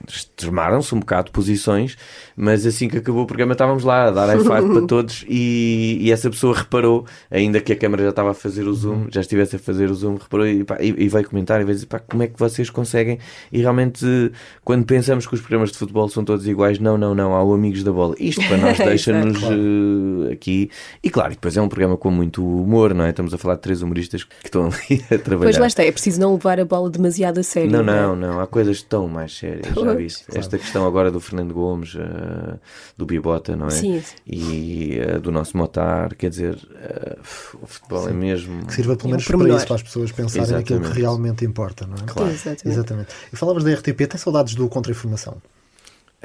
extremaram-se 0.07 0.93
um 0.95 0.99
bocado 0.99 1.31
posições, 1.31 1.97
mas 2.35 2.65
assim 2.65 2.87
que 2.87 2.97
acabou 2.97 3.23
o 3.23 3.27
programa 3.27 3.53
estávamos 3.53 3.83
lá 3.83 4.05
a 4.07 4.11
dar 4.11 4.25
high 4.27 4.39
five 4.39 4.73
para 4.73 4.81
todos 4.87 5.25
e, 5.27 5.97
e 6.01 6.11
essa 6.11 6.29
pessoa 6.29 6.55
reparou, 6.55 7.05
ainda 7.29 7.59
que 7.59 7.73
a 7.73 7.75
câmara 7.75 8.03
já 8.03 8.09
estava 8.09 8.31
a 8.31 8.33
fazer 8.33 8.67
o 8.67 8.73
zoom, 8.73 9.07
já 9.11 9.21
estivesse 9.21 9.55
a 9.55 9.59
fazer 9.59 9.89
o 9.89 9.93
zoom, 9.95 10.15
reparou 10.15 10.47
e, 10.47 10.63
pá, 10.63 10.77
e, 10.79 10.87
e 10.97 11.07
veio 11.07 11.27
comentar 11.29 11.61
e 11.61 11.63
veio 11.63 11.75
dizer 11.75 11.87
pá, 11.87 11.99
como 11.99 12.23
é 12.23 12.27
que 12.27 12.39
vocês 12.39 12.69
conseguem 12.69 13.19
e 13.51 13.59
realmente 13.59 14.31
quando 14.63 14.85
pensamos 14.85 15.27
que 15.27 15.33
os 15.33 15.41
programas 15.41 15.71
de 15.71 15.77
futebol 15.77 16.07
são 16.09 16.23
todos 16.23 16.47
iguais, 16.47 16.79
não, 16.79 16.97
não, 16.97 17.13
não, 17.13 17.33
há 17.35 17.43
o 17.43 17.53
Amigos 17.53 17.83
da 17.83 17.91
Bola. 17.91 18.15
Isto 18.19 18.41
para 18.47 18.57
nós 18.57 18.77
deixa-nos 18.83 19.41
eh, 19.43 20.33
aqui 20.33 20.69
e 21.03 21.09
claro, 21.09 21.31
depois 21.31 21.55
é 21.55 21.61
um 21.61 21.67
programa 21.67 21.97
com 21.97 22.09
muito 22.09 22.43
humor, 22.43 22.93
não 22.93 23.05
é? 23.05 23.09
Estamos 23.09 23.33
a 23.33 23.37
falar 23.37 23.55
de 23.55 23.61
três 23.61 23.81
humoristas 23.83 24.23
que 24.23 24.33
estão 24.45 24.65
ali 24.65 25.03
a 25.13 25.17
trabalhar. 25.19 25.51
Pois 25.51 25.57
lá 25.57 25.67
está, 25.67 25.83
é 25.83 25.91
preciso 25.91 26.19
não 26.19 26.33
levar 26.33 26.59
a 26.59 26.65
bola 26.65 26.89
demasiado 26.89 27.39
a 27.39 27.43
sério. 27.43 27.69
Não, 27.71 27.79
é? 27.81 27.83
não, 27.83 28.15
não. 28.15 28.39
Há 28.39 28.47
coisas 28.47 28.81
tão 28.81 29.07
mais 29.07 29.37
sérias, 29.37 29.67
já 29.67 29.73
Pois. 29.73 29.97
viste? 29.97 30.25
Esta 30.33 30.57
questão 30.57 30.85
agora 30.87 31.11
do 31.11 31.19
Fernando 31.19 31.53
Gomes, 31.53 31.95
eh, 31.95 32.57
do 32.97 33.05
Bibota, 33.05 33.55
não 33.55 33.67
é? 33.67 33.71
Sim, 33.71 34.01
sim. 34.01 34.15
E 34.25 34.97
eh, 34.99 35.19
do 35.19 35.31
nosso 35.31 35.55
Motar, 35.57 36.15
quer 36.15 36.29
dizer, 36.29 36.57
eh, 36.75 37.17
o 37.61 37.67
futebol 37.67 38.09
é 38.09 38.13
mesmo. 38.13 38.65
Que 38.65 38.73
sirva 38.73 38.95
pelo 38.95 39.05
É 39.05 39.07
um 39.07 39.11
menos 39.11 39.25
para 39.25 39.37
pormenor. 39.37 39.57
isso, 39.57 39.67
para 39.67 39.75
as 39.75 39.83
pessoas 39.83 40.11
pensarem 40.11 40.51
naquilo 40.51 40.79
que 40.79 40.85
Exatamente. 40.85 40.99
realmente 41.01 41.45
importa, 41.45 41.85
não 41.85 41.95
é? 41.95 42.01
Claro. 42.07 42.31
Exatamente. 42.31 42.67
Exatamente. 42.67 43.07
E 43.31 43.35
falavas 43.35 43.63
da 43.63 43.73
RTP, 43.73 44.07
tem 44.07 44.17
saudades 44.17 44.55
do 44.55 44.67
Contra-Informação? 44.69 45.37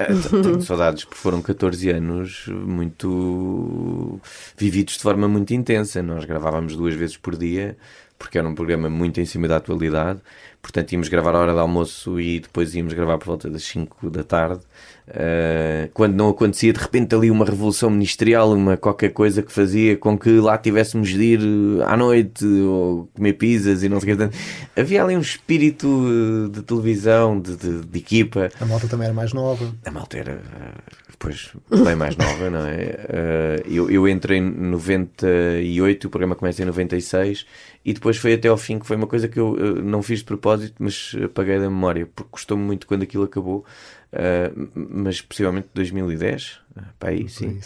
T- 0.07 0.37
Tenho 0.41 0.61
saudades 0.61 1.03
porque 1.05 1.17
foram 1.19 1.41
14 1.41 1.89
anos 1.89 2.45
muito 2.47 4.19
vividos 4.57 4.95
de 4.97 5.03
forma 5.03 5.27
muito 5.27 5.53
intensa. 5.53 6.01
Nós 6.01 6.25
gravávamos 6.25 6.75
duas 6.75 6.93
vezes 6.95 7.17
por 7.17 7.35
dia 7.37 7.77
porque 8.17 8.37
era 8.37 8.47
um 8.47 8.53
programa 8.55 8.89
muito 8.89 9.19
em 9.21 9.25
cima 9.25 9.47
da 9.47 9.57
atualidade. 9.57 10.19
Portanto, 10.61 10.91
íamos 10.91 11.07
gravar 11.07 11.35
à 11.35 11.39
hora 11.39 11.53
do 11.53 11.59
almoço 11.59 12.19
e 12.19 12.39
depois 12.41 12.75
íamos 12.75 12.93
gravar 12.93 13.17
por 13.17 13.27
volta 13.27 13.49
das 13.49 13.63
5 13.63 14.09
da 14.09 14.23
tarde. 14.23 14.61
Uh, 15.09 15.89
quando 15.93 16.13
não 16.15 16.29
acontecia 16.29 16.71
de 16.71 16.79
repente 16.79 17.15
ali 17.15 17.31
uma 17.31 17.43
revolução 17.43 17.89
ministerial, 17.89 18.53
uma 18.53 18.77
qualquer 18.77 19.09
coisa 19.09 19.41
que 19.41 19.51
fazia 19.51 19.97
com 19.97 20.15
que 20.17 20.29
lá 20.39 20.55
tivéssemos 20.57 21.09
de 21.09 21.21
ir 21.23 21.39
uh, 21.39 21.83
à 21.85 21.97
noite 21.97 22.45
ou 22.45 23.09
comer 23.15 23.33
pizzas 23.33 23.81
e 23.81 23.89
não 23.89 23.99
sei 23.99 24.13
o 24.13 24.17
que. 24.17 24.29
Havia 24.79 25.03
ali 25.03 25.17
um 25.17 25.21
espírito 25.21 25.87
uh, 25.87 26.49
de 26.49 26.61
televisão, 26.61 27.39
de, 27.39 27.55
de- 27.55 27.81
de 27.85 27.97
equipa. 27.99 28.49
A 28.61 28.65
malta 28.65 28.87
também 28.87 29.05
era 29.05 29.13
mais 29.13 29.33
nova. 29.33 29.73
A 29.83 29.89
malta 29.91 30.17
era 30.17 30.41
depois 31.09 31.49
bem 31.83 31.95
mais 31.95 32.15
nova, 32.15 32.49
não 32.49 32.65
é? 32.65 33.63
Uh, 33.65 33.73
eu, 33.73 33.89
eu 33.89 34.07
entrei 34.07 34.37
em 34.37 34.41
98, 34.49 36.05
o 36.07 36.09
programa 36.09 36.35
começa 36.35 36.61
em 36.61 36.65
96 36.65 37.45
e 37.83 37.93
depois 37.93 38.17
foi 38.17 38.33
até 38.33 38.47
ao 38.47 38.57
fim, 38.57 38.77
que 38.79 38.85
foi 38.85 38.95
uma 38.95 39.07
coisa 39.07 39.27
que 39.27 39.39
eu 39.39 39.53
uh, 39.53 39.81
não 39.81 40.01
fiz 40.01 40.19
de 40.19 40.25
propósito, 40.25 40.75
mas 40.79 41.15
apaguei 41.23 41.55
da 41.59 41.69
memória, 41.69 42.07
porque 42.15 42.29
gostou-me 42.31 42.63
muito 42.63 42.87
quando 42.87 43.03
aquilo 43.03 43.23
acabou. 43.23 43.65
Uh, 44.11 44.69
mas 44.73 45.21
possivelmente 45.21 45.67
2010, 45.73 46.59
uh, 46.75 46.81
para 46.97 47.09
aí, 47.09 47.29
sim. 47.29 47.59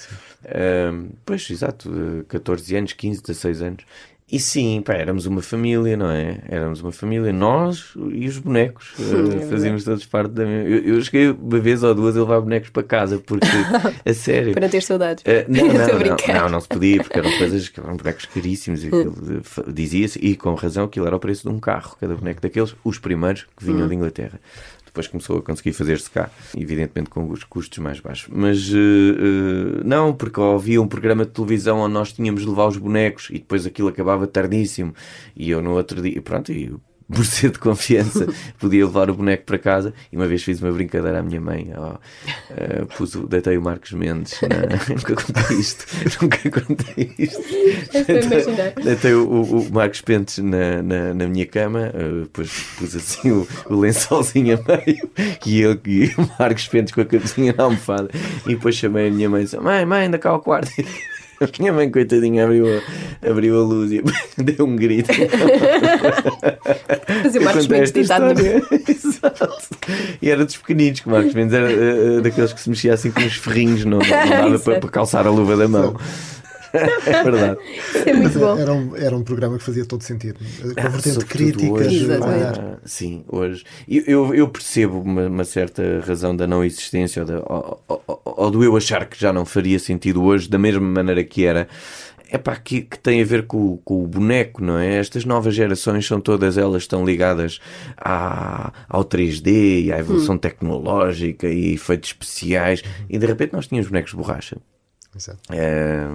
Uh, 0.44 1.10
pois, 1.26 1.50
exato, 1.50 1.90
uh, 1.90 2.26
14 2.26 2.76
anos, 2.76 2.94
15, 2.94 3.22
16 3.22 3.62
anos. 3.62 3.86
E 4.34 4.40
sim, 4.40 4.82
pá, 4.82 4.94
éramos 4.94 5.28
uma 5.28 5.44
família, 5.44 5.96
não 5.96 6.10
é? 6.10 6.40
Éramos 6.50 6.82
uma 6.82 6.92
família, 6.92 7.32
nós 7.32 7.94
e 8.12 8.28
os 8.28 8.40
bonecos. 8.40 8.94
Uh, 8.98 9.48
fazíamos 9.48 9.84
todos 9.84 10.06
parte 10.08 10.32
da 10.32 10.44
mesma. 10.44 10.70
Eu, 10.70 10.96
eu 10.96 11.02
cheguei 11.04 11.30
uma 11.30 11.60
vez 11.60 11.84
ou 11.84 11.94
duas 11.94 12.18
a 12.18 12.22
levar 12.22 12.42
bonecos 12.42 12.72
para 12.72 12.82
casa, 12.82 13.20
porque, 13.20 13.46
a 14.04 14.14
sério. 14.14 14.54
Para 14.54 14.68
ter 14.68 14.82
saudades. 14.82 15.24
Uh, 15.24 15.46
não, 15.52 15.68
não, 15.68 16.00
não, 16.00 16.42
não, 16.42 16.50
não 16.50 16.60
se 16.60 16.68
podia, 16.68 17.04
porque 17.04 17.20
eram 17.20 17.38
coisas 17.38 17.70
que 17.70 17.80
eram 17.80 17.96
bonecos 17.96 18.26
caríssimos. 18.26 18.82
Dizia-se, 19.72 20.18
e 20.18 20.36
com 20.36 20.56
razão, 20.56 20.86
aquilo 20.86 21.06
era 21.06 21.16
o 21.16 21.20
preço 21.20 21.48
de 21.48 21.54
um 21.54 21.60
carro, 21.60 21.96
cada 22.00 22.16
boneco 22.16 22.42
daqueles, 22.42 22.76
os 22.84 22.98
primeiros 22.98 23.46
que 23.56 23.64
vinham 23.64 23.88
de 23.88 23.94
Inglaterra. 23.94 24.40
Depois 24.94 25.08
começou 25.08 25.40
a 25.40 25.42
conseguir 25.42 25.74
fazer-se 25.74 26.08
cá, 26.08 26.30
evidentemente 26.56 27.10
com 27.10 27.28
os 27.32 27.44
custos 27.44 27.80
mais 27.80 28.00
baixos. 28.00 28.30
Mas 28.32 28.70
uh, 28.70 28.76
uh, 28.78 29.84
não, 29.84 30.14
porque 30.14 30.40
havia 30.40 30.80
um 30.80 30.88
programa 30.88 31.26
de 31.26 31.32
televisão 31.32 31.80
onde 31.80 31.96
nós 31.96 32.14
tínhamos 32.14 32.44
de 32.44 32.48
levar 32.48 32.68
os 32.68 32.78
bonecos 32.78 33.30
e 33.32 33.40
depois 33.40 33.66
aquilo 33.66 33.88
acabava 33.88 34.28
tardíssimo. 34.28 34.94
E 35.36 35.50
eu 35.50 35.64
no 35.64 35.72
outro 35.72 36.00
dia, 36.00 36.22
pronto, 36.22 36.52
e 36.52 36.72
por 37.12 37.26
ser 37.26 37.52
de 37.52 37.60
confiança, 37.60 38.28
podia 38.60 38.86
levar 38.86 39.10
o 39.10 39.14
boneco 39.16 39.44
para 39.46 39.58
casa. 39.58 39.94
E 40.12 40.16
uma 40.16 40.28
vez 40.28 40.44
fiz 40.44 40.62
uma 40.62 40.72
brincadeira 40.72 41.20
à 41.20 41.24
minha 41.24 41.42
mãe. 41.42 41.72
ó, 41.76 41.94
uh, 41.94 42.86
pus 42.98 43.16
deitei 43.28 43.58
o 43.58 43.62
Marcos 43.62 43.92
Mendes. 43.94 44.40
na- 44.42 44.48
nunca 44.96 45.16
contei 45.16 45.58
isto. 45.58 45.86
Nunca 46.22 46.62
contei 46.62 47.12
isto. 47.18 47.42
Imaginar. 47.94 48.72
Deitei 48.84 49.14
o, 49.14 49.28
o- 49.28 49.60
o 49.68 49.72
Marcos 49.72 50.02
Pentes 50.02 50.38
na, 50.40 50.82
na, 50.82 51.14
na 51.14 51.28
minha 51.28 51.46
cama, 51.46 51.92
uh, 51.94 52.22
depois 52.24 52.52
pus 52.78 52.96
assim 52.96 53.32
o, 53.32 53.48
o 53.70 53.76
lençolzinho 53.80 54.60
a 54.60 54.78
meio 54.78 55.10
e 55.46 55.60
eu 55.62 55.80
e 55.86 56.06
o 56.18 56.30
Marcos 56.40 56.68
Pentes 56.68 56.94
com 56.94 57.02
a 57.02 57.06
cabecinha 57.06 57.54
na 57.58 57.64
almofada. 57.66 58.10
E 58.46 58.50
depois 58.56 58.76
chamei 58.76 59.08
a 59.08 59.12
minha 59.12 59.30
mãe 59.30 59.42
e 59.42 59.44
disse: 59.46 59.58
Mãe, 59.58 59.86
mãe, 59.86 60.08
anda 60.08 60.18
cá 60.18 60.30
ao 60.30 60.40
quarto. 60.40 60.72
A 61.44 61.48
minha 61.60 61.74
mãe, 61.74 61.92
coitadinha, 61.92 62.46
abriu 62.46 62.66
a, 62.68 62.82
abriu 63.30 63.60
a 63.60 63.64
luz 63.64 63.92
e 63.92 64.02
deu 64.42 64.66
um 64.66 64.76
grito. 64.76 65.12
Eu 67.34 67.42
Marcos 67.42 67.68
Mendes 67.68 67.96
história. 67.96 68.62
Exato. 68.88 69.78
E 70.22 70.30
era 70.30 70.46
dos 70.46 70.58
pequeninos, 70.58 71.00
que 71.02 71.08
o 71.08 71.12
Marcos 71.12 71.34
Mendes 71.34 71.54
era 71.54 71.72
eh, 71.72 72.22
daqueles 72.22 72.54
que 72.54 72.62
se 72.62 72.70
mexia 72.70 72.94
assim 72.94 73.12
com 73.12 73.22
os 73.22 73.34
ferrinhos, 73.36 73.86
não, 73.86 74.00
não, 74.00 74.30
dava 74.30 74.60
para, 74.60 74.80
para 74.80 74.90
calçar 74.90 75.28
a 75.28 75.30
luva 75.30 75.58
da 75.58 75.68
mão. 75.68 75.96
É 76.74 77.24
verdade. 77.24 77.58
É 78.06 78.14
muito 78.14 78.40
bom. 78.40 78.58
Era 78.58 78.74
um, 78.74 78.96
era 78.96 79.16
um 79.16 79.24
programa 79.24 79.58
que 79.58 79.64
fazia 79.64 79.86
todo 79.86 80.02
sentido. 80.04 80.38
Ah, 80.78 80.84
Convertendo 80.84 81.22
sobretudo 81.22 81.28
críticas. 81.28 81.88
hoje, 81.88 82.08
ah, 82.14 82.78
sim, 82.86 83.24
hoje. 83.28 83.64
Eu, 83.88 84.04
eu, 84.08 84.36
eu 84.36 84.48
percebo 84.48 85.00
uma, 85.02 85.28
uma 85.28 85.44
certa 85.46 86.02
razão 86.06 86.36
da 86.36 86.48
não 86.48 86.64
existência 86.64 87.22
ou, 87.22 87.28
da- 87.28 87.40
ou- 87.46 87.84
ou- 87.88 88.22
ou 88.26 88.52
do 88.52 88.64
eu 88.64 88.76
achar 88.76 89.06
que 89.06 89.20
já 89.20 89.32
não 89.32 89.46
faria 89.46 89.78
sentido 89.80 90.24
hoje, 90.24 90.50
da 90.50 90.58
mesma 90.58 90.82
maneira 90.82 91.24
que 91.24 91.46
era. 91.46 91.68
É 92.32 92.38
pá, 92.40 92.56
que, 92.56 92.82
que 92.82 92.98
tem 92.98 93.22
a 93.22 93.26
ver 93.26 93.46
com, 93.46 93.74
o- 93.74 93.78
com 93.86 94.04
o 94.04 94.08
boneco, 94.08 94.64
não 94.64 94.80
é? 94.80 94.96
Estas 94.98 95.24
novas 95.24 95.54
gerações 95.54 96.08
são 96.08 96.20
todas 96.20 96.58
elas 96.58 96.82
estão 96.82 97.06
ligadas 97.06 97.60
à, 97.96 98.74
ao 98.90 99.06
3D 99.06 99.84
e 99.86 99.92
à 99.94 100.00
evolução 100.00 100.36
tecnológica 100.36 101.48
e 101.48 101.74
efeitos 101.76 102.10
especiais 102.10 102.82
e 103.08 103.20
de 103.20 103.26
repente 103.28 103.54
nós 103.54 103.68
tínhamos 103.68 103.88
bonecos 103.88 104.12
de 104.12 104.18
borracha. 104.18 104.58
Exato. 105.16 105.40
Eh, 105.52 106.08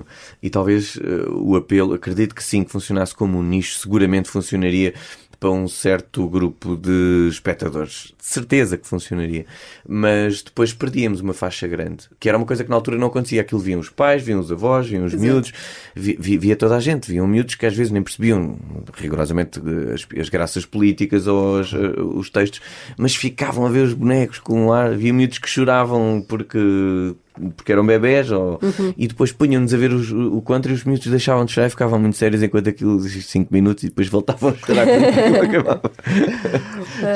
e 0.43 0.51
talvez 0.51 0.99
eh, 1.03 1.29
o 1.31 1.57
apelo, 1.57 1.95
acredito 1.95 2.35
que 2.35 2.43
sim, 2.43 2.65
que 2.65 2.71
funcionasse 2.73 3.15
como 3.15 3.39
um 3.39 3.43
nicho, 3.43 3.79
seguramente 3.79 4.29
funcionaria 4.29 4.93
para 5.41 5.51
um 5.51 5.69
certo 5.69 6.27
grupo 6.29 6.75
de 6.77 7.29
espectadores. 7.31 8.13
De 8.19 8.27
certeza 8.27 8.77
que 8.77 8.85
funcionaria. 8.89 9.47
Mas 9.89 10.43
depois 10.43 10.73
perdíamos 10.73 11.21
uma 11.21 11.33
faixa 11.33 11.69
grande, 11.69 12.07
que 12.19 12.29
era 12.29 12.37
uma 12.37 12.45
coisa 12.45 12.65
que 12.65 12.71
na 12.71 12.75
altura 12.75 12.99
não 12.99 13.07
acontecia. 13.07 13.41
Aquilo 13.43 13.61
viam 13.61 13.79
os 13.79 13.89
pais, 13.89 14.21
viam 14.21 14.41
os 14.41 14.51
avós, 14.51 14.89
viam 14.89 15.05
os 15.05 15.15
miúdos, 15.15 15.53
vi- 15.95 16.17
vi- 16.19 16.37
via 16.39 16.57
toda 16.57 16.75
a 16.77 16.81
gente. 16.81 17.09
Viam 17.09 17.25
miúdos 17.29 17.55
que 17.55 17.65
às 17.67 17.77
vezes 17.77 17.93
nem 17.93 18.03
percebiam 18.03 18.59
rigorosamente 18.95 19.61
eh, 19.61 19.95
as, 19.95 20.09
as 20.21 20.29
graças 20.29 20.67
políticas 20.67 21.29
ou 21.29 21.61
os, 21.61 21.73
os 21.73 22.31
textos, 22.31 22.61
mas 22.97 23.15
ficavam 23.15 23.65
a 23.65 23.69
ver 23.71 23.85
os 23.85 23.95
bonecos 23.95 24.41
com 24.41 24.61
um 24.67 24.73
ar. 24.73 24.91
Havia 24.91 25.13
miúdos 25.15 25.39
que 25.39 25.49
choravam 25.49 26.21
porque 26.29 27.15
porque 27.57 27.73
eram 27.73 27.85
bebés 27.87 28.31
ou... 28.31 28.61
e 28.97 29.07
depois 29.09 29.33
punham-nos 29.33 29.73
a 29.73 29.77
ver 29.77 29.93
os- 29.93 30.11
o 30.11 30.41
contra 30.43 30.71
e 30.73 30.75
os 30.75 30.85
miúdos 30.85 31.07
deixavam 31.07 31.45
de 31.45 31.53
chorar 31.53 31.67
e 31.67 31.71
ficavam 31.71 31.99
muito 31.99 32.17
sérios 32.17 32.43
enquanto 32.43 32.69
aquilo 32.69 33.01
5 33.01 33.53
minutos 33.53 33.85
e 33.85 33.89
depois 33.89 34.09
voltavam 34.09 34.51
a 34.51 34.67
chorar 34.67 34.87
quando 34.87 35.05
aquilo 35.05 35.43
acabava. 35.43 35.93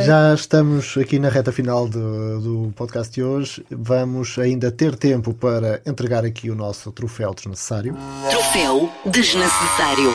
Já 0.04 0.34
estamos 0.34 0.96
aqui 0.96 1.18
na 1.18 1.28
reta 1.28 1.52
final 1.52 1.88
do, 1.88 2.40
do 2.40 2.72
podcast 2.74 3.12
de 3.12 3.22
hoje. 3.22 3.64
Vamos 3.70 4.38
ainda 4.38 4.70
ter 4.70 4.94
tempo 4.96 5.34
para 5.34 5.80
entregar 5.86 6.24
aqui 6.24 6.50
o 6.50 6.54
nosso 6.54 6.90
troféu 6.92 7.34
desnecessário. 7.34 7.96
Troféu 8.30 8.90
desnecessário. 9.06 10.12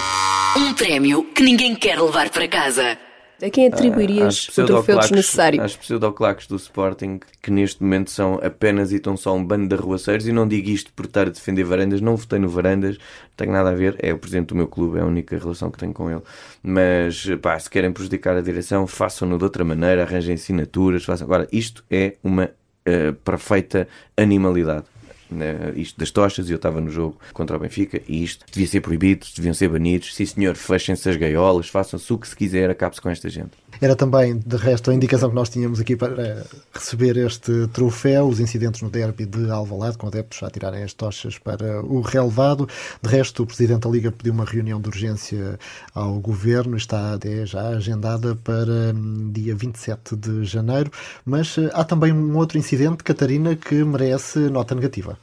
Um 0.58 0.74
prémio 0.74 1.24
que 1.36 1.44
ninguém 1.44 1.76
quer 1.76 2.00
levar 2.00 2.30
para 2.30 2.48
casa. 2.48 2.98
A 3.42 3.50
quem 3.52 3.68
atribuirias 3.68 4.48
Às 4.50 4.58
o 4.58 4.66
troféu 4.66 5.00
desnecessário? 5.00 5.62
Às 5.62 5.76
pseudoclaques 5.76 6.48
do 6.48 6.56
Sporting, 6.56 7.20
que 7.42 7.52
neste 7.52 7.84
momento 7.84 8.10
são 8.10 8.40
apenas 8.42 8.92
e 8.92 9.00
tão 9.00 9.16
só 9.16 9.36
um 9.36 9.46
bando 9.46 9.68
de 9.68 9.76
arruaceiros, 9.76 10.28
e 10.28 10.32
não 10.32 10.48
digo 10.48 10.70
isto 10.70 10.92
por 10.94 11.06
estar 11.06 11.28
a 11.28 11.30
defender 11.30 11.64
varandas, 11.64 12.02
não 12.02 12.16
votei 12.16 12.40
no 12.40 12.50
varandas, 12.50 12.98
não 12.98 13.36
tenho 13.38 13.52
nada 13.52 13.70
a 13.70 13.76
ver, 13.76 13.96
é 14.00 14.12
o 14.12 14.18
presidente 14.18 14.48
do 14.48 14.56
meu 14.56 14.68
clube, 14.68 14.98
é 14.98 15.02
a 15.02 15.06
única 15.06 15.38
relação 15.38 15.70
que 15.70 15.78
tenho 15.78 15.94
com 15.94 16.10
ele. 16.10 16.22
Mas, 16.64 17.28
pá, 17.42 17.60
se 17.60 17.70
querem 17.70 17.92
prejudicar 17.92 18.36
a 18.36 18.42
direção, 18.42 18.88
façam-no 18.88 19.38
de 19.38 19.44
outra 19.44 19.64
maneira, 19.64 20.02
arranjem 20.02 20.34
assinaturas, 20.34 21.06
façam. 21.06 21.26
Agora, 21.26 21.48
isto 21.52 21.84
é 21.92 22.16
uma 22.24 22.50
eh, 22.86 23.12
perfeita 23.24 23.86
animalidade. 24.16 24.86
Né, 25.30 25.74
isto 25.76 26.00
das 26.00 26.12
tochas, 26.12 26.50
e 26.50 26.54
eu 26.54 26.58
estava 26.58 26.80
no 26.82 26.90
jogo 26.90 27.18
contra 27.34 27.56
o 27.56 27.60
Benfica, 27.60 28.02
e 28.08 28.24
isto 28.24 28.46
devia 28.52 28.68
ser 28.68 28.82
proibido, 28.82 29.26
deviam 29.36 29.54
ser 29.54 29.70
banidos. 29.70 30.16
Sim, 30.16 30.26
senhor, 30.26 30.56
fechem-se 30.56 31.10
as 31.10 31.16
gaiolas, 31.16 31.70
façam-se 31.70 32.12
o 32.12 32.18
que 32.18 32.28
se 32.28 32.36
quiser, 32.36 32.70
acabe-se 32.70 33.02
com 33.02 33.10
esta 33.10 33.30
gente. 33.30 33.52
Era 33.80 33.96
também, 33.96 34.38
de 34.38 34.56
resto, 34.56 34.92
a 34.92 34.94
indicação 34.94 35.30
que 35.30 35.36
nós 35.36 35.50
tínhamos 35.50 35.80
aqui 35.80 35.96
para 35.96 36.46
receber 36.74 37.18
este 37.18 37.68
troféu, 37.68 38.28
os 38.28 38.40
incidentes 38.40 38.82
no 38.82 38.90
derby 38.90 39.26
de 39.26 39.50
Alvalade, 39.50 39.98
com 39.98 40.08
adeptos 40.08 40.42
a 40.42 40.50
tirarem 40.50 40.84
as 40.84 40.94
tochas 40.94 41.38
para 41.38 41.82
o 41.84 42.02
relevado. 42.02 42.68
De 43.02 43.10
resto, 43.10 43.44
o 43.44 43.46
Presidente 43.46 43.82
da 43.82 43.90
Liga 43.90 44.12
pediu 44.12 44.34
uma 44.34 44.46
reunião 44.46 44.82
de 44.82 44.88
urgência 44.88 45.60
ao 45.94 46.20
Governo, 46.20 46.76
está 46.76 47.14
até 47.14 47.46
já 47.46 47.68
agendada 47.70 48.36
para 48.36 48.94
hum, 48.96 49.32
dia 49.32 49.56
27 49.56 50.16
de 50.16 50.46
janeiro, 50.46 50.92
mas 51.26 51.58
eh, 51.58 51.70
há 51.74 51.84
também 51.84 52.12
um 52.12 52.36
outro 52.38 52.58
incidente, 52.58 53.04
Catarina, 53.04 53.56
que 53.56 53.84
merece 53.84 54.40
nota 54.40 54.74
negativa. 54.74 55.18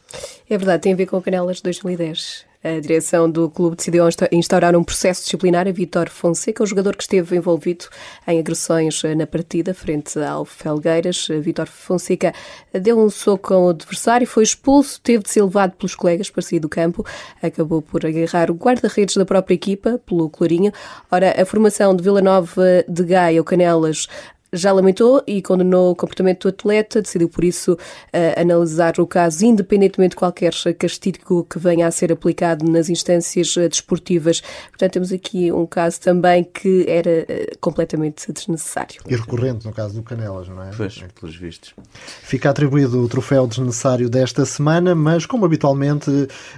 É 0.49 0.57
verdade, 0.57 0.83
tem 0.83 0.93
a 0.93 0.97
ver 0.97 1.07
com 1.07 1.21
Canelas 1.21 1.61
2010. 1.61 2.54
A 2.65 2.81
direção 2.81 3.31
do 3.31 3.51
clube 3.51 3.77
decidiu 3.77 4.09
insta- 4.09 4.27
instaurar 4.33 4.75
um 4.75 4.83
processo 4.83 5.23
disciplinar 5.25 5.69
a 5.69 5.71
Vítor 5.71 6.09
Fonseca, 6.09 6.63
o 6.63 6.67
jogador 6.67 6.97
que 6.97 7.03
esteve 7.03 7.37
envolvido 7.37 7.85
em 8.27 8.39
agressões 8.41 9.03
na 9.15 9.27
partida 9.27 9.75
frente 9.75 10.19
ao 10.19 10.47
Felgueiras. 10.47 11.29
Vítor 11.43 11.67
Fonseca 11.67 12.33
deu 12.73 12.99
um 12.99 13.11
soco 13.11 13.53
ao 13.53 13.69
adversário, 13.69 14.27
foi 14.27 14.45
expulso, 14.45 14.99
teve 15.03 15.25
de 15.25 15.29
ser 15.29 15.43
levado 15.43 15.73
pelos 15.73 15.95
colegas 15.95 16.31
para 16.31 16.41
sair 16.41 16.59
do 16.59 16.69
campo, 16.71 17.05
acabou 17.43 17.83
por 17.83 18.07
agarrar 18.07 18.51
o 18.51 18.55
guarda-redes 18.55 19.15
da 19.15 19.27
própria 19.27 19.55
equipa, 19.55 20.01
pelo 20.07 20.31
Clorinho. 20.31 20.73
Ora, 21.11 21.39
a 21.39 21.45
formação 21.45 21.95
de 21.95 22.03
Vila 22.03 22.23
Nova 22.23 22.83
de 22.89 23.05
Gaia, 23.05 23.43
o 23.43 23.45
Canelas, 23.45 24.09
já 24.55 24.73
lamentou 24.73 25.23
e 25.27 25.43
condenou 25.43 25.91
o 25.91 25.97
comportamento 25.97 26.43
do 26.43 26.49
atleta, 26.49 27.03
decidiu 27.03 27.29
por 27.29 27.45
isso 27.45 27.77
eh, 28.13 28.41
analisar 28.41 28.99
o 28.99 29.07
caso 29.07 29.45
independentemente 29.45 30.11
de 30.11 30.17
qualquer 30.17 30.53
castigo 30.79 31.45
que 31.45 31.59
venha 31.59 31.87
a 31.87 31.91
ser 31.91 32.13
aplicado 32.13 32.65
nas 32.71 32.89
instâncias 32.89 33.57
eh, 33.57 33.69
desportivas. 33.69 34.41
Portanto, 34.71 34.93
temos 34.93 35.13
aqui 35.13 35.53
um 35.53 35.67
caso 35.67 36.01
também 36.01 36.45
que 36.45 36.87
era 36.89 37.27
eh, 37.29 37.53
completamente 37.61 38.33
desnecessário. 38.33 39.03
E 39.09 39.17
recorrente, 39.17 39.67
no 39.67 39.73
caso 39.73 39.95
do 39.95 40.03
Canelas, 40.03 40.49
não 40.49 40.63
é? 40.63 40.71
Pois, 40.77 41.03
pelos 41.21 41.37
vistos. 41.37 41.75
Fica 42.23 42.51
atribuído 42.51 43.03
o 43.03 43.09
troféu 43.09 43.47
desnecessário 43.47 44.09
desta 44.09 44.45
semana, 44.45 44.95
mas 44.95 45.27
como 45.27 45.45
habitualmente, 45.45 46.11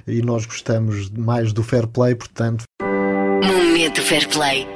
e 0.07 0.23
nós 0.23 0.45
gostamos 0.45 1.11
mais 1.11 1.53
do 1.53 1.63
fair 1.63 1.87
play, 1.87 2.15
portanto, 2.15 2.65
Momento 3.43 4.03
Fair 4.03 4.29
Play. 4.29 4.67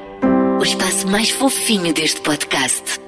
O 0.61 0.63
espaço 0.63 1.09
mais 1.09 1.31
fofinho 1.31 1.93
deste 1.93 2.21
podcast. 2.21 3.01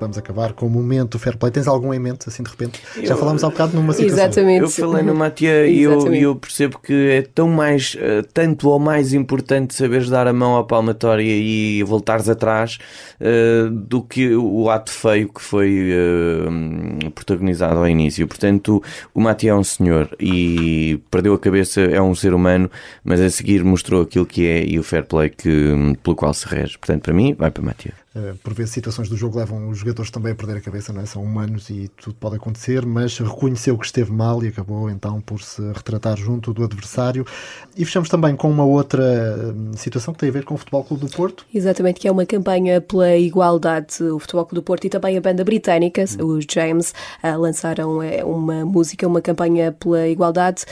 Vamos 0.00 0.18
acabar 0.18 0.52
com 0.52 0.66
o 0.66 0.70
momento 0.70 1.18
fair 1.18 1.36
play. 1.36 1.50
Tens 1.50 1.66
algum 1.66 1.92
em 1.92 1.98
mente, 1.98 2.28
assim 2.28 2.42
de 2.42 2.50
repente? 2.50 2.80
Já 3.02 3.16
falámos 3.16 3.42
há 3.42 3.50
bocado 3.50 3.76
numa 3.76 3.92
situação. 3.92 4.24
Exatamente. 4.24 4.62
Eu 4.62 4.70
falei 4.70 5.02
no 5.02 5.14
Matia 5.14 5.66
e 5.66 5.82
eu, 5.82 6.14
eu 6.14 6.36
percebo 6.36 6.78
que 6.78 7.10
é 7.10 7.22
tão 7.22 7.48
mais, 7.48 7.96
eh, 7.98 8.22
tanto 8.32 8.68
ou 8.68 8.78
mais 8.78 9.12
importante 9.12 9.74
saberes 9.74 10.08
dar 10.08 10.26
a 10.26 10.32
mão 10.32 10.56
à 10.56 10.64
palmatória 10.64 11.24
e 11.24 11.82
voltares 11.82 12.28
atrás 12.28 12.78
eh, 13.20 13.68
do 13.70 14.02
que 14.02 14.34
o 14.34 14.70
ato 14.70 14.90
feio 14.90 15.28
que 15.28 15.40
foi 15.40 15.90
eh, 15.90 17.10
protagonizado 17.14 17.78
ao 17.78 17.88
início. 17.88 18.26
Portanto, 18.26 18.82
o 19.14 19.20
Matia 19.20 19.50
é 19.50 19.54
um 19.54 19.64
senhor 19.64 20.08
e 20.20 21.00
perdeu 21.10 21.34
a 21.34 21.38
cabeça, 21.38 21.80
é 21.80 22.00
um 22.00 22.14
ser 22.14 22.34
humano, 22.34 22.70
mas 23.04 23.20
a 23.20 23.30
seguir 23.30 23.64
mostrou 23.64 24.02
aquilo 24.02 24.26
que 24.26 24.46
é 24.46 24.64
e 24.64 24.78
o 24.78 24.82
fair 24.82 25.04
play 25.04 25.30
que, 25.30 25.96
pelo 26.02 26.16
qual 26.16 26.34
se 26.34 26.46
rege. 26.46 26.78
Portanto, 26.78 27.02
para 27.02 27.14
mim, 27.14 27.34
vai 27.38 27.50
para 27.50 27.62
Matia. 27.62 28.05
Uh, 28.16 28.34
por 28.36 28.54
vezes 28.54 28.72
situações 28.72 29.10
do 29.10 29.16
jogo 29.16 29.36
levam 29.36 29.68
os 29.68 29.76
jogadores 29.76 30.10
também 30.10 30.32
a 30.32 30.34
perder 30.34 30.56
a 30.56 30.60
cabeça, 30.62 30.90
não 30.90 31.02
é? 31.02 31.06
São 31.06 31.22
humanos 31.22 31.68
e 31.68 31.90
tudo 32.00 32.16
pode 32.18 32.36
acontecer, 32.36 32.86
mas 32.86 33.18
reconheceu 33.18 33.76
que 33.76 33.84
esteve 33.84 34.10
mal 34.10 34.42
e 34.42 34.48
acabou 34.48 34.88
então 34.88 35.20
por 35.20 35.42
se 35.42 35.60
retratar 35.72 36.16
junto 36.16 36.54
do 36.54 36.64
adversário. 36.64 37.26
E 37.76 37.84
fechamos 37.84 38.08
também 38.08 38.34
com 38.34 38.50
uma 38.50 38.64
outra 38.64 39.04
hum, 39.54 39.72
situação 39.76 40.14
que 40.14 40.20
tem 40.20 40.30
a 40.30 40.32
ver 40.32 40.44
com 40.46 40.54
o 40.54 40.56
Futebol 40.56 40.82
Clube 40.82 41.04
do 41.04 41.10
Porto. 41.14 41.44
Exatamente, 41.54 42.00
que 42.00 42.08
é 42.08 42.10
uma 42.10 42.24
campanha 42.24 42.80
pela 42.80 43.14
igualdade. 43.16 44.02
O 44.02 44.18
Futebol 44.18 44.46
Clube 44.46 44.62
do 44.62 44.62
Porto 44.62 44.86
e 44.86 44.88
também 44.88 45.18
a 45.18 45.20
banda 45.20 45.44
britânica, 45.44 46.02
os 46.18 46.46
James, 46.50 46.94
ah, 47.22 47.36
lançaram 47.36 48.02
eh, 48.02 48.24
uma 48.24 48.64
música, 48.64 49.06
uma 49.06 49.20
campanha 49.20 49.72
pela 49.72 50.08
igualdade. 50.08 50.64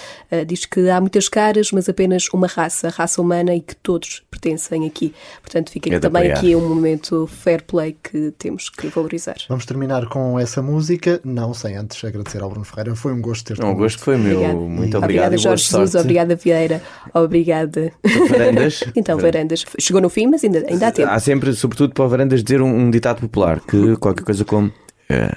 Diz 0.47 0.65
que 0.65 0.89
há 0.89 0.99
muitas 0.99 1.29
caras, 1.29 1.71
mas 1.73 1.91
apenas 1.91 2.27
uma 2.33 2.47
raça, 2.47 2.89
a 2.89 2.91
raça 2.91 3.21
humana, 3.21 3.55
e 3.55 3.61
que 3.61 3.77
todos 3.77 4.23
pertencem 4.31 4.87
aqui. 4.87 5.15
Portanto, 5.43 5.71
fica 5.71 5.95
É 5.95 5.99
também 5.99 6.23
apoiar. 6.23 6.39
aqui 6.39 6.57
um 6.57 6.67
momento 6.67 7.29
fair 7.35 7.65
play 7.65 7.97
que 8.03 8.31
temos 8.39 8.69
que 8.71 8.89
valorizar. 8.89 9.37
Vamos 9.49 9.67
terminar 9.67 10.07
com 10.07 10.39
essa 10.39 10.63
música, 10.63 11.21
não 11.25 11.53
sem 11.53 11.77
antes 11.77 12.03
agradecer 12.05 12.43
ao 12.43 12.49
Bruno 12.49 12.65
Ferreira. 12.65 12.95
Foi 12.95 13.13
um 13.13 13.21
gosto 13.21 13.45
ter-te 13.45 13.61
Não, 13.61 13.73
o 13.73 13.75
gosto 13.75 14.01
foi 14.01 14.17
meu. 14.17 14.37
Obrigada. 14.37 14.55
Muito 14.55 14.73
obrigado. 14.79 15.05
Obrigada, 15.05 15.39
Jorge 15.39 15.65
Jesus. 15.65 15.91
sorte. 15.91 16.05
Obrigada, 16.05 16.37
Vieira. 16.37 16.83
Obrigada. 17.13 17.93
Varandas. 18.31 18.85
Então, 18.97 19.19
Varandas, 19.19 19.65
chegou 19.79 20.01
no 20.01 20.09
fim, 20.09 20.27
mas 20.27 20.45
ainda, 20.45 20.65
ainda 20.69 20.89
há 20.89 20.93
tempo. 20.93 21.11
Há 21.11 21.19
sempre, 21.19 21.53
sobretudo 21.53 21.93
para 21.93 22.05
o 22.05 22.09
Varandas, 22.09 22.43
dizer 22.43 22.63
um, 22.63 22.69
um 22.69 22.91
ditado 22.91 23.21
popular 23.21 23.61
que 23.61 23.97
qualquer 23.97 24.25
coisa 24.25 24.45
como 24.45 24.73
eh, 25.09 25.35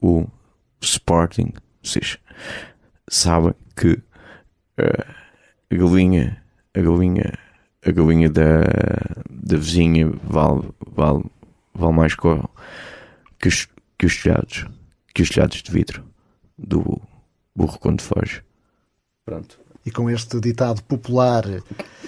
o 0.00 0.26
Sporting 0.80 1.52
vocês 1.82 2.18
sabem 3.08 3.54
que 3.76 3.98
eh, 4.76 5.06
a 5.70 5.74
galinha, 5.74 6.42
a 6.74 6.80
galinha, 6.80 7.32
a 7.84 7.90
galinha 7.90 8.28
da, 8.28 8.62
da 9.30 9.56
vizinha 9.56 10.10
vale, 10.22 10.68
vale, 10.86 11.24
vale 11.78 11.92
mais 11.94 12.14
que, 12.14 12.26
o- 12.26 12.48
que, 13.40 13.48
os, 13.48 13.68
que 13.98 14.06
os 14.06 14.22
telhados, 14.22 14.66
que 15.14 15.22
os 15.22 15.28
telhados 15.30 15.62
de 15.62 15.70
vidro 15.72 16.04
do 16.58 17.00
burro 17.54 17.78
quando 17.78 18.02
foge. 18.02 18.42
Pronto. 19.24 19.58
E 19.86 19.90
com 19.90 20.10
este 20.10 20.38
ditado 20.40 20.82
popular 20.82 21.44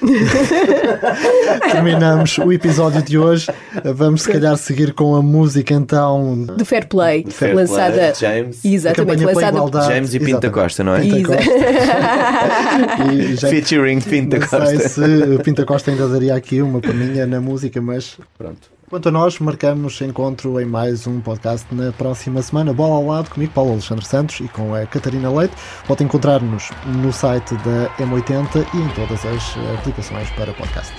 terminamos 1.73 2.37
o 2.39 2.53
episódio 2.53 3.03
de 3.03 3.16
hoje. 3.18 3.47
Vamos 3.95 4.23
se 4.23 4.33
calhar 4.33 4.57
seguir 4.57 4.93
com 4.93 5.14
a 5.14 5.23
música 5.23 5.73
então 5.75 6.47
De 6.57 6.64
Fair 6.64 6.87
Play, 6.89 7.25
Fair 7.31 7.55
lançada. 7.55 8.12
Play, 8.12 8.14
James. 8.14 8.64
Exatamente, 8.64 9.25
lançada. 9.25 9.83
James 9.85 10.14
e 10.14 10.18
Pinta 10.18 10.31
Exatamente. 10.49 10.55
Costa, 10.55 10.85
não 10.85 10.95
é? 10.95 11.01
Pinta 11.01 11.37
Costa. 11.37 11.51
E 13.14 13.37
já- 13.37 13.49
Featuring 13.49 14.01
Pinta 14.01 14.39
não 14.39 14.49
sei 14.49 14.59
Costa. 14.61 14.89
se 14.89 15.39
Pinta 15.43 15.64
Costa 15.64 15.91
ainda 15.91 16.09
daria 16.09 16.35
aqui 16.35 16.61
uma 16.61 16.81
perninha 16.81 17.27
na 17.27 17.41
música, 17.41 17.81
mas 17.81 18.18
Pronto. 18.37 18.71
Quanto 18.91 19.09
a 19.09 19.12
nós, 19.12 19.38
marcamos 19.38 20.01
encontro 20.01 20.61
em 20.61 20.64
mais 20.64 21.07
um 21.07 21.20
podcast 21.20 21.72
na 21.72 21.93
próxima 21.93 22.43
semana. 22.43 22.72
Bola 22.72 22.97
ao 22.97 23.07
lado 23.07 23.30
comigo, 23.30 23.53
Paulo 23.53 23.70
Alexandre 23.70 24.05
Santos 24.05 24.41
e 24.41 24.49
com 24.49 24.74
a 24.74 24.84
Catarina 24.84 25.30
Leite. 25.30 25.55
Pode 25.86 26.03
encontrar-nos 26.03 26.70
no 26.86 27.12
site 27.12 27.55
da 27.59 27.88
M80 28.05 28.66
e 28.74 28.78
em 28.78 28.88
todas 28.88 29.24
as 29.24 29.78
aplicações 29.78 30.28
para 30.30 30.53
podcast. 30.55 30.93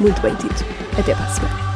Muito 0.00 0.20
bem 0.22 0.34
tido. 0.34 0.56
Até 0.98 1.14
para 1.14 1.24
a 1.24 1.28
semana. 1.28 1.75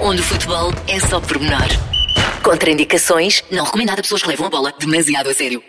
Onde 0.00 0.20
o 0.20 0.24
futebol 0.24 0.72
é 0.86 0.98
só 1.00 1.20
pormenor. 1.20 1.68
Contraindicações, 2.42 3.42
não 3.50 3.64
recomendado 3.64 3.98
a 3.98 4.02
pessoas 4.02 4.22
que 4.22 4.28
levam 4.28 4.46
a 4.46 4.50
bola 4.50 4.72
demasiado 4.78 5.28
a 5.28 5.34
sério. 5.34 5.62